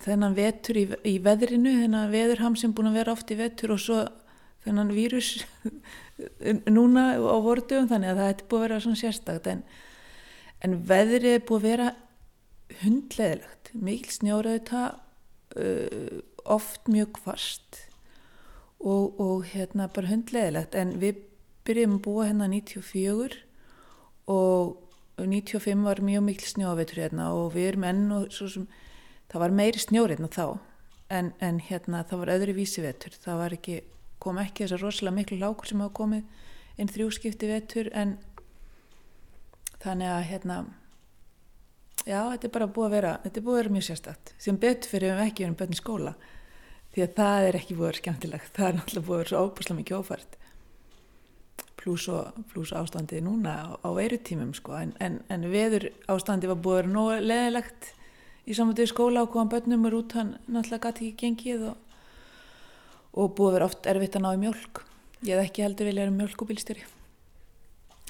þennan 0.03 0.37
vetur 0.37 0.79
í, 0.79 0.85
í 1.09 1.15
veðrinu, 1.23 1.77
þennan 1.83 2.13
veðurham 2.13 2.57
sem 2.59 2.75
búin 2.75 2.91
að 2.91 2.99
vera 3.01 3.15
oft 3.15 3.31
í 3.31 3.39
vetur 3.39 3.75
og 3.75 3.83
svo 3.83 4.01
þennan 4.65 4.93
vírus 4.95 5.43
núna 6.77 7.13
á 7.19 7.37
vortugum 7.43 7.91
þannig 7.91 8.13
að 8.13 8.21
það 8.21 8.31
hefði 8.31 8.49
búið 8.49 8.61
að 8.61 8.67
vera 8.67 8.81
svona 8.85 9.01
sérstakt. 9.01 9.49
En, 9.51 9.65
en 10.63 10.77
veðrið 10.87 11.37
er 11.37 11.47
búið 11.49 11.59
að 11.59 11.69
vera 11.69 11.89
hundleðilegt, 12.83 13.73
mikil 13.75 14.15
snjóraðu 14.15 14.63
það 14.71 15.01
uh, 15.57 16.21
oft 16.45 16.89
mjög 16.91 17.13
kvast 17.21 17.83
og, 18.81 19.21
og 19.21 19.45
hérna 19.53 19.89
bara 19.93 20.11
hundleðilegt 20.11 20.75
en 20.79 20.97
við 21.03 21.23
byrjum 21.67 21.99
að 21.99 22.05
búa 22.07 22.27
hérna 22.31 22.49
94 22.51 23.43
og 24.33 24.79
95 25.23 25.85
var 25.85 26.03
mjög 26.03 26.25
mikil 26.27 26.49
snjóvetur 26.49 27.03
hérna 27.05 27.31
og 27.37 27.53
við 27.55 27.73
erum 27.73 27.87
enn 27.87 28.05
og 28.17 28.33
svo 28.35 28.49
sem 28.51 28.67
það 29.31 29.45
var 29.45 29.57
meiri 29.61 29.83
snjór 29.83 30.15
hérna 30.15 30.31
þá 30.33 30.47
en, 31.13 31.33
en 31.41 31.61
hérna 31.61 32.03
það 32.09 32.23
var 32.23 32.35
öðru 32.37 32.57
vísi 32.57 32.83
vetur. 32.85 33.15
Það 33.23 33.41
var 33.43 33.57
ekki, 33.57 33.79
kom 34.23 34.41
ekki 34.43 34.65
þess 34.65 34.77
að 34.79 34.85
rosalega 34.87 35.17
miklu 35.19 35.39
lákur 35.41 35.69
sem 35.69 35.83
hafa 35.85 35.97
komið 35.99 36.23
einn 36.79 36.93
þrjúskipti 36.93 37.51
vetur 37.51 37.91
en 37.93 38.17
þannig 39.83 40.09
að 40.09 40.29
hérna 40.31 40.59
já 42.07 42.19
þetta 42.33 42.49
er 42.49 42.53
bara 42.55 42.69
búið 42.69 42.87
að 42.87 42.95
vera 42.97 43.15
þetta 43.25 43.41
er 43.41 43.47
búið 43.47 43.55
að 43.55 43.61
vera 43.63 43.75
mjög 43.77 43.87
sérstakt. 43.89 44.35
Sem 44.43 44.61
betur 44.63 44.93
fyrir 44.93 45.17
við 45.17 45.25
ekki 45.27 45.47
verið 45.47 45.59
bönni 45.63 45.79
skóla. 45.79 46.13
Því 46.93 47.05
að 47.07 47.17
það 47.19 47.49
er 47.49 47.59
ekki 47.59 47.77
búið 47.79 47.85
að 47.85 47.91
vera 47.91 48.03
skemmtilegt. 48.03 48.53
Það 48.57 48.69
er 48.69 48.79
náttúrulega 48.79 49.07
búið 49.09 49.17
að 49.17 49.23
vera 49.23 49.33
svo 49.33 49.43
óbúslega 49.47 49.79
mikið 49.81 49.99
ófært. 49.99 50.39
Pluss 51.83 52.73
ástandið 52.79 53.25
núna 53.27 53.57
á, 53.59 53.67
á 53.83 53.89
veirutímum 53.91 54.53
sko. 54.55 54.77
en, 54.79 54.95
en, 55.03 55.19
en 55.29 55.49
veður 55.51 55.89
ástandið 56.07 56.53
var 56.53 56.63
búið 56.63 56.77
að 56.77 56.83
vera 56.83 56.95
nóg 56.95 57.27
leðilegt 57.27 57.93
í 58.47 58.55
samvættu 58.55 58.87
skóla 58.91 59.25
og 59.25 59.35
hvaðan 59.35 59.51
börnum 59.51 59.87
er 59.89 59.99
út 59.99 60.15
hann 60.19 60.33
náttúrulega 60.47 60.89
gæti 60.89 61.09
ekki 61.11 61.27
gengið 61.27 61.67
og, 61.73 61.77
og 63.19 63.35
búið 63.35 63.49
að 63.51 63.57
vera 63.59 63.69
oft 63.71 63.91
erfitt 63.91 64.19
að 64.19 64.25
ná 64.27 64.31
í 64.31 64.43
mjölk 64.47 64.83
ég 65.27 65.35
hef 65.35 65.49
ekki 65.49 65.67
heldur 65.67 65.91
vilja 65.91 66.05
að 66.05 66.09
vera 66.09 66.19
mjölkubílstjóri 66.21 66.87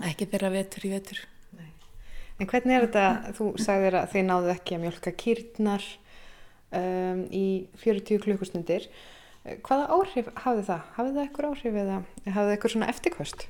ekki 0.09 0.28
þeirra 0.33 0.52
vetur 0.55 0.88
í 0.88 0.92
vetur. 0.92 1.20
En 2.42 2.50
hvernig 2.50 2.74
er 2.74 2.88
þetta, 2.88 3.33
þú 3.38 3.48
sagðir 3.62 3.96
að 4.00 4.12
þið 4.12 4.24
náðu 4.26 4.52
ekki 4.57 4.74
að 4.74 4.83
mjölka 4.83 5.14
kýrnar 5.22 5.85
um, 6.74 7.20
í 7.31 7.46
40 7.78 8.22
klukkustundir 8.24 8.88
hvaða 9.62 9.87
áhrif 9.94 10.31
hafði 10.42 10.64
það? 10.66 10.88
hafði 10.96 11.12
það 11.12 11.22
eitthvað 11.22 11.48
áhrif 11.52 11.78
eða 11.83 11.98
hafði 12.00 12.35
það 12.35 12.52
eitthvað 12.57 12.74
svona 12.74 12.90
eftirkvöst? 12.92 13.46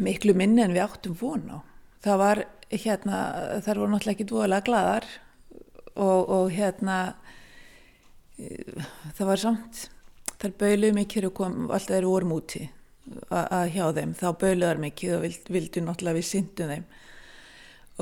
miklu 0.00 0.34
minni 0.36 0.62
en 0.64 0.72
við 0.72 0.86
áttum 0.86 1.16
von 1.18 1.44
á. 1.52 1.58
Það 2.02 2.20
var 2.22 2.42
hérna, 2.72 3.18
þar 3.64 3.80
voru 3.82 3.92
náttúrulega 3.92 4.16
ekki 4.16 4.28
dvoðalega 4.30 4.66
gladar 4.66 5.08
og, 5.92 6.20
og 6.32 6.52
hérna 6.54 6.98
það 9.18 9.26
var 9.28 9.42
samt, 9.42 9.82
þar 10.40 10.54
bauðluðu 10.62 10.96
mikið 10.96 11.28
og 11.28 11.34
kom, 11.36 11.58
alltaf 11.68 11.92
þeir 11.92 12.08
vorum 12.08 12.36
úti 12.38 12.64
að 13.32 13.72
hjá 13.74 13.84
þeim, 13.96 14.14
þá 14.18 14.26
bauðluðar 14.40 14.82
mikið 14.82 15.16
og 15.16 15.24
vild, 15.26 15.48
vildu 15.56 15.82
náttúrulega 15.82 16.18
við 16.18 16.28
syndum 16.28 16.72
þeim. 16.72 16.84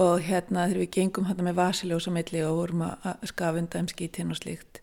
Og 0.01 0.25
hérna 0.25 0.67
þegar 0.69 0.83
við 0.85 0.93
gengum 0.97 1.27
hérna 1.29 1.47
með 1.49 1.59
vasiljósa 1.59 2.13
milli 2.15 2.45
og 2.47 2.59
vorum 2.61 2.85
að 2.87 3.27
skafunda 3.33 3.81
um 3.83 3.89
skítinn 3.91 4.31
og 4.33 4.39
slíkt 4.39 4.81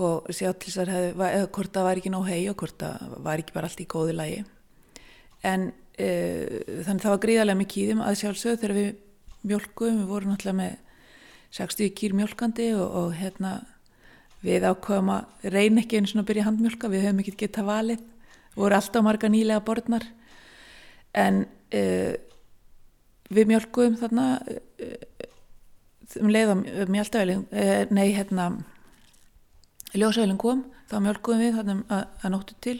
og 0.00 0.30
sjá 0.32 0.48
til 0.56 0.72
þess 0.72 0.88
að 0.88 1.46
hvort 1.52 1.74
það 1.74 1.86
var 1.86 2.00
ekki 2.00 2.12
nóg 2.12 2.28
hei 2.30 2.40
og 2.48 2.56
hvort 2.60 2.78
það 2.80 3.16
var 3.26 3.42
ekki 3.42 3.56
bara 3.56 3.68
allt 3.68 3.82
í 3.82 3.88
góði 3.90 4.14
lagi. 4.16 4.38
En 5.44 5.66
e, 6.00 6.08
þannig 6.86 7.04
það 7.04 7.12
var 7.12 7.22
gríðarlega 7.24 7.60
mikið 7.60 7.82
í 7.82 7.90
þeim 7.90 8.04
að 8.04 8.18
sjálfsögðu 8.22 8.60
þegar 8.62 8.76
við 8.78 8.88
mjölkum, 9.50 9.98
við 10.00 10.08
vorum 10.08 10.32
náttúrulega 10.32 10.60
með 10.60 10.78
60 11.56 11.92
kýr 11.98 12.16
mjölkandi 12.16 12.70
og, 12.78 12.96
og 13.02 13.14
hérna 13.18 13.52
við 14.44 14.64
ákvaðum 14.70 15.12
að 15.16 15.50
reyna 15.52 15.82
ekki 15.82 16.00
einu 16.00 16.10
svona 16.10 16.24
að 16.24 16.30
byrja 16.30 16.46
handmjölka, 16.48 16.92
við 16.92 17.04
höfum 17.04 17.22
ekki 17.24 17.36
gett 17.42 17.60
að 17.60 17.70
valið, 17.70 18.04
voru 18.56 18.76
alltaf 18.76 19.04
marga 19.04 19.30
nýlega 19.30 19.62
borðnar 19.64 20.06
en 21.14 21.44
e, 21.74 21.82
við 23.30 23.50
mjölkum 23.50 23.96
þarna 24.00 24.26
e, 24.78 24.90
um 26.20 26.30
leið 26.32 26.52
á 26.52 26.56
mjöldavelin, 26.90 27.46
e, 27.54 27.86
nei 27.94 28.10
hérna 28.16 28.50
ljósavælinn 29.94 30.40
kom, 30.40 30.64
þá 30.90 30.98
mjölkum 31.04 31.40
við 31.40 31.56
þarna 31.58 31.76
að, 31.90 32.02
að 32.22 32.34
nóttu 32.34 32.56
til. 32.62 32.78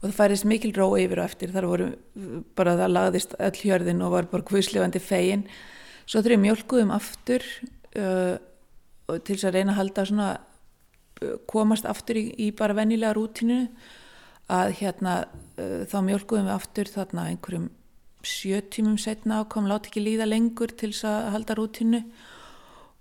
Og 0.00 0.08
það 0.08 0.16
færist 0.18 0.46
mikil 0.48 0.72
ró 0.76 0.86
yfir 1.00 1.20
og 1.22 1.28
eftir. 1.28 1.52
Þar 1.54 1.68
voru 1.70 1.86
bara 2.58 2.76
það 2.78 2.92
lagðist 2.92 3.36
öll 3.40 3.60
hjörðin 3.62 4.02
og 4.04 4.12
var 4.12 4.28
bara 4.30 4.46
hvusljúandi 4.50 5.00
fegin. 5.02 5.46
Svo 6.04 6.20
þurfið 6.20 6.42
mjölkuðum 6.42 6.92
aftur 6.92 7.46
uh, 7.96 8.36
til 9.14 9.32
þess 9.32 9.48
að 9.48 9.56
reyna 9.56 9.72
að 9.72 9.78
halda 9.80 10.06
svona 10.10 10.28
uh, 10.36 11.38
komast 11.48 11.88
aftur 11.88 12.20
í, 12.20 12.26
í 12.36 12.50
bara 12.56 12.76
vennilega 12.76 13.14
rútinu 13.16 13.62
að 14.52 14.74
hérna 14.80 15.14
uh, 15.24 15.82
þá 15.88 15.98
mjölkuðum 16.04 16.48
við 16.48 16.54
aftur 16.54 16.90
þarna 16.90 17.28
einhverjum 17.30 17.70
sjö 18.24 18.60
tímum 18.72 18.96
setna 19.00 19.42
og 19.42 19.50
kom 19.52 19.68
láti 19.68 19.90
ekki 19.90 20.02
líða 20.04 20.28
lengur 20.28 20.72
til 20.72 20.92
þess 20.92 21.08
að 21.08 21.30
halda 21.34 21.56
rútinu 21.58 22.00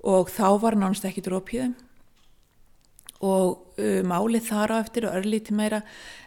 og 0.03 0.32
þá 0.32 0.47
var 0.60 0.77
nánast 0.79 1.08
ekki 1.08 1.23
drópiðum 1.23 1.75
og 3.23 3.79
uh, 3.79 4.01
málið 4.08 4.49
þar 4.49 4.75
á 4.75 4.77
eftir 4.82 5.08
og 5.08 5.17
örlíti 5.19 5.56
meira 5.56 5.82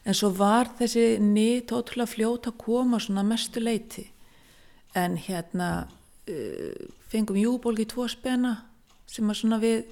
en 0.04 0.16
svo 0.16 0.32
var 0.36 0.72
þessi 0.78 1.16
nýtt 1.20 1.74
ótrúlega 1.76 2.12
fljóta 2.12 2.52
að 2.52 2.60
koma 2.64 3.00
svona 3.02 3.24
mestu 3.26 3.60
leiti 3.60 4.06
en 4.96 5.18
hérna 5.20 5.70
uh, 5.84 6.88
fengum 7.12 7.40
júbólki 7.40 7.88
tvo 7.88 8.08
spena 8.08 8.56
sem 9.06 9.28
að 9.28 9.40
svona 9.42 9.60
við 9.62 9.84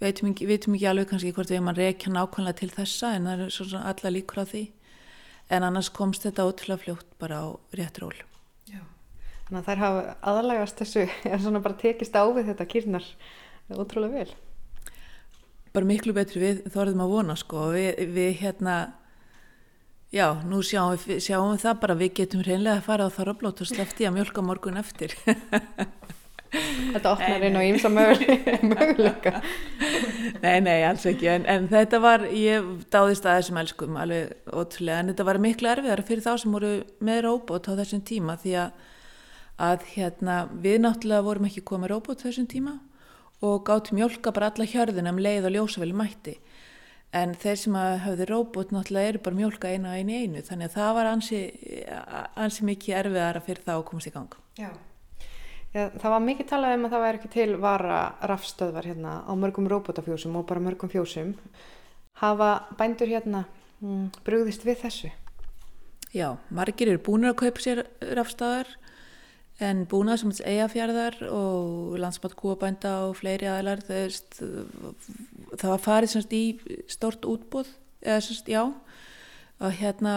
veitum 0.00 0.30
ekki, 0.30 0.48
veitum 0.48 0.76
ekki 0.76 0.88
alveg 0.90 1.08
kannski 1.10 1.32
hvort 1.36 1.50
við 1.50 1.58
erum 1.58 1.70
að 1.72 1.80
rekja 1.82 2.12
nákvæmlega 2.14 2.58
til 2.60 2.70
þessa 2.72 3.14
en 3.16 3.28
það 3.28 3.42
er 3.44 3.54
svona 3.56 3.82
alla 3.90 4.12
líkur 4.14 4.42
á 4.42 4.44
því. 4.52 4.62
En 5.50 5.66
annars 5.66 5.90
komst 5.92 6.24
þetta 6.24 6.46
ótrúlega 6.46 6.84
fljótt 6.84 7.08
bara 7.20 7.40
á 7.42 7.46
rétt 7.76 7.98
ról. 8.00 8.14
Já. 8.70 8.80
Þannig 9.48 9.58
að 9.60 9.66
þær 9.66 9.82
hafa 9.82 10.14
aðalagast 10.32 10.80
þessu 10.80 11.08
en 11.32 11.42
svona 11.42 11.64
bara 11.64 11.80
tekist 11.80 12.16
á 12.16 12.24
við 12.30 12.52
þetta 12.52 12.68
kýrnar 12.70 13.10
ótrúlega 13.74 14.22
vel. 14.22 14.38
Bara 15.74 15.86
miklu 15.86 16.14
betri 16.14 16.40
við 16.42 16.64
þorðum 16.72 17.04
að 17.04 17.12
vona 17.12 17.36
sko. 17.38 17.68
Við, 17.74 18.00
við 18.14 18.32
hérna 18.40 18.78
já, 20.10 20.32
nú 20.46 20.62
sjáum 20.66 20.96
við, 20.96 21.20
sjáum 21.22 21.52
við 21.52 21.66
það 21.66 21.84
bara. 21.84 21.98
Við 22.00 22.16
getum 22.22 22.46
reynlega 22.46 22.80
að 22.80 22.88
fara 22.88 23.10
á 23.10 23.14
þarrablót 23.18 23.62
og 23.62 23.70
slefti 23.70 24.08
að 24.08 24.16
mjölka 24.16 24.46
morgun 24.46 24.80
eftir 24.80 25.14
Þetta 26.50 27.12
opnar 27.12 27.44
inn 27.46 27.58
á 27.58 27.62
ímsa 27.62 27.90
möguleika. 27.94 29.40
Nei, 30.42 30.58
nei, 30.64 30.80
alls 30.86 31.06
ekki. 31.06 31.28
En, 31.30 31.46
en 31.50 31.68
þetta 31.70 32.00
var, 32.02 32.24
ég 32.34 32.66
dáðist 32.90 33.26
að 33.28 33.40
þessum 33.40 33.60
elskum 33.62 33.98
alveg 34.00 34.50
ótrúlega. 34.50 35.02
En 35.02 35.12
þetta 35.12 35.26
var 35.28 35.40
miklu 35.42 35.70
erfiðar 35.70 36.02
fyrir 36.08 36.24
þá 36.26 36.32
sem 36.42 36.56
voru 36.56 36.72
með 37.06 37.22
róbot 37.28 37.70
á 37.70 37.72
þessum 37.78 38.02
tíma 38.10 38.36
því 38.42 38.56
að, 38.64 38.84
að 39.70 39.88
hérna, 39.94 40.40
við 40.64 40.80
náttúrulega 40.86 41.28
vorum 41.28 41.50
ekki 41.50 41.66
komið 41.70 41.94
róbot 41.94 42.26
þessum 42.26 42.50
tíma 42.50 42.78
og 43.46 43.62
gátt 43.68 43.92
mjölka 43.96 44.34
bara 44.36 44.50
alla 44.50 44.68
hjörðina 44.68 45.14
um 45.14 45.22
leið 45.22 45.48
og 45.48 45.56
ljósaveli 45.56 45.96
mætti. 45.96 46.36
En 47.16 47.32
þeir 47.34 47.56
sem 47.58 47.74
hafði 47.78 48.26
róbot 48.28 48.74
náttúrulega 48.74 49.14
eru 49.14 49.22
bara 49.24 49.38
mjölka 49.38 49.70
einu 49.70 49.90
og 49.90 49.96
einu 49.98 50.14
í 50.14 50.20
einu. 50.26 50.42
Þannig 50.46 50.70
að 50.70 50.76
það 50.76 50.92
var 50.98 51.14
ansi, 51.14 51.40
ansi 52.38 52.66
mikið 52.68 53.00
erfiðara 53.00 53.42
fyrir 53.46 53.66
það 53.66 53.80
að 53.80 53.90
komast 53.90 54.10
í 54.10 54.14
gang. 54.14 54.40
Já. 54.60 54.70
Já, 55.70 55.84
það 55.94 56.10
var 56.10 56.22
mikið 56.26 56.46
talað 56.50 56.76
um 56.76 56.86
að 56.86 56.94
það 56.94 57.04
væri 57.04 57.18
ekki 57.20 57.28
til 57.30 57.50
vara 57.62 57.98
rafstöðvar 58.26 58.88
hérna 58.90 59.12
á 59.22 59.32
mörgum 59.38 59.68
róbotafjósum 59.70 60.40
og 60.40 60.46
bara 60.48 60.62
mörgum 60.64 60.90
fjósum 60.90 61.36
hafa 62.18 62.50
bændur 62.78 63.12
hérna 63.12 63.44
mm, 63.78 64.08
brúðist 64.26 64.66
við 64.66 64.80
þessu? 64.82 65.12
Já, 66.10 66.34
margir 66.50 66.90
eru 66.90 67.02
búin 67.06 67.28
að 67.28 67.38
kaupa 67.44 67.62
sér 67.62 67.84
rafstöðar 68.18 68.72
en 69.62 69.84
búnað 69.86 70.24
sem 70.24 70.34
eigafjörðar 70.50 71.20
og 71.30 71.94
landsmátt 72.02 72.34
kúabænda 72.40 72.96
og 73.06 73.18
fleiri 73.20 73.46
aðlar 73.46 73.84
það, 73.86 74.16
það 75.54 75.68
var 75.70 75.84
farið 75.84 76.34
í 76.34 76.44
stort 76.90 77.28
útbúð 77.28 77.70
eða 78.00 78.40
já 78.48 78.62
og 79.60 79.76
hérna 79.78 80.14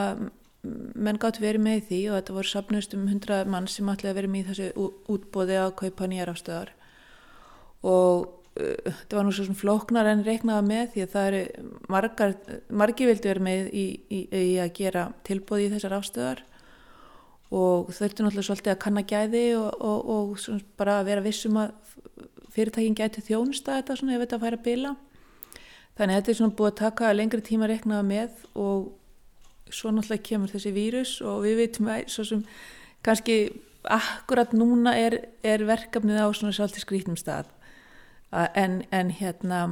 menn 0.63 1.19
gátt 1.19 1.41
verið 1.43 1.65
með 1.65 1.81
því 1.89 1.99
og 2.09 2.15
þetta 2.17 2.37
voru 2.37 2.49
sapnust 2.49 2.93
um 2.95 3.03
100 3.09 3.49
mann 3.51 3.67
sem 3.67 3.89
ætlaði 3.91 4.11
að 4.13 4.19
vera 4.19 4.31
með 4.31 4.47
þessu 4.51 4.87
útbúði 5.11 5.59
að 5.59 5.75
kaupa 5.81 6.07
nýjarafstöðar 6.07 6.71
og 7.83 8.29
uh, 8.61 8.87
þetta 8.87 9.17
var 9.17 9.27
nú 9.27 9.35
svo 9.35 9.47
svona 9.49 9.59
flóknar 9.59 10.09
en 10.13 10.23
reiknaða 10.23 10.63
með 10.69 10.85
því 10.93 11.03
að 11.03 11.13
það 11.17 11.29
eru 11.31 11.67
margar, 11.91 12.37
margi 12.71 13.09
vildi 13.09 13.31
verið 13.33 13.47
með 13.49 13.69
í, 13.75 13.85
í, 14.07 14.23
í 14.31 14.55
að 14.63 14.73
gera 14.79 15.05
tilbúði 15.27 15.67
í 15.67 15.73
þessar 15.75 15.97
afstöðar 15.99 16.43
og 17.53 17.91
þurftu 17.93 18.23
náttúrulega 18.23 18.47
svolítið 18.47 18.73
að 18.73 18.81
kanna 18.81 19.03
gæði 19.05 19.45
og, 19.59 19.69
og, 19.77 20.37
og 20.49 20.63
bara 20.79 21.01
að 21.01 21.09
vera 21.11 21.25
vissum 21.27 21.59
að 21.61 21.75
fyrirtækin 22.53 22.97
gæti 22.97 23.21
þjónusta 23.27 23.81
þetta 23.81 23.97
svona 23.99 24.15
ef 24.15 24.23
þetta 24.23 24.39
fær 24.41 24.57
að 24.57 24.65
bila. 24.65 24.95
Þannig 25.93 26.15
að 26.15 26.19
þetta 26.19 26.31
er 26.31 26.37
svona 26.39 26.57
búið 26.57 26.71
að 26.71 26.79
taka 26.79 27.13
lengri 27.13 27.45
tíma 27.45 27.67
að 27.67 27.73
reiknaða 27.75 28.05
með 28.09 28.45
og 28.57 28.87
svo 29.73 29.91
náttúrulega 29.93 30.27
kemur 30.29 30.53
þessi 30.53 30.73
vírus 30.75 31.13
og 31.25 31.43
við 31.45 31.61
veitum 31.63 31.91
að 31.91 32.07
svo 32.13 32.25
sem 32.27 32.43
kannski 33.03 33.37
akkurat 33.83 34.53
núna 34.55 34.95
er, 34.95 35.17
er 35.43 35.65
verkefnið 35.67 36.23
á 36.23 36.27
svona 36.31 36.55
svolítið 36.55 36.85
skrítnum 36.85 37.19
stað. 37.19 37.49
En, 38.31 38.81
en 38.91 39.11
hérna 39.13 39.63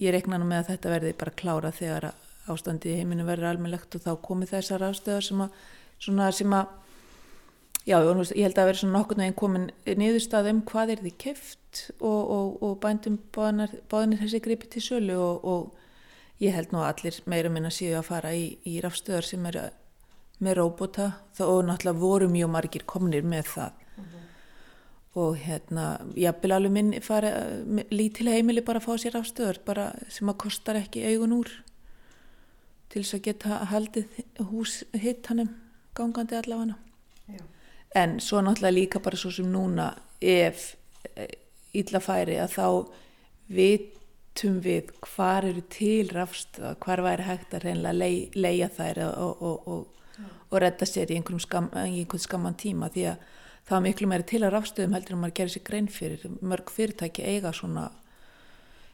ég 0.00 0.14
rekna 0.14 0.38
nú 0.40 0.46
með 0.48 0.62
að 0.62 0.70
þetta 0.74 0.92
verði 0.94 1.16
bara 1.20 1.36
klára 1.36 1.72
þegar 1.74 2.12
ástandi 2.50 2.92
í 2.92 3.00
heiminu 3.00 3.26
verður 3.28 3.50
almennlegt 3.50 3.96
og 3.96 4.04
þá 4.04 4.12
komið 4.24 4.54
þessar 4.54 4.86
ástöðar 4.88 5.26
sem 5.26 5.42
að 5.44 5.58
svona 6.00 6.30
sem 6.32 6.54
að 6.56 6.70
já, 7.86 7.98
ég 7.98 8.46
held 8.46 8.60
að 8.60 8.70
verði 8.70 8.80
svona 8.82 8.96
nokkurnu 8.96 9.26
einn 9.26 9.36
komin 9.36 9.68
niðurstað 9.84 10.50
um 10.54 10.62
hvað 10.70 10.94
er 10.94 11.04
því 11.04 11.12
keft 11.24 11.82
og, 11.98 12.22
og, 12.22 12.48
og 12.64 12.78
bændum 12.82 13.18
báðinir 13.34 14.22
þessi 14.22 14.42
gripi 14.44 14.70
til 14.72 14.84
sölu 14.84 15.18
og, 15.20 15.44
og 15.44 15.79
ég 16.40 16.54
held 16.56 16.72
nú 16.72 16.80
að 16.80 16.90
allir 16.92 17.20
meira 17.30 17.52
minna 17.52 17.70
séu 17.74 17.98
að 17.98 18.08
fara 18.08 18.32
í, 18.36 18.58
í 18.64 18.80
rafstöðar 18.80 19.28
sem 19.28 19.46
er 19.50 19.60
með 20.40 20.56
róbota 20.56 21.10
og 21.44 21.64
náttúrulega 21.68 22.00
voru 22.00 22.28
mjög 22.32 22.52
margir 22.54 22.84
komnir 22.88 23.22
með 23.22 23.46
það. 23.54 23.72
Mm 23.96 24.04
-hmm. 24.04 24.28
og 25.20 25.36
hérna 25.36 26.00
jafnvel 26.16 26.52
alveg 26.52 26.72
minn 26.72 27.00
fara 27.02 27.30
lítilega 27.90 28.36
heimili 28.36 28.60
bara 28.60 28.78
að 28.78 28.86
fá 28.86 28.98
sér 28.98 29.12
rafstöðar 29.12 29.58
bara 29.64 29.92
sem 30.08 30.28
að 30.28 30.36
kostar 30.36 30.76
ekki 30.76 31.04
augun 31.04 31.32
úr 31.32 31.48
til 32.88 33.02
þess 33.02 33.14
að 33.14 33.22
geta 33.22 33.48
haldið 33.70 34.06
hús 34.50 34.84
hitt 34.92 35.26
hannum 35.26 35.50
gangandi 35.94 36.36
allavega. 36.36 36.74
En 37.94 38.20
svo 38.20 38.40
náttúrulega 38.40 38.74
líka 38.74 38.98
bara 38.98 39.16
svo 39.16 39.30
sem 39.30 39.52
núna 39.52 39.94
ef 40.20 40.76
illa 41.72 41.98
eh, 41.98 42.04
færi 42.04 42.36
að 42.38 42.50
þá 42.54 42.66
vit 43.48 43.99
vitum 44.30 44.60
við 44.62 44.90
hvar 45.00 45.44
eru 45.44 45.62
til 45.68 46.08
rafstöða, 46.08 46.76
hvar 46.80 47.02
væri 47.02 47.22
hægt 47.22 47.54
að 47.54 47.64
reynilega 47.64 47.92
lei, 47.92 48.30
leia 48.34 48.68
þær 48.68 49.02
og, 49.16 49.42
og, 49.42 49.68
og, 49.68 49.86
og 50.50 50.60
redda 50.60 50.86
sér 50.86 51.10
í 51.10 51.16
einhvern 51.16 51.40
skam, 51.40 51.70
skamman 52.16 52.54
tíma 52.54 52.90
því 52.90 53.06
að 53.10 53.16
það 53.66 53.76
er 53.76 53.82
miklu 53.82 54.08
meiri 54.08 54.26
til 54.26 54.42
að 54.44 54.54
rafstöðum 54.54 54.94
heldur 54.94 55.14
en 55.14 55.20
maður 55.20 55.34
gerir 55.34 55.52
sér 55.54 55.64
grein 55.66 55.88
fyrir 55.88 56.24
mörg 56.40 56.70
fyrirtæki 56.70 57.22
eiga 57.22 57.52
svona 57.52 57.90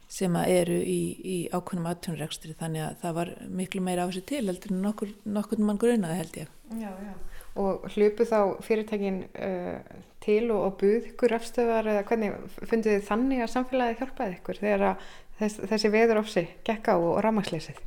sem 0.07 0.35
eru 0.35 0.77
í, 0.79 0.99
í 1.19 1.37
ákveðnum 1.51 1.87
aðtunurrekstri 1.91 2.53
þannig 2.57 2.85
að 2.85 2.99
það 3.01 3.15
var 3.17 3.31
miklu 3.49 3.81
meira 3.83 4.05
á 4.05 4.07
þessu 4.07 4.23
til 4.27 4.45
heldur 4.47 4.71
en 4.71 4.83
nokkur, 4.85 5.09
nokkur 5.25 5.63
mann 5.63 5.79
grunaði 5.81 6.21
held 6.21 6.37
ég. 6.43 6.53
Já, 6.79 6.91
já. 6.91 7.15
Og 7.57 7.87
hlupu 7.95 8.23
þá 8.29 8.39
fyrirtækin 8.63 9.23
uh, 9.33 9.81
til 10.23 10.51
og, 10.53 10.61
og 10.61 10.77
buð 10.79 11.09
ykkur 11.11 11.33
rafstöðar 11.33 11.89
eða 11.91 12.05
hvernig 12.07 12.37
fundið 12.69 12.93
þið 12.93 13.07
þannig 13.09 13.43
að 13.43 13.53
samfélagi 13.55 13.97
hjálpaði 13.99 14.37
ykkur 14.37 14.61
þegar 14.61 14.85
að 14.91 15.07
þess, 15.39 15.61
þessi 15.69 15.91
veður 15.93 16.21
ofsi 16.23 16.47
gekk 16.67 16.91
á 16.91 16.95
og 16.95 17.19
rammagsleysið? 17.25 17.79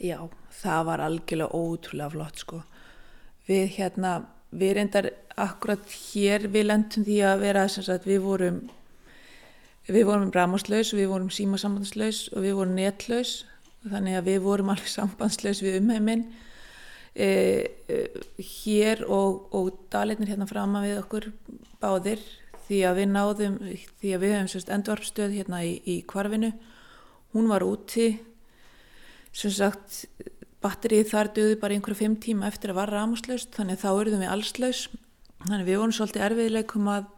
Já, 0.00 0.18
það 0.62 0.84
var 0.88 1.04
algjörlega 1.04 1.56
ótrúlega 1.56 2.12
flott 2.14 2.40
sko. 2.40 2.62
Við 3.48 3.74
hérna, 3.76 4.12
við 4.50 4.76
reyndar 4.78 5.10
akkurat 5.40 5.96
hér 6.12 6.46
við 6.52 6.68
lendum 6.70 7.04
því 7.06 7.18
að 7.28 7.42
vera 7.44 7.64
að 7.68 8.06
við 8.08 8.22
vorum 8.24 8.60
við 9.90 10.06
vorum 10.06 10.30
ramagslaus, 10.34 10.92
við 10.94 11.10
vorum 11.10 11.30
símasambandslaus 11.34 12.28
og 12.34 12.44
við 12.44 12.56
vorum 12.58 12.76
netlaus 12.76 13.40
þannig 13.88 14.18
að 14.18 14.28
við 14.28 14.38
vorum 14.44 14.72
alveg 14.74 14.92
sambandslaus 14.96 15.62
við 15.64 15.80
umheiminn 15.80 16.26
e, 17.14 17.30
e, 17.88 18.02
hér 18.62 19.04
og, 19.08 19.48
og 19.56 19.72
dalitnir 19.92 20.34
hérna 20.34 20.48
frama 20.50 20.84
við 20.84 21.00
okkur 21.02 21.30
báðir 21.82 22.22
því 22.68 22.82
að 22.86 23.00
við 23.00 23.08
náðum 23.14 23.56
því 24.00 24.12
að 24.14 24.24
við 24.24 24.36
hefum 24.36 24.74
endvarpstöð 24.76 25.38
hérna 25.40 25.64
í, 25.66 25.74
í 25.84 26.00
kvarfinu 26.06 26.52
hún 27.34 27.48
var 27.50 27.64
úti. 27.66 28.12
Sem 29.32 29.52
sagt 29.54 30.04
batterið 30.60 31.08
þar 31.12 31.32
döði 31.36 31.56
bara 31.60 31.76
einhverja 31.76 32.02
fimm 32.02 32.18
tíma 32.20 32.48
eftir 32.50 32.72
að 32.72 32.80
var 32.82 32.92
rámuslaust 32.92 33.54
þannig 33.56 33.80
þá 33.80 33.90
eruðum 33.92 34.24
við 34.24 34.32
allslaus. 34.34 34.84
Þannig 35.46 35.68
við 35.68 35.80
vorum 35.80 35.96
svolítið 35.96 36.26
erfiðileikum 36.26 36.90
að 36.92 37.10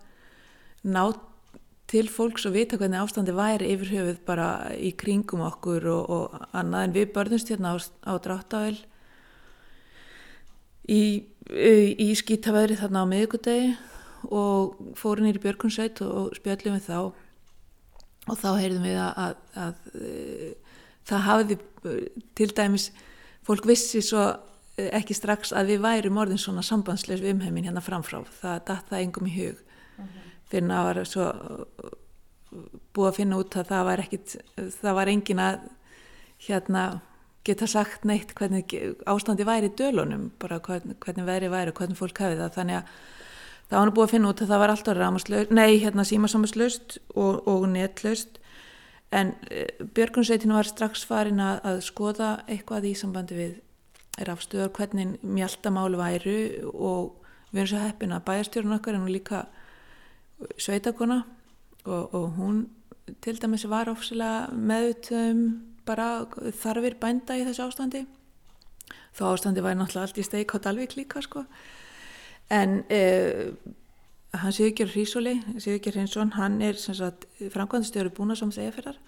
ná 0.83 1.05
til 1.93 2.07
fólks 2.09 2.47
og 2.49 2.55
vita 2.55 2.79
hvernig 2.81 3.03
ástandi 3.03 3.35
væri 3.37 3.73
yfir 3.75 3.91
höfuð 3.97 4.21
bara 4.29 4.49
í 4.79 4.93
kringum 4.97 5.43
okkur 5.45 5.89
og, 5.93 6.13
og 6.17 6.47
annað. 6.57 6.87
En 6.87 6.95
við 6.97 7.13
börnumst 7.17 7.51
hérna 7.53 7.75
á, 7.75 7.77
á 7.81 8.13
dráttavel 8.23 8.79
í, 10.89 11.03
í 11.51 12.09
skýtaveðri 12.19 12.79
þarna 12.81 13.05
á 13.05 13.11
miðugudegi 13.11 13.75
og 14.31 14.79
fórum 14.99 15.27
nýri 15.27 15.43
Björgunsveit 15.43 16.01
og, 16.07 16.33
spjöllum 16.39 16.79
við 16.79 16.89
þá 16.89 16.99
og 18.31 18.39
þá 18.39 18.49
heyrðum 18.61 18.87
við 18.87 18.99
að, 19.03 19.13
að, 19.25 19.35
að, 19.65 19.87
eh, 19.99 20.79
það 21.11 21.27
hafiði 21.27 21.59
eh, 21.59 22.23
til 22.39 22.49
dæmis, 22.57 22.89
fólk 23.47 23.67
vissi 23.67 24.03
svo 24.05 24.27
eh, 24.31 24.91
ekki 25.01 25.17
strax 25.19 25.55
að 25.57 25.75
við 25.75 25.85
værum 25.87 26.21
orðin 26.23 26.43
svona 26.43 26.65
sambandsleis 26.67 27.23
við 27.23 27.37
umheimin 27.37 27.67
hérna 27.69 27.83
framfrá. 27.85 28.23
Það 28.41 28.65
datt 28.71 28.93
það 28.93 29.07
engum 29.07 29.31
í 29.31 29.37
hug. 29.41 29.63
Uh 29.99 30.05
-huh. 30.05 30.31
fyrir 30.49 30.71
að 30.71 30.77
það 30.77 30.85
var 30.89 31.05
svo 31.05 31.27
búið 32.93 33.09
að 33.09 33.17
finna 33.17 33.39
út 33.41 33.57
að 33.57 33.69
það 33.69 33.85
var 33.85 34.01
ekkit 34.03 34.37
það 34.83 34.95
var 34.95 35.09
engin 35.09 35.41
að 35.41 35.59
hérna 36.47 36.83
geta 37.45 37.67
sagt 37.67 38.05
neitt 38.05 38.35
hvernig 38.39 38.75
ástandi 39.07 39.47
væri 39.47 39.71
í 39.71 39.75
dölunum 39.79 40.31
bara 40.39 40.61
hvernig, 40.61 40.99
hvernig 41.03 41.27
veri 41.27 41.49
væri 41.49 41.73
og 41.73 41.81
hvernig 41.81 41.99
fólk 41.99 42.19
hafið 42.23 42.43
það. 42.45 42.55
Þannig 42.59 42.77
að 42.77 42.85
það 43.73 43.81
var 43.81 43.89
nú 43.89 43.95
búið 43.97 44.05
að 44.05 44.13
finna 44.13 44.31
út 44.31 44.41
að 44.43 44.51
það 44.51 44.61
var 44.61 44.71
alltaf 44.75 44.99
rámaslaust, 44.99 45.53
nei 45.57 45.81
hérna 45.81 46.05
símasammaslaust 46.05 46.99
og, 47.17 47.47
og 47.49 47.65
netlaust. 47.73 48.37
En 49.13 49.33
e, 49.49 49.65
Björgunsveitinu 49.97 50.59
var 50.59 50.69
strax 50.69 51.07
farin 51.09 51.41
að, 51.41 51.63
að 51.71 51.81
skoða 51.87 52.31
eitthvað 52.53 52.91
í 52.91 52.93
sambandi 53.01 53.39
við 53.39 53.57
rafstöðar 54.29 54.75
hvernig 54.77 55.17
mjaltamálu 55.25 56.01
væru 56.01 56.37
og 56.69 57.27
við 57.53 57.63
erum 57.63 57.73
svo 57.73 57.83
heppin 57.87 58.13
að 58.13 58.25
bæjarstjórun 58.29 58.77
okkar 58.77 58.99
en 58.99 59.07
hún 59.07 59.17
líka 59.17 59.43
sveitakona 60.61 61.23
og, 61.87 62.13
og 62.13 62.27
hún 62.37 62.63
til 63.25 63.39
dæmis 63.41 63.65
var 63.73 63.89
ofsilega 63.89 64.51
meðutum 64.53 65.47
bara 65.89 66.27
þarfir 66.61 67.01
bænda 67.01 67.41
í 67.41 67.47
þessu 67.49 67.71
ástandi. 67.71 68.05
Þá 69.17 69.31
ástandi 69.33 69.65
væri 69.65 69.81
náttúrulega 69.81 70.11
allt 70.11 70.21
í 70.21 70.29
steik 70.29 70.53
á 70.53 70.61
Dalvik 70.61 71.01
líka 71.01 71.25
sko 71.25 71.47
en 72.53 72.83
uh, 72.93 73.73
hann 74.33 74.53
Sigurgjör 74.53 74.93
Hrísóli 74.93 75.35
Sigurgjör 75.59 75.97
Hrinsson, 75.99 76.33
hann 76.37 76.61
er 76.63 76.77
framkvæmstjóri 76.77 78.13
búna 78.13 78.37
som 78.37 78.53
segjaferðar 78.53 79.01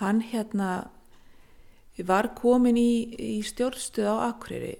hann 0.00 0.20
hérna 0.24 0.90
var 2.06 2.30
komin 2.36 2.78
í, 2.78 2.92
í 3.18 3.40
stjórnstuð 3.44 4.08
á 4.08 4.16
Akureyri 4.30 4.78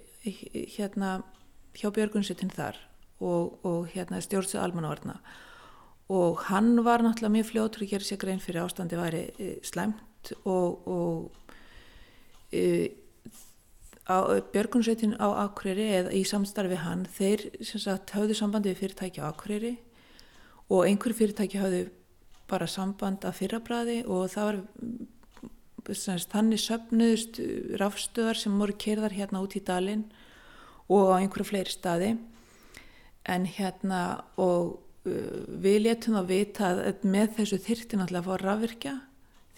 hérna 0.75 1.21
hjá 1.77 1.89
Björgunsettin 1.93 2.51
þar 2.53 2.77
og, 3.21 3.59
og 3.65 3.89
hérna 3.93 4.21
stjórnstuð 4.21 4.61
almannavarna. 4.61 5.19
Og 6.11 6.41
hann 6.49 6.81
var 6.83 7.03
náttúrulega 7.03 7.35
mjög 7.37 7.49
fljótur 7.51 7.85
að 7.85 7.93
gera 7.93 8.07
sér 8.07 8.19
grein 8.21 8.41
fyrir 8.43 8.65
ástandi 8.65 8.99
væri 8.99 9.21
e, 9.39 9.51
slæmt 9.63 10.33
og, 10.43 10.87
og 10.91 11.53
e, 12.51 12.63
Björgunsveitin 14.53 15.15
á 15.19 15.27
Akureyri 15.45 15.87
eða 15.99 16.13
í 16.17 16.21
samstarfi 16.27 16.79
hann, 16.81 17.05
þeir 17.17 17.47
sagt, 17.63 18.13
hafðu 18.15 18.37
sambandi 18.37 18.73
við 18.73 18.83
fyrirtæki 18.83 19.23
á 19.23 19.29
Akureyri 19.29 19.75
og 20.71 20.85
einhver 20.87 21.15
fyrirtæki 21.15 21.59
hafðu 21.61 21.85
bara 22.51 22.67
samband 22.67 23.25
af 23.27 23.39
fyrrabræði 23.39 24.01
og 24.11 24.27
það 24.33 24.47
var 24.49 25.95
sagt, 25.95 26.31
þannig 26.33 26.61
söpnuðust 26.61 27.39
rafstöðar 27.81 28.39
sem 28.39 28.57
voru 28.59 28.75
kerðar 28.79 29.15
hérna 29.15 29.43
út 29.43 29.55
í 29.57 29.63
dalinn 29.65 30.05
og 30.91 31.13
á 31.15 31.19
einhverju 31.21 31.47
fleiri 31.47 31.71
staði. 31.73 32.11
En 33.29 33.45
hérna 33.45 34.01
og 34.41 34.77
uh, 35.07 35.39
við 35.61 35.85
letum 35.85 36.17
að 36.19 36.33
vita 36.33 36.73
að 36.73 37.05
með 37.05 37.37
þessu 37.39 37.61
þyrti 37.61 37.99
náttúrulega 37.99 38.21
að 38.21 38.29
fá 38.29 38.45
rafvirkja 38.45 38.95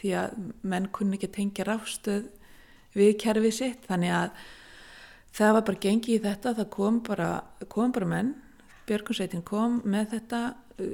því 0.01 0.15
að 0.19 0.39
menn 0.67 0.89
kunni 0.93 1.17
ekki 1.17 1.31
tengja 1.37 1.67
rafstöð 1.67 2.27
við 2.97 3.15
kerfið 3.23 3.55
sitt. 3.57 3.87
Þannig 3.89 4.13
að 4.17 4.43
það 5.33 5.55
var 5.57 5.65
bara 5.69 5.83
gengið 5.87 6.15
í 6.15 6.21
þetta 6.23 6.55
það 6.59 6.69
kom 6.75 6.99
bara, 7.07 7.29
kom 7.71 7.95
bara 7.95 8.09
menn. 8.09 8.35
Björgunsveitin 8.87 9.45
kom 9.47 9.79
með 9.87 10.17
þetta 10.17 10.41
uh, 10.83 10.93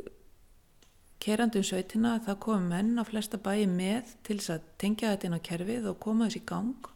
kerandum 1.20 1.66
sveitina, 1.66 2.20
það 2.24 2.40
kom 2.46 2.70
menn 2.72 2.94
á 2.96 3.04
flesta 3.08 3.40
bæi 3.42 3.66
með 3.68 4.14
til 4.24 4.38
þess 4.38 4.56
að 4.56 4.70
tengja 4.80 5.12
þetta 5.14 5.28
inn 5.28 5.38
á 5.42 5.48
kerfið 5.50 5.92
og 5.92 6.00
koma 6.04 6.30
þess 6.30 6.40
í 6.40 6.46
gang. 6.54 6.90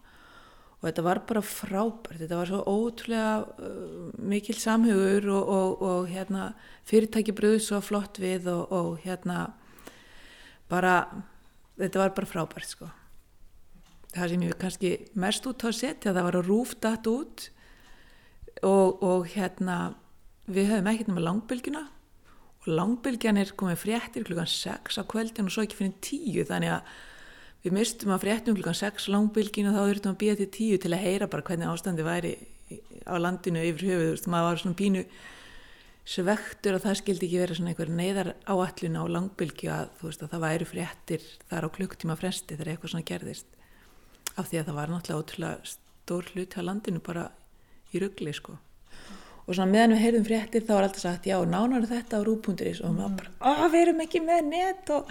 Og 0.83 0.87
þetta 0.89 1.05
var 1.05 1.21
bara 1.27 1.41
frábært, 1.47 2.19
þetta 2.19 2.37
var 2.39 2.49
svo 2.51 2.61
ótrúlega 2.67 3.35
uh, 3.43 4.07
mikil 4.19 4.57
samhugur 4.59 5.29
og, 5.31 5.51
og, 5.57 5.85
og 5.89 6.09
hérna, 6.11 6.51
fyrirtæki 6.87 7.35
bröð 7.35 7.61
svo 7.63 7.79
flott 7.83 8.19
við 8.23 8.49
og, 8.51 8.71
og 8.71 8.97
hérna 9.03 9.45
bara, 10.71 10.97
þetta 11.79 12.03
var 12.03 12.13
bara 12.17 12.29
frábært 12.29 12.69
sko. 12.69 12.91
Það 14.13 14.29
sem 14.29 14.45
ég 14.45 14.57
kannski 14.61 14.93
mest 15.17 15.47
út 15.49 15.65
á 15.65 15.67
að 15.69 15.79
setja, 15.79 16.13
það 16.13 16.25
var 16.27 16.37
að 16.37 16.49
rúfta 16.51 16.93
þetta 16.95 17.13
út 17.17 17.49
og 18.63 19.27
hérna 19.33 19.77
við 20.45 20.69
höfum 20.71 20.89
ekkert 20.91 21.09
nema 21.09 21.23
langbylgjuna 21.23 21.83
og 22.63 22.69
langbylgjan 22.71 23.39
er 23.41 23.51
komið 23.59 23.81
fréttir 23.81 24.23
klukkan 24.27 24.47
6 24.47 24.99
á 24.99 25.03
kveldin 25.09 25.49
og 25.49 25.55
svo 25.55 25.65
ekki 25.65 25.79
finnir 25.79 25.97
10 26.03 26.47
þannig 26.47 26.73
að 26.77 26.93
við 27.63 27.75
mistum 27.77 28.13
að 28.15 28.23
fréttum 28.23 28.57
klukkan 28.57 28.79
6 28.79 29.09
langbylgin 29.11 29.69
og 29.71 29.75
þá 29.75 29.83
þurftum 29.83 30.13
að 30.13 30.19
býja 30.21 30.39
til 30.39 30.49
10 30.57 30.81
til 30.83 30.91
að 30.93 31.03
heyra 31.03 31.29
bara 31.31 31.45
hvernig 31.47 31.71
ástandi 31.71 32.07
væri 32.07 32.33
á 33.07 33.15
landinu 33.19 33.63
yfir 33.63 33.89
höfuð, 33.89 34.03
þú 34.03 34.13
veist, 34.15 34.29
maður 34.31 34.49
var 34.49 34.61
svona 34.61 34.79
pínu 34.79 35.03
svektur 36.13 36.77
og 36.77 36.83
það 36.83 36.99
skildi 36.99 37.27
ekki 37.27 37.41
vera 37.41 37.57
svona 37.57 37.71
einhver 37.71 37.91
neyðar 37.91 38.31
áallun 38.51 38.99
á 38.99 39.03
langbylgi 39.15 39.69
að 39.71 39.91
þú 39.99 40.09
veist 40.09 40.23
að 40.23 40.33
það 40.33 40.45
væri 40.47 40.69
fréttir 40.71 41.27
þar 41.51 41.67
á 41.67 41.75
klukktíma 41.77 42.17
fresti 42.19 42.57
þegar 42.57 42.73
eitthvað 42.73 42.93
svona 42.95 43.07
gerðist 43.07 43.52
af 44.37 44.49
því 44.49 44.59
að 44.59 44.69
það 44.69 44.77
var 44.79 44.93
náttúrulega 44.93 45.23
ótrúlega 45.23 45.71
stór 45.73 46.29
hlut 46.33 46.57
á 46.57 46.61
landinu 46.67 47.01
bara 47.03 47.25
í 47.93 48.01
ruggli 48.01 48.33
sko. 48.35 48.57
Og 49.43 49.57
svona 49.57 49.73
meðan 49.73 49.95
við 49.97 50.03
heyrðum 50.05 50.27
fréttir 50.27 50.63
þá 50.63 50.71
var 50.71 50.85
alltaf 50.85 51.03
sagt 51.03 51.25
já, 51.27 51.35
nánar 51.43 51.87
þetta 51.89 52.21
á 52.23 52.25
rúpunduris 52.27 52.79
og 52.79 52.93
maður 52.95 53.17
bara, 53.19 53.31
að 53.63 53.73
við 53.73 53.81
erum 53.81 54.03
ekki 54.05 54.21
með 54.23 54.45
net 54.47 54.93
og, 54.95 55.09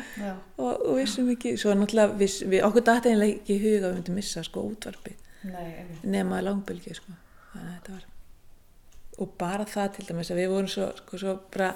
og, 0.57 0.71
og 0.73 0.95
vissum 0.97 1.29
ekki. 1.35 1.53
Svo 1.61 1.75
náttúrulega, 1.77 2.17
við, 2.23 2.39
við, 2.49 2.63
okkur 2.69 2.87
dætti 2.87 3.13
einlega 3.13 3.37
ekki 3.37 3.59
í 3.59 3.61
huga 3.67 3.83
að 3.83 3.91
við 3.91 3.99
myndum 3.99 4.17
missa 4.23 4.47
sko 4.47 4.65
útvarpi 4.71 5.19
nema 6.09 6.41
langbylgi 6.47 6.97
sko. 6.97 7.19
Þannig 7.53 7.69
að 7.69 7.77
þetta 7.77 7.99
var 7.99 8.09
og 9.21 9.37
bara 9.39 9.67
það 9.69 9.93
til 9.97 10.07
dæmis 10.09 10.33
að 10.33 10.41
við 10.41 10.51
vorum 10.55 10.71
svo, 10.73 10.89
sko, 10.97 11.21
svo 11.21 11.35
bara 11.53 11.69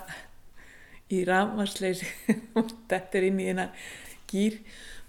í 1.12 1.22
ramasleysi 1.26 2.08
og 2.58 2.72
þetta 2.90 3.20
er 3.20 3.28
inn 3.28 3.42
í 3.42 3.50
eina 3.52 3.68
gýr 4.30 4.58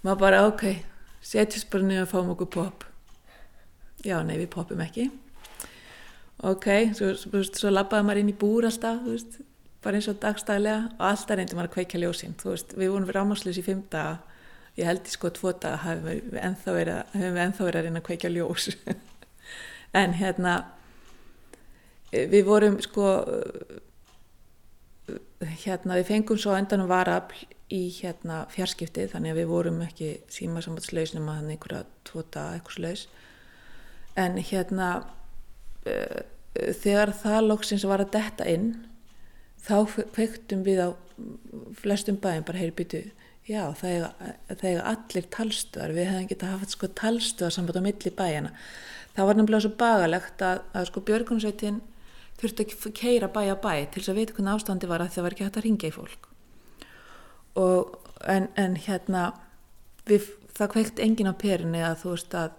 maður 0.04 0.20
bara, 0.22 0.42
ok, 0.46 0.64
setjast 1.22 1.70
bara 1.72 1.86
niður 1.88 2.06
og 2.06 2.12
fáum 2.12 2.36
okkur 2.36 2.52
pop 2.54 2.88
já, 4.06 4.18
nei, 4.22 4.36
við 4.38 4.50
popum 4.52 4.82
ekki. 4.84 5.08
Ok, 6.46 6.68
svo, 6.94 7.12
svo, 7.18 7.42
svo 7.46 7.70
lappaði 7.72 8.06
maður 8.06 8.22
inn 8.22 8.32
í 8.32 8.38
búr 8.38 8.68
alltaf, 8.68 9.00
þú 9.02 9.14
veist, 9.16 9.38
bara 9.82 9.98
eins 9.98 10.08
og 10.10 10.20
dagstæðilega 10.22 10.92
og 10.94 11.04
alltaf 11.08 11.38
reyndi 11.38 11.58
maður 11.58 11.70
að 11.70 11.74
kveikja 11.74 12.02
ljósinn, 12.04 12.36
þú 12.38 12.52
veist, 12.52 12.74
við 12.78 12.92
vorum 12.92 13.08
við 13.08 13.18
rámaslis 13.18 13.58
í 13.58 13.64
daga, 13.90 14.18
ég 14.78 14.86
held 14.86 15.10
í 15.10 15.14
sko 15.14 15.32
tvo 15.34 15.52
daga 15.58 15.82
hafum 15.82 16.06
við 16.06 16.40
ennþá 16.44 16.76
verið, 16.76 17.80
að 17.80 17.88
reyna 17.88 18.02
að 18.02 18.06
kveikja 18.06 18.32
ljós, 18.36 18.68
en 20.02 20.14
hérna, 20.20 20.54
við 22.14 22.44
vorum 22.46 22.78
sko, 22.86 23.10
hérna, 25.64 25.98
við 25.98 26.10
fengum 26.12 26.40
svo 26.40 26.56
endanum 26.56 26.90
varafl 26.90 27.46
í 27.72 27.82
hérna 27.98 28.46
fjarskiptið, 28.52 29.12
þannig 29.12 29.34
að 29.34 29.40
við 29.42 29.50
vorum 29.50 29.82
ekki 29.84 30.10
síma 30.32 30.62
sambatslaus 30.64 31.12
nema 31.14 31.36
hann 31.36 31.50
einhverja 31.52 31.84
tvo 32.08 32.24
daga 32.32 32.56
eitthvað 32.56 32.78
slaus, 32.78 33.06
en 34.18 34.38
hérna, 34.40 34.88
Eh, 35.88 36.22
þegar 36.82 37.12
það 37.16 37.46
lóksins 37.46 37.84
var 37.86 38.02
að 38.02 38.14
detta 38.16 38.46
inn 38.50 38.72
þá 39.62 39.76
kvektum 40.14 40.64
við 40.66 40.80
á 40.84 40.88
flestum 41.78 42.18
bæum 42.22 42.46
bara 42.46 42.60
heyri 42.60 42.74
byttu 42.78 43.02
já 43.48 43.62
það 43.78 44.64
er 44.70 44.80
allir 44.82 45.28
talstöðar 45.34 45.94
við 45.96 46.10
hefðum 46.10 46.30
getað 46.32 46.54
haft 46.56 46.74
sko 46.74 46.90
talstöðar 46.98 47.54
samband 47.54 47.78
á 47.78 47.86
milli 47.86 48.12
bæjana 48.20 48.52
það 49.14 49.28
var 49.30 49.38
nefnilega 49.38 49.64
svo 49.64 49.72
bagalegt 49.80 50.44
að, 50.48 50.64
að 50.74 50.88
sko 50.90 51.04
björgunsveitin 51.08 51.80
þurfti 52.38 52.64
ekki 52.66 52.92
keira 52.94 53.28
bæja 53.32 53.56
bæ 53.58 53.72
til 53.90 54.02
þess 54.02 54.12
að 54.12 54.20
veit 54.20 54.32
hvernig 54.34 54.54
ástandi 54.54 54.90
var 54.90 55.02
að 55.02 55.14
það 55.16 55.26
var 55.26 55.36
ekki 55.36 55.46
hægt 55.46 55.58
að 55.58 55.66
ringja 55.66 55.90
í 55.90 55.96
fólk. 55.96 56.28
Og 57.58 57.98
en, 58.30 58.48
en 58.54 58.76
hérna 58.78 59.24
við, 60.08 60.30
það 60.54 60.72
kvekt 60.74 61.02
engin 61.02 61.30
á 61.30 61.34
perinni 61.38 61.82
að 61.82 62.00
þú 62.04 62.14
veist 62.14 62.38
að 62.38 62.56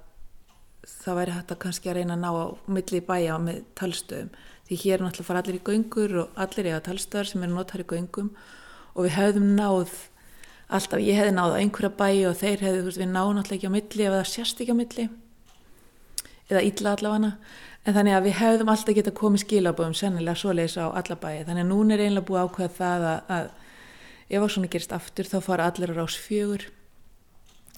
það 0.89 1.19
væri 1.19 1.35
hægt 1.35 1.53
að 1.53 1.61
kannski 1.63 1.91
að 1.91 1.99
reyna 1.99 2.15
að 2.17 2.23
ná 2.23 2.29
á 2.31 2.45
milli 2.75 3.01
bæja 3.05 3.39
með 3.43 3.63
talstöðum. 3.79 4.31
Því 4.69 4.77
hér 4.83 5.03
náttúrulega 5.03 5.27
fara 5.29 5.41
allir 5.43 5.57
í 5.57 5.65
göngur 5.65 6.15
og 6.23 6.39
allir 6.43 6.69
eiga 6.69 6.83
talstöðar 6.85 7.29
sem 7.29 7.43
eru 7.45 7.55
notar 7.55 7.83
í 7.83 7.87
göngum. 7.89 8.29
Og 8.95 9.07
við 9.07 9.15
hefðum 9.15 9.47
náð 9.57 9.95
alltaf, 10.69 11.01
ég 11.01 11.17
hefði 11.17 11.33
náð 11.37 11.55
á 11.55 11.59
einhverja 11.59 11.95
bæja 11.97 12.29
og 12.29 12.37
þeir 12.37 12.63
hefði, 12.65 12.83
þú 12.83 12.89
veist, 12.89 13.01
við 13.01 13.11
náðum 13.13 13.39
náttúrulega 13.39 13.57
ekki 13.59 13.71
á 13.71 13.77
milli 13.77 14.05
ef 14.05 14.15
það 14.15 14.29
sérst 14.33 14.61
ekki 14.61 14.75
á 14.75 14.81
milli. 14.81 15.07
Eða 16.49 16.63
illa 16.65 16.93
allavega 16.95 17.31
en 17.85 17.95
þannig 17.95 18.17
að 18.17 18.27
við 18.27 18.37
hefðum 18.39 18.73
alltaf 18.73 18.97
geta 18.97 19.15
komið 19.15 19.45
skilabóðum 19.45 19.95
sennilega 19.97 20.41
svoleiðis 20.41 20.77
á 20.81 20.85
alla 20.89 21.15
bæja 21.19 21.45
þannig 21.47 21.65
að 21.65 21.71
núna 21.71 21.95
er 21.95 22.03
einlega 22.05 22.27
búið 22.27 22.43
ákveð 22.45 22.75
það 22.79 23.07
að, 23.13 23.31
að 23.37 23.47
ef 24.29 24.43
það 24.43 24.51
svona 24.55 24.73
gerist 24.73 24.97
aftur 24.97 25.29
þá 25.29 25.39
fara 25.45 25.69
allir 25.69 25.93
á 25.95 25.99
rás 25.99 26.17
fjögur 26.19 26.67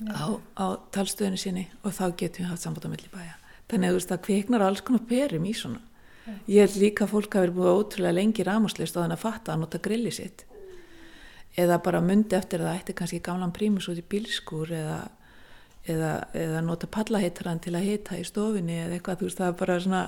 á, 0.10 0.26
á 0.58 0.66
talstöðinu 0.92 1.40
sinni 1.40 1.68
og 1.84 1.94
þá 1.96 2.06
getum 2.18 2.46
við 2.46 2.52
haft 2.52 2.66
samband 2.66 2.88
á 2.88 2.94
milli 2.94 3.10
bæja. 3.14 3.38
Þannig 3.72 3.96
að 3.96 4.08
það 4.10 4.24
kveiknar 4.28 4.66
alls 4.66 4.84
konar 4.84 5.06
perum 5.08 5.46
í 5.48 5.54
svona. 5.56 5.82
Ja. 6.22 6.34
ég 6.46 6.68
held 6.68 6.76
líka 6.78 7.06
að 7.08 7.14
fólk 7.16 7.34
hafi 7.34 7.48
verið 7.48 7.56
búið 7.58 7.78
ótrúlega 7.80 8.14
lengi 8.14 8.44
rámaslist 8.46 8.94
á 8.94 9.02
þannig 9.02 9.16
að 9.18 9.24
fatta 9.24 9.54
að 9.54 9.62
nota 9.64 9.80
grilli 9.82 10.12
sitt. 10.14 10.44
Eða 11.58 11.80
bara 11.82 12.02
myndi 12.02 12.38
eftir 12.38 12.62
það 12.62 12.78
ætti 12.78 12.96
kannski 13.00 13.20
gamlan 13.26 13.54
prímus 13.56 13.88
út 13.90 13.98
í 13.98 14.06
bílskúr 14.06 14.70
eða, 14.78 15.00
eða, 15.90 16.12
eða 16.38 16.66
nota 16.66 16.90
pallaheitran 16.92 17.62
til 17.64 17.76
að 17.78 17.88
heita 17.90 18.20
í 18.20 18.26
stofinni 18.28 18.82
eða 18.84 18.98
eitthvað 18.98 19.22
þú 19.22 19.30
veist 19.30 19.42
það 19.42 19.54
er 19.54 19.58
bara 19.62 19.80
svona 19.86 20.04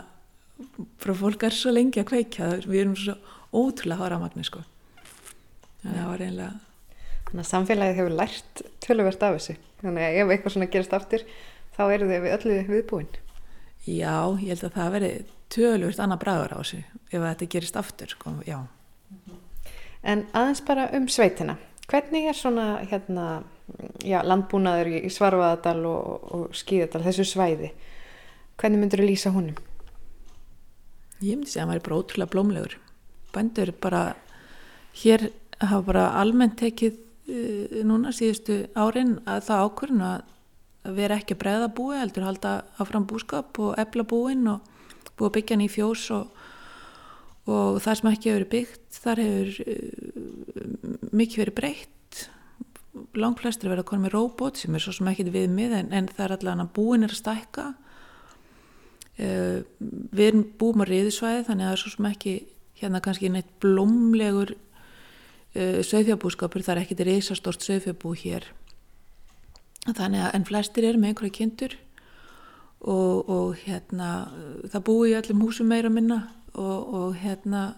frá 1.01 1.13
fólk 1.17 1.47
er 1.47 1.55
svo 1.57 1.73
lengi 1.73 2.01
að 2.01 2.11
kveikja 2.11 2.51
við 2.65 2.83
erum 2.83 2.99
svo 2.99 3.17
ótrúlega 3.53 4.03
háramagni 4.03 4.45
sko 4.45 4.61
þannig 5.81 5.97
að 5.97 5.99
það 6.01 6.11
var 6.11 6.25
einlega 6.27 6.51
Þannig 7.33 7.47
að 7.47 7.49
samfélagið 7.49 7.95
hefur 7.97 8.13
lært 8.13 8.59
töluvert 8.85 9.23
af 9.25 9.35
þessu. 9.39 9.53
Þannig 9.81 10.03
að 10.05 10.15
ef 10.21 10.31
eitthvað 10.33 10.53
svona 10.53 10.65
gerist 10.69 10.91
aftur, 10.93 11.23
þá 11.73 11.79
eru 11.87 12.09
þau 12.11 12.19
við 12.21 12.33
öllu 12.35 12.57
viðbúin. 12.67 13.07
Já, 13.89 14.17
ég 14.37 14.51
held 14.51 14.65
að 14.67 14.75
það 14.75 14.91
veri 14.93 15.09
töluvert 15.55 16.03
annað 16.05 16.21
bræður 16.21 16.53
á 16.53 16.57
þessu 16.59 16.81
ef 16.83 17.25
þetta 17.25 17.47
gerist 17.55 17.79
aftur, 17.81 18.13
sko, 18.13 18.35
já. 18.45 18.59
En 20.05 20.21
aðeins 20.29 20.61
bara 20.67 20.85
um 20.93 21.09
sveitina. 21.09 21.57
Hvernig 21.89 22.29
er 22.29 22.37
svona 22.37 22.67
hérna, 22.85 23.25
já, 24.03 24.19
landbúnaður 24.25 24.91
í 24.99 25.11
Svarvaðadal 25.13 25.79
og, 25.89 26.25
og 26.33 26.57
Skíðadal, 26.57 27.03
þessu 27.05 27.27
svæði? 27.27 27.71
Hvernig 28.59 28.83
myndur 28.83 29.03
þú 29.03 29.07
lýsa 29.09 29.33
honum? 29.33 29.55
Ég 31.23 31.37
myndi 31.37 31.51
segja 31.51 31.63
að 31.63 31.69
það 31.69 31.73
væri 31.73 31.85
bara 31.87 32.01
ótrúlega 32.01 32.33
blómlegur. 32.33 32.77
Bændur 33.33 33.71
bara, 33.81 34.03
hér 34.99 35.29
hafa 35.63 35.81
bara 35.87 36.09
almennt 36.19 36.59
tekið 36.59 36.99
Eh, 37.23 37.83
núna 37.87 38.11
síðustu 38.11 38.65
árin 38.75 39.15
að 39.23 39.45
það 39.47 39.61
ákvörðun 39.63 40.01
að 40.03 40.95
vera 40.97 41.15
ekki 41.21 41.37
breða 41.39 41.69
búi 41.71 41.95
heldur 41.95 42.25
halda 42.27 42.51
áfram 42.83 43.05
búskap 43.07 43.55
og 43.63 43.77
ebla 43.79 44.03
búin 44.03 44.43
og 44.51 44.65
búa 45.15 45.31
byggjan 45.31 45.63
í 45.63 45.69
fjós 45.71 46.03
og, 46.11 46.33
og 47.47 47.79
það 47.79 47.95
sem 47.95 48.09
ekki 48.11 48.33
hefur 48.33 48.47
byggt 48.51 48.99
þar 49.05 49.23
hefur 49.23 49.71
uh, 49.71 51.07
mikið 51.15 51.43
verið 51.45 51.57
breytt 51.61 52.02
langt 53.19 53.41
flestir 53.41 53.69
verið 53.69 53.83
að 53.83 53.89
koma 53.91 54.07
með 54.07 54.15
robot 54.15 54.59
sem 54.59 54.75
er 54.75 54.83
svo 54.83 54.93
sem 54.95 55.09
ekki 55.11 55.27
við 55.33 55.51
mið 55.53 55.77
en, 55.79 55.91
en 55.93 56.09
það 56.09 56.25
er 56.25 56.35
allavega 56.37 56.67
búin 56.75 57.05
er 57.05 57.13
að 57.13 57.21
stækka. 57.21 57.67
Uh, 59.13 59.61
við 60.09 60.25
erum 60.25 60.43
búin 60.57 60.81
á 60.81 60.89
riðisvæði 60.89 61.45
þannig 61.49 61.67
að 61.67 61.69
það 61.69 61.77
er 61.77 61.83
svo 61.83 61.93
sem 61.93 62.09
ekki 62.09 62.33
hérna 62.81 63.01
kannski 63.05 63.29
neitt 63.29 63.51
blómlegur 63.61 64.55
uh, 64.55 65.79
söðfjabúskapur, 65.85 66.65
það 66.65 66.75
er 66.75 66.83
ekkit 66.83 67.05
reysastort 67.07 67.65
söðfjabú 67.65 68.15
hér. 68.23 68.49
Þannig 69.83 70.23
að 70.23 70.37
en 70.37 70.47
flestir 70.47 70.87
eru 70.87 71.01
með 71.01 71.13
einhverja 71.13 71.37
kindur 71.37 71.77
og, 72.83 73.29
og 73.29 73.61
hérna 73.63 74.09
það 74.71 74.85
búi 74.87 75.11
í 75.11 75.17
öllum 75.19 75.43
húsum 75.43 75.69
meira 75.71 75.91
minna 75.91 76.21
og, 76.55 76.93
og 76.95 77.17
hérna 77.19 77.73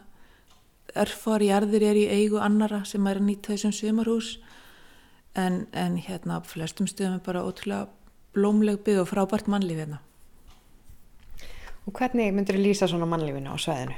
örfar 0.95 1.43
jarðir 1.43 1.83
er 1.89 1.99
í 1.99 2.05
eigu 2.07 2.39
annara 2.41 2.83
sem 2.87 3.05
er 3.09 3.19
að 3.19 3.27
nýta 3.27 3.53
þessum 3.53 3.73
sömarhús 3.75 4.35
en, 5.35 5.65
en 5.73 5.99
hérna 6.01 6.41
flestum 6.47 6.87
stöðum 6.87 7.19
er 7.19 7.23
bara 7.25 7.45
ótrúlega 7.45 7.87
blómleg 8.35 8.81
byggð 8.83 9.05
og 9.05 9.11
frábært 9.13 9.51
mannlíf 9.51 9.83
hérna 9.83 10.01
Og 11.85 11.93
hvernig 11.93 12.33
myndur 12.33 12.57
þið 12.57 12.65
lýsa 12.65 12.87
svona 12.89 13.05
mannlífinu 13.05 13.53
á 13.53 13.57
sveðinu? 13.61 13.95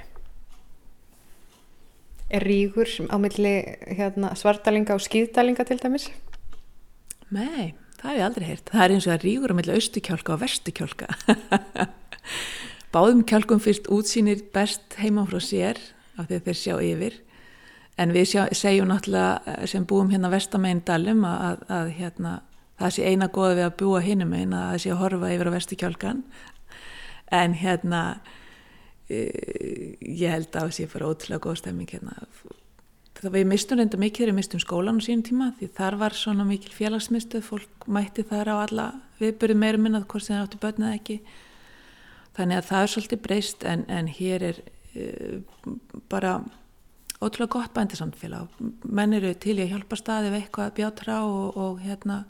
er 2.30 2.44
ríkur 2.44 2.90
á 3.08 3.16
milli 3.20 3.54
hérna, 3.88 4.34
svartalinga 4.36 4.96
og 4.98 5.04
skýðdalinga 5.04 5.66
til 5.68 5.80
dæmis? 5.80 6.10
Nei, 7.32 7.74
það 8.00 8.10
hef 8.10 8.18
ég 8.18 8.26
aldrei 8.26 8.48
heyrt. 8.48 8.72
Það 8.72 8.84
er 8.84 8.96
eins 8.96 9.08
og 9.08 9.14
það 9.14 9.26
ríkur 9.28 9.54
á 9.54 9.58
milli 9.60 9.78
austukjálka 9.78 10.36
og 10.36 10.42
vestukjálka. 10.44 11.08
Báðum 12.96 13.24
kjálkum 13.28 13.62
fyrst 13.64 13.88
útsýnir 13.92 14.44
best 14.56 14.98
heima 15.00 15.26
frá 15.28 15.40
sér 15.44 15.80
af 16.18 16.28
því 16.28 16.42
þeir 16.48 16.60
sjá 16.60 16.76
yfir 16.82 17.18
en 17.98 18.14
við 18.14 18.30
sjá, 18.32 18.42
segjum 18.56 18.92
náttúrulega 18.92 19.68
sem 19.70 19.86
búum 19.88 20.12
hérna 20.14 20.30
vestamegin 20.34 20.84
dalum 20.86 21.26
að, 21.28 21.40
að, 21.48 21.64
að 21.78 21.90
hérna, 21.98 22.34
það 22.78 22.94
sé 22.96 23.08
eina 23.10 23.30
goða 23.34 23.56
við 23.58 23.66
að 23.66 23.78
búa 23.82 24.04
hinnum 24.06 24.36
einn 24.38 24.54
að 24.54 24.68
það 24.72 24.84
sé 24.84 24.94
að 24.94 25.02
horfa 25.02 25.32
yfir 25.34 25.50
á 25.50 25.56
vestukjálkan 25.58 26.22
en 27.38 27.58
hérna 27.58 28.04
e, 29.10 29.24
ég 30.02 30.30
held 30.32 30.52
að 30.52 30.60
það 30.60 30.76
sé 30.78 30.88
bara 30.94 31.10
ótrúlega 31.10 31.44
góð 31.48 31.60
stemming 31.64 31.92
hérna. 31.92 32.16
Það 33.18 33.34
við 33.34 33.48
mistum 33.50 33.82
reynda 33.82 33.98
mikið 33.98 34.30
við 34.30 34.38
mistum 34.38 34.62
skólan 34.62 35.02
á 35.02 35.06
sínum 35.08 35.26
tíma 35.26 35.50
því 35.58 35.72
þar 35.80 35.98
var 36.04 36.14
svona 36.14 36.46
mikil 36.46 36.70
félagsmyndstuð 36.76 37.44
fólk 37.48 37.90
mætti 37.90 38.28
þar 38.30 38.54
á 38.54 38.56
alla 38.68 38.88
viðbyrju 39.18 39.58
meira 39.58 39.82
minnað 39.82 40.06
hvort 40.12 40.28
sem 40.28 40.38
það 40.38 40.46
áttu 40.46 40.62
börn 40.62 40.86
eða 40.86 41.00
ekki. 41.00 41.18
Þannig 42.38 42.60
að 42.60 42.70
það 42.70 42.84
er 42.84 42.94
svolítið 42.94 43.22
breyst 43.26 43.66
en, 43.66 43.84
en 43.90 44.10
hér 44.20 44.48
er 44.52 44.62
e, 44.94 45.08
bara 46.12 46.38
ótrúlega 47.22 47.54
gott 47.54 47.74
bændisamfélag 47.74 48.48
menn 48.86 49.14
eru 49.18 49.34
til 49.34 49.58
í 49.58 49.64
að 49.66 49.74
hjálpa 49.74 49.98
staði 49.98 50.32
við 50.32 50.42
eitthvað 50.42 50.70
að 50.70 50.76
bjátra 50.78 51.18
og, 51.26 51.58
og 51.58 51.80
hérna 51.82 52.26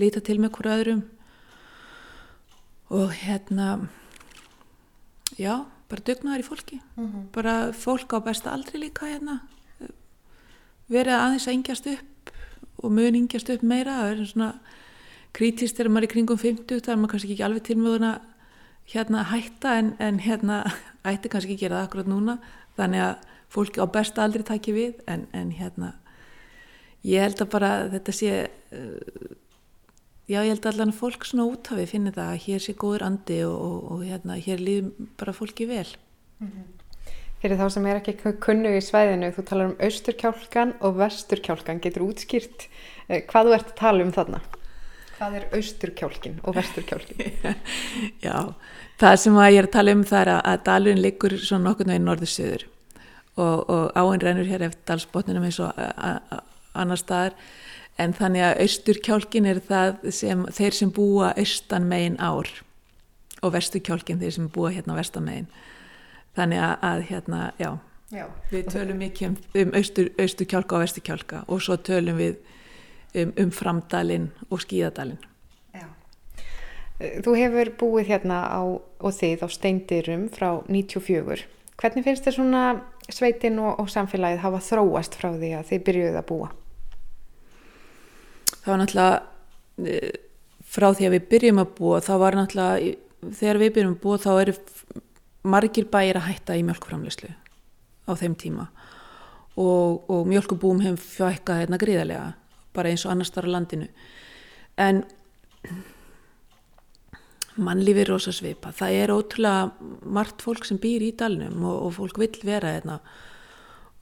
líta 0.00 0.22
til 0.24 0.38
með 0.40 0.54
hverju 0.56 0.76
öðrum. 0.76 1.02
Og 2.96 3.12
hérna 3.18 3.88
já, 5.36 5.66
bara 5.90 6.06
dugnaðar 6.06 6.44
í 6.44 6.46
fólki. 6.46 6.80
Mm 6.96 7.06
-hmm. 7.06 7.24
bara 7.32 7.72
fólk 7.72 8.12
á 8.14 8.18
besta 8.24 8.50
aldri 8.50 8.78
líka 8.78 9.06
hérna. 9.06 9.40
Verið 10.88 11.14
aðeins 11.14 11.48
að 11.48 11.54
yngjast 11.54 11.86
upp 11.86 12.30
og 12.82 12.92
mun 12.92 13.14
yngjast 13.14 13.50
upp 13.50 13.62
meira. 13.62 14.00
Það 14.00 14.20
er 14.20 14.26
svona 14.26 14.60
krítist 15.32 15.76
þegar 15.76 15.90
maður 15.90 16.02
er 16.02 16.12
kringum 16.12 16.38
50 16.38 16.80
það 16.80 16.92
er 16.92 16.96
maður 16.96 17.10
kannski 17.10 17.32
ekki 17.32 17.44
alveg 17.44 17.62
tilmöðuna 17.62 18.20
hérna 18.86 19.22
hætta 19.24 19.78
en, 19.78 19.96
en 19.98 20.18
hérna 20.18 20.64
ætti 21.10 21.28
kannski 21.28 21.52
ekki 21.52 21.64
gera 21.66 21.76
það 21.76 21.84
akkurat 21.84 22.06
núna. 22.06 22.38
Þannig 22.76 23.00
að 23.00 23.16
fólki 23.52 23.82
á 23.82 23.86
besta 23.90 24.24
aldrei 24.24 24.44
takki 24.46 24.74
við 24.76 25.00
en, 25.10 25.26
en 25.32 25.52
hérna 25.54 25.94
ég 27.06 27.22
held 27.22 27.42
að 27.42 27.52
bara 27.52 27.72
þetta 27.92 28.14
sé 28.14 28.32
uh, 28.46 29.34
já 30.26 30.40
ég 30.40 30.50
held 30.50 30.64
að 30.64 30.72
allan 30.72 30.96
fólk 30.96 31.26
svona 31.28 31.46
úthafi 31.52 31.86
finnir 31.90 32.16
það 32.16 32.32
að 32.32 32.42
hér 32.46 32.64
sé 32.64 32.74
góður 32.78 33.06
andi 33.10 33.42
og, 33.46 33.56
og, 33.56 33.78
og 33.94 34.02
hérna 34.06 34.40
hér 34.42 34.62
líður 34.62 35.08
bara 35.20 35.36
fólki 35.36 35.68
vel 35.70 35.86
mm 36.40 36.48
-hmm. 36.48 36.72
Fyrir 37.36 37.58
þá 37.60 37.68
sem 37.70 37.86
er 37.86 37.96
ekki 37.96 38.32
kunnu 38.40 38.70
í 38.72 38.80
svæðinu 38.80 39.28
þú 39.36 39.42
talar 39.44 39.66
um 39.66 39.76
austurkjálkan 39.78 40.74
og 40.80 40.96
vesturkjálkan 40.96 41.80
getur 41.80 42.06
útskýrt 42.08 42.68
uh, 43.08 43.20
hvað 43.28 43.46
þú 43.46 43.54
ert 43.54 43.68
að 43.72 43.76
tala 43.76 44.04
um 44.04 44.12
þarna 44.12 44.40
Hvað 45.16 45.34
er 45.34 45.44
austurkjálkin 45.56 46.40
og 46.44 46.56
vesturkjálkin? 46.56 47.32
Já, 48.26 48.52
það 49.00 49.16
sem 49.16 49.36
að 49.36 49.52
ég 49.52 49.58
er 49.58 49.68
að 49.68 49.72
tala 49.72 49.92
um 49.92 50.04
það 50.04 50.20
er 50.20 50.30
að, 50.34 50.40
að 50.44 50.64
dalun 50.64 51.00
liggur 51.00 51.36
svona 51.40 51.70
nokkurnu 51.70 51.96
í 51.96 52.02
norðu-söður 52.04 52.66
og, 53.36 53.70
og 53.70 53.90
áinn 53.96 54.22
rennur 54.22 54.48
hér 54.48 54.66
eftir 54.66 54.84
dalsbotninum 54.88 55.46
eins 55.46 55.60
og 55.60 55.72
annar 56.76 57.00
staðar. 57.00 57.36
En 58.00 58.12
þannig 58.16 58.44
að 58.44 58.62
austurkjálkin 58.66 59.48
er 59.48 59.60
það 59.64 60.10
sem 60.12 60.44
þeir 60.52 60.76
sem 60.76 60.92
búa 60.92 61.32
austan 61.36 61.88
megin 61.88 62.18
ár 62.20 62.50
og 63.44 63.54
vesturkjálkin 63.54 64.20
þeir 64.20 64.34
sem 64.36 64.48
búa 64.52 64.72
hérna 64.74 64.96
vestan 64.98 65.24
megin. 65.28 65.48
Þannig 66.36 66.60
að, 66.60 66.74
að 66.84 67.04
hérna, 67.10 67.40
já, 67.56 67.70
já. 68.12 68.26
Við 68.50 68.68
tölum 68.74 69.00
mikið 69.00 69.30
um, 69.30 69.38
um 69.62 69.72
austur, 69.80 70.10
austurkjálka 70.20 70.76
og 70.76 70.84
vesturkjálka 70.84 71.42
og 71.48 71.64
svo 71.64 71.78
tölum 71.80 72.20
við 72.20 72.36
um, 73.16 73.32
um 73.32 73.52
framdalinn 73.52 74.28
og 74.50 74.60
skíðadalinn. 74.64 75.24
Já. 75.72 75.88
Þú 77.24 77.36
hefur 77.40 77.72
búið 77.80 78.12
hérna 78.12 78.44
á, 78.44 78.60
og 78.76 79.16
þið 79.16 79.44
á 79.44 79.48
steindirum 79.56 80.28
frá 80.32 80.50
94 80.68 81.46
hvernig 81.80 82.06
finnst 82.06 82.26
þér 82.26 82.36
svona 82.38 82.62
sveitin 83.14 83.58
og, 83.62 83.80
og 83.80 83.90
samfélagið 83.92 84.42
hafa 84.42 84.62
þróast 84.66 85.16
frá 85.18 85.30
því 85.34 85.52
að 85.58 85.66
þið 85.70 85.82
byrjuðið 85.88 86.20
að 86.20 86.28
búa? 86.30 86.52
Það 88.56 88.70
var 88.72 88.80
náttúrulega 88.82 89.90
e, 89.92 89.98
frá 90.76 90.88
því 90.90 91.08
að 91.08 91.16
við 91.16 91.26
byrjum 91.32 91.62
að 91.62 91.74
búa 91.78 92.00
þá 92.04 92.12
var 92.22 92.38
náttúrulega 92.38 93.34
þegar 93.40 93.60
við 93.62 93.74
byrjum 93.76 93.96
að 93.96 94.02
búa 94.02 94.22
þá 94.22 94.30
eru 94.34 94.56
margir 95.46 95.90
bæir 95.90 96.18
að 96.18 96.28
hætta 96.30 96.56
í 96.58 96.64
mjölkframleyslu 96.66 97.30
á 98.06 98.12
þeim 98.18 98.34
tíma 98.38 98.66
og, 99.56 100.02
og 100.10 100.26
mjölkubúum 100.28 100.82
hefum 100.84 100.98
fjökkað 101.00 101.62
hérna 101.62 101.80
gríðarlega 101.80 102.32
bara 102.76 102.92
eins 102.92 103.06
og 103.06 103.14
annar 103.14 103.28
starf 103.28 103.50
landinu 103.50 103.88
en 104.76 105.04
mannlífi 107.56 108.02
er 108.02 108.10
rosa 108.10 108.32
svipa. 108.34 108.72
Það 108.76 108.98
er 109.00 109.12
ótrúlega 109.14 109.90
margt 110.16 110.44
fólk 110.44 110.66
sem 110.68 110.80
býr 110.80 111.04
í 111.06 111.12
dalnum 111.18 111.64
og, 111.64 111.76
og 111.86 111.94
fólk 111.96 112.20
vil 112.22 112.32
vera 112.46 112.74
hérna. 112.76 112.98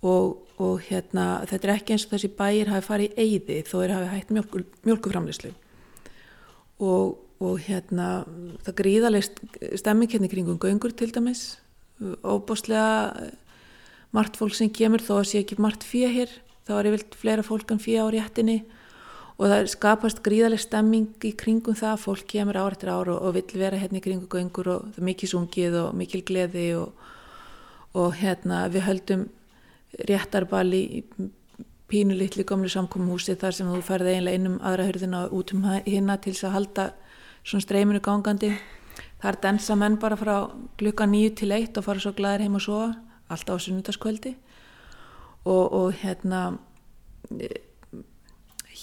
Og, 0.04 0.40
og 0.60 0.82
hérna 0.84 1.44
þetta 1.48 1.68
er 1.68 1.74
ekki 1.78 1.94
eins 1.94 2.06
og 2.06 2.14
þessi 2.14 2.32
bæir 2.36 2.72
hafi 2.72 2.88
farið 2.88 3.14
í 3.14 3.24
eyði 3.24 3.60
þó 3.68 3.76
er 3.80 3.94
hafi 3.96 4.10
hægt 4.12 4.32
mjölku, 4.36 4.60
mjölkuframlislu 4.84 5.54
og, 6.84 7.14
og 7.40 7.62
hérna 7.64 8.08
það 8.66 8.76
gríðarlega 8.82 9.78
stemming 9.80 10.12
hérna 10.12 10.28
kringum 10.28 10.60
göngur 10.60 10.92
til 10.92 11.08
dæmis. 11.14 11.54
Óbáslega 12.20 13.30
margt 14.14 14.36
fólk 14.36 14.54
sem 14.58 14.70
kemur 14.70 15.02
þó 15.02 15.22
að 15.22 15.28
sé 15.30 15.40
ekki 15.40 15.60
margt 15.62 15.86
fyrir 15.86 16.12
hér 16.14 16.34
þá 16.66 16.72
er 16.78 16.90
yfirlt 16.90 17.16
fleira 17.18 17.44
fólk 17.46 17.72
en 17.72 17.82
fyrir 17.82 18.04
á 18.04 18.08
réttinni 18.12 18.60
og 19.34 19.50
það 19.50 19.70
skapast 19.72 20.22
gríðarlega 20.24 20.62
stemming 20.62 21.26
í 21.26 21.32
kringum 21.38 21.76
það, 21.78 22.02
fólk 22.04 22.26
kemur 22.30 22.58
ár 22.60 22.76
eftir 22.76 22.92
ár 22.94 23.10
og, 23.10 23.22
og 23.22 23.34
vill 23.34 23.60
vera 23.62 23.80
hérna 23.80 23.98
í 23.98 24.04
kringum 24.04 24.30
göngur 24.30 24.70
og 24.76 24.84
það 24.92 25.00
er 25.00 25.08
mikið 25.10 25.32
sungið 25.32 25.78
og 25.80 25.96
mikil 25.98 26.22
gleði 26.26 26.68
og, 26.78 27.08
og 27.98 28.14
hérna 28.20 28.66
við 28.70 28.86
höldum 28.88 29.24
réttarbali 30.10 30.82
í 31.00 31.02
pínulitli 31.90 32.46
gamlu 32.46 32.70
samkómhúsi 32.70 33.36
þar 33.38 33.56
sem 33.56 33.68
þú 33.70 33.80
ferði 33.84 34.16
einlega 34.16 34.38
innum 34.38 34.60
aðra 34.64 34.86
hörðina 34.88 35.24
út 35.34 35.52
um 35.54 35.66
hérna 35.66 36.16
til 36.22 36.32
þess 36.32 36.48
að 36.48 36.56
halda 36.56 36.86
svona 37.44 37.66
streyminu 37.66 38.00
gangandi. 38.02 38.54
Þar 39.22 39.40
densa 39.42 39.76
menn 39.78 39.98
bara 40.00 40.16
frá 40.16 40.34
klukka 40.80 41.06
nýju 41.08 41.34
til 41.40 41.52
eitt 41.56 41.76
og 41.78 41.86
fara 41.86 42.02
svo 42.02 42.14
glæðir 42.16 42.46
heim 42.46 42.56
og 42.58 42.64
svo 42.64 42.80
alltaf 43.28 43.60
á 43.60 43.64
sunnundaskvöldi 43.64 44.34
og, 45.44 45.64
og 45.72 45.92
hérna 46.00 46.42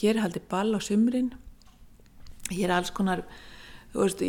hér 0.02 0.18
er 0.18 0.26
haldið 0.26 0.50
ball 0.50 0.76
á 0.76 0.80
sumrin. 0.84 1.32
Hér 2.52 2.70
er 2.70 2.78
alls 2.80 2.92
konar 2.92 3.24
veist, 3.94 4.24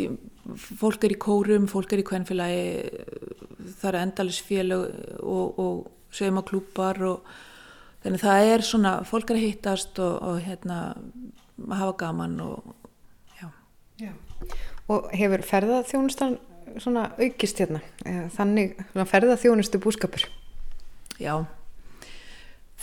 fólk 0.79 1.05
er 1.05 1.15
í 1.15 1.19
kórum 1.21 1.67
fólk 1.71 1.93
er 1.95 2.03
í 2.03 2.07
kvennfélagi 2.07 2.63
það 3.79 3.89
eru 3.89 4.01
endalisfélag 4.01 4.85
og, 5.23 5.59
og 5.59 6.13
saumaklúpar 6.13 6.99
og 7.07 7.33
þannig 8.03 8.23
það 8.23 8.51
er 8.51 8.65
svona, 8.67 8.93
fólk 9.07 9.31
er 9.31 9.39
að 9.39 9.45
hittast 9.47 9.99
og, 10.03 10.17
og 10.19 10.41
hérna 10.43 10.79
hafa 11.71 11.95
gaman 12.03 12.39
og 12.43 12.73
já. 13.39 13.47
já. 14.03 14.11
Og 14.91 15.07
hefur 15.15 15.45
ferðarþjónustan 15.47 16.37
svona 16.81 17.07
aukist 17.15 17.61
hérna? 17.61 17.79
Þannig 18.35 18.75
ferðarþjónustu 18.97 19.79
búskapur? 19.79 20.25
Já. 21.21 21.37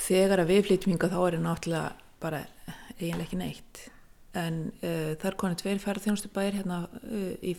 Þegar 0.00 0.46
að 0.46 0.54
við 0.54 0.68
flytjum 0.68 0.94
hinga 0.94 1.10
þá 1.12 1.18
er 1.20 1.36
það 1.36 1.44
náttúrulega 1.44 1.90
bara 2.20 2.40
eiginlega 2.98 3.26
ekki 3.26 3.40
neitt. 3.40 3.82
En 4.38 4.62
uh, 4.80 5.12
það 5.18 5.28
er 5.30 5.38
konið 5.42 5.62
tveir 5.62 5.82
ferðarþjónustu 5.82 6.30
bæir 6.34 6.58
hérna 6.60 6.84
uh, 6.86 7.34
í 7.42 7.56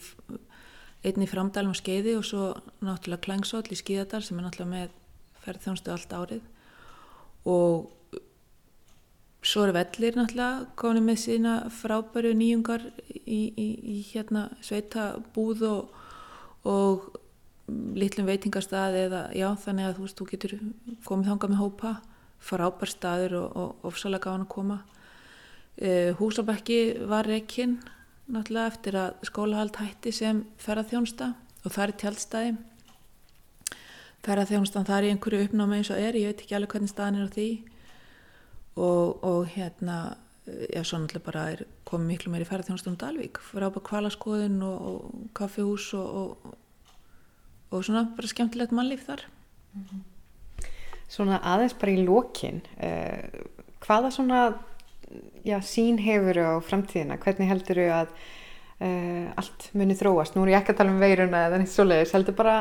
einni 1.01 1.27
framdælum 1.27 1.73
skeiði 1.77 2.15
og 2.19 2.27
svo 2.27 2.51
náttúrulega 2.85 3.25
Klangsóll 3.25 3.65
í 3.73 3.79
Skíðadal 3.79 4.21
sem 4.23 4.37
er 4.37 4.45
náttúrulega 4.45 4.75
með 4.75 4.93
ferðarþjónustu 5.45 5.93
allt 5.93 6.13
árið. 6.15 6.45
Og 7.49 7.89
svo 9.41 9.65
eru 9.65 9.75
vellir 9.75 10.19
náttúrulega 10.19 10.67
konið 10.77 11.07
með 11.07 11.19
sína 11.23 11.55
frábæru 11.73 12.35
nýjungar 12.37 12.85
í, 13.09 13.41
í, 13.49 13.67
í 13.81 13.97
hérna 14.11 14.47
sveita 14.61 15.15
búð 15.33 15.65
og, 15.71 15.97
og 16.69 17.09
litlum 17.97 18.29
veitingarstað 18.29 18.99
eða 19.07 19.25
já 19.37 19.47
þannig 19.63 19.87
að 19.87 19.97
þú 19.97 20.05
veist 20.05 20.21
þú 20.21 20.29
getur 20.31 20.55
komið 21.07 21.33
þangað 21.33 21.53
með 21.53 21.63
hópa. 21.65 21.97
Frábær 22.41 22.89
staður 22.89 23.35
og, 23.37 23.73
ofsalega 23.85 24.25
gáðan 24.25 24.47
að 24.47 24.53
koma 24.55 24.79
Húsabækki 26.19 26.81
var 27.09 27.25
rekinn 27.25 27.79
náttúrulega 28.31 28.67
eftir 28.69 28.97
að 29.01 29.23
skólahald 29.27 29.79
hætti 29.81 30.11
sem 30.13 30.43
ferðarþjónsta 30.61 31.31
og 31.65 31.73
það 31.73 31.85
er 31.87 31.95
tjálstæði 32.03 32.51
ferðarþjónstan 34.25 34.85
það 34.85 34.97
er 34.97 35.07
í 35.07 35.11
einhverju 35.15 35.45
uppnámi 35.47 35.79
eins 35.79 35.91
og 35.93 36.01
er 36.01 36.17
ég 36.19 36.29
veit 36.29 36.43
ekki 36.43 36.57
alveg 36.57 36.75
hvernig 36.75 36.91
staðin 36.91 37.21
er 37.21 37.29
á 37.29 37.35
því. 37.35 37.47
Og, 38.81 39.23
og 39.27 39.39
hérna 39.55 39.97
já 40.45 40.81
svo 40.85 40.99
náttúrulega 41.01 41.25
bara 41.25 41.45
er 41.53 41.63
komið 41.89 42.11
miklu 42.11 42.33
meiri 42.33 42.47
ferðarþjónstan 42.49 42.93
um 42.93 42.99
Dalvík. 43.01 43.41
Frábæk 43.49 43.85
kvalaskoðun 43.89 44.61
og, 44.67 44.87
og 44.91 45.27
kaffihús 45.37 45.89
og, 45.97 46.53
og 47.71 47.85
svona 47.85 48.05
bara 48.17 48.29
skemmtilegt 48.29 48.75
mannlíf 48.75 49.07
þar. 49.09 49.25
-hmm. 49.73 50.03
Svona 51.09 51.41
aðeins 51.43 51.73
bara 51.73 51.91
í 51.91 52.05
lókin 52.05 52.61
eh, 52.77 53.29
hvaða 53.79 54.11
svona 54.11 54.53
já, 55.47 55.57
sín 55.65 55.99
hefur 56.01 56.41
á 56.41 56.51
framtíðina, 56.65 57.19
hvernig 57.21 57.51
heldur 57.51 57.81
þau 57.81 57.91
að 57.99 58.13
uh, 58.15 59.27
allt 59.41 59.69
muni 59.77 59.97
þróast 59.97 60.35
nú 60.35 60.45
er 60.45 60.55
ég 60.55 60.61
ekki 60.61 60.75
að 60.75 60.81
tala 60.81 60.95
um 60.95 61.01
veiruna 61.01 61.45
eða 61.47 61.61
neitt 61.61 61.73
svoleiðis 61.73 62.13
heldur 62.17 62.37
bara, 62.37 62.59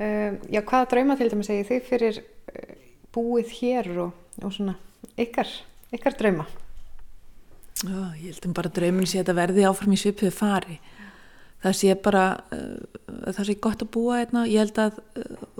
uh, 0.00 0.30
já 0.50 0.60
hvaða 0.62 0.90
drauma 0.94 1.18
til 1.18 1.30
dæmis 1.32 1.50
segir 1.50 1.68
þið 1.70 1.88
fyrir 1.90 2.22
búið 3.14 3.54
hér 3.60 3.90
og, 4.06 4.16
og 4.42 4.54
svona 4.54 4.76
ykkar, 5.20 5.50
ykkar 5.94 6.16
drauma? 6.18 6.46
Já, 7.80 8.12
ég 8.20 8.34
held 8.34 8.48
um 8.48 8.56
bara 8.56 8.72
draumin 8.72 9.08
sé 9.08 9.22
að 9.22 9.36
verði 9.38 9.64
áfram 9.64 9.94
í 9.96 9.98
svipuðu 10.00 10.32
fari. 10.36 10.76
Það 11.60 11.76
sé 11.76 11.94
bara, 12.00 12.24
það 13.36 13.46
sé 13.48 13.56
gott 13.60 13.82
að 13.84 13.90
búa 13.92 14.20
hérna, 14.20 14.46
ég 14.48 14.62
held 14.62 14.80
að, 14.80 15.00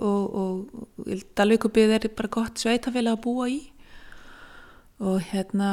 og, 0.01 0.37
og 0.43 1.09
ég 1.09 1.19
held 1.19 1.43
að 1.43 1.51
Laukubið 1.51 1.95
er 1.97 2.07
bara 2.17 2.33
gott 2.33 2.61
sveitafélag 2.61 3.19
að 3.19 3.25
búa 3.27 3.49
í 3.53 3.59
og 5.01 5.23
hérna 5.31 5.71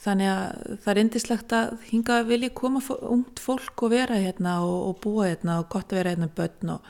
þannig 0.00 0.30
að 0.30 0.76
það 0.80 0.90
er 0.92 1.00
indislegt 1.02 1.52
að 1.52 1.72
hinga 1.90 2.22
vilja 2.28 2.52
koma 2.56 2.80
ungt 3.04 3.42
fólk 3.42 3.84
og 3.84 3.92
vera 3.92 4.16
hérna 4.16 4.56
og, 4.64 4.78
og 4.88 5.00
búa 5.04 5.28
hérna 5.28 5.58
og 5.60 5.68
gott 5.72 5.92
að 5.92 6.00
vera 6.00 6.14
hérna 6.14 6.30
börn 6.36 6.74
og 6.76 6.86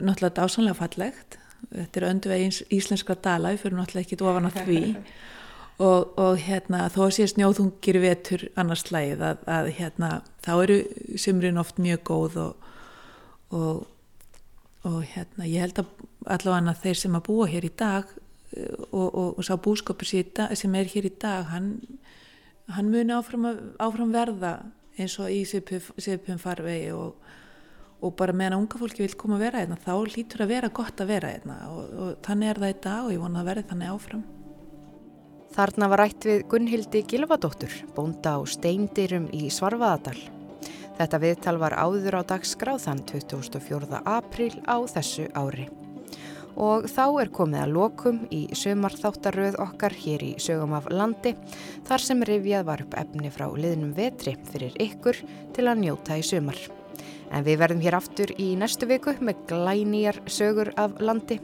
náttúrulega 0.00 0.32
þetta 0.32 0.46
ásannlega 0.48 0.80
fallegt. 0.80 1.38
Þetta 1.70 2.00
er 2.00 2.08
öndu 2.08 2.32
veginn 2.32 2.58
íslenskra 2.74 3.16
dala 3.22 3.54
við 3.54 3.62
fyrir 3.62 3.78
náttúrulega 3.78 4.06
ekki 4.08 4.20
ofan 4.26 4.50
á 4.50 4.52
því. 4.66 4.82
Og, 5.76 6.12
og 6.18 6.38
hérna 6.40 6.86
þó 6.90 7.00
að 7.04 7.14
sé 7.18 7.30
snjóðungir 7.30 8.00
vetur 8.00 8.46
annars 8.56 8.86
slæð 8.88 9.22
að, 9.28 9.42
að 9.44 9.72
hérna 9.76 10.12
þá 10.42 10.52
eru 10.56 10.78
sumrin 11.20 11.60
oft 11.60 11.78
mjög 11.84 12.06
góð 12.08 12.38
og, 12.42 12.70
og, 13.54 13.82
og 14.88 15.02
hérna 15.12 15.46
ég 15.46 15.66
held 15.66 15.82
að 15.84 16.06
allavega 16.32 16.78
þeir 16.80 17.02
sem 17.02 17.18
að 17.18 17.26
búa 17.28 17.50
hér 17.52 17.68
í 17.68 17.74
dag 17.76 18.08
og, 18.54 19.06
og, 19.06 19.38
og 19.38 19.44
sá 19.44 19.56
búskapur 19.58 20.06
sem 20.06 20.74
er 20.78 20.90
hér 20.92 21.08
í 21.08 21.14
dag 21.20 21.48
hann, 21.50 21.80
hann 22.70 22.90
muni 22.92 23.14
áfram, 23.14 23.48
áfram 23.82 24.14
verða 24.14 24.58
eins 24.96 25.18
og 25.20 25.32
í 25.32 25.42
sipum 25.44 26.38
farvegi 26.40 26.92
og, 26.94 27.16
og 28.00 28.14
bara 28.16 28.36
meðan 28.36 28.62
unga 28.62 28.78
fólki 28.80 29.04
vil 29.04 29.18
koma 29.18 29.36
að 29.36 29.44
vera 29.48 29.64
einna 29.64 29.78
þá 29.82 29.92
lítur 30.14 30.46
að 30.46 30.54
vera 30.54 30.72
gott 30.72 31.02
að 31.02 31.12
vera 31.12 31.34
einna 31.34 31.58
og 31.72 32.16
þannig 32.26 32.52
er 32.52 32.62
það 32.62 32.74
í 32.74 32.80
dag 32.86 33.04
og 33.04 33.14
ég 33.16 33.22
vona 33.26 33.42
að 33.42 33.52
verði 33.52 33.68
þannig 33.72 33.94
áfram 33.96 34.26
Þarna 35.56 35.86
var 35.88 36.02
rætt 36.02 36.26
við 36.28 36.42
Gunnhildi 36.52 37.00
Gilvadóttur, 37.08 37.72
bónda 37.96 38.34
á 38.36 38.44
steindirum 38.44 39.30
í 39.32 39.46
Svarfaðadal. 39.48 40.18
Þetta 40.98 41.20
viðtal 41.22 41.56
var 41.62 41.78
áður 41.80 42.18
á 42.20 42.22
dagskráðan 42.34 43.00
24. 43.08 44.02
april 44.04 44.52
á 44.68 44.76
þessu 44.84 45.30
ári 45.32 45.70
Og 46.56 46.86
þá 46.88 47.04
er 47.20 47.30
komið 47.36 47.62
að 47.62 47.74
lokum 47.76 48.22
í 48.32 48.46
sömarþáttaröð 48.56 49.58
okkar 49.60 49.92
hér 49.96 50.24
í 50.24 50.32
sögum 50.40 50.72
af 50.78 50.88
landi 50.88 51.34
þar 51.88 52.04
sem 52.06 52.24
rifjað 52.24 52.66
var 52.70 52.84
upp 52.86 52.96
efni 52.96 53.32
frá 53.34 53.46
liðnum 53.52 53.92
vetri 53.96 54.36
fyrir 54.48 54.76
ykkur 54.80 55.20
til 55.56 55.66
að 55.68 55.84
njóta 55.84 56.16
í 56.16 56.24
sömar. 56.24 56.58
En 57.34 57.44
við 57.44 57.60
verðum 57.60 57.82
hér 57.84 57.98
aftur 57.98 58.32
í 58.40 58.54
næstu 58.56 58.88
viku 58.88 59.16
með 59.20 59.44
glænýjar 59.50 60.22
sögur 60.30 60.72
af 60.80 60.96
landi. 61.02 61.40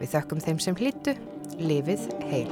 Við 0.00 0.12
þökkum 0.16 0.44
þeim 0.44 0.60
sem 0.60 0.80
hlýtu, 0.80 1.16
lifið 1.60 2.08
heil. 2.28 2.50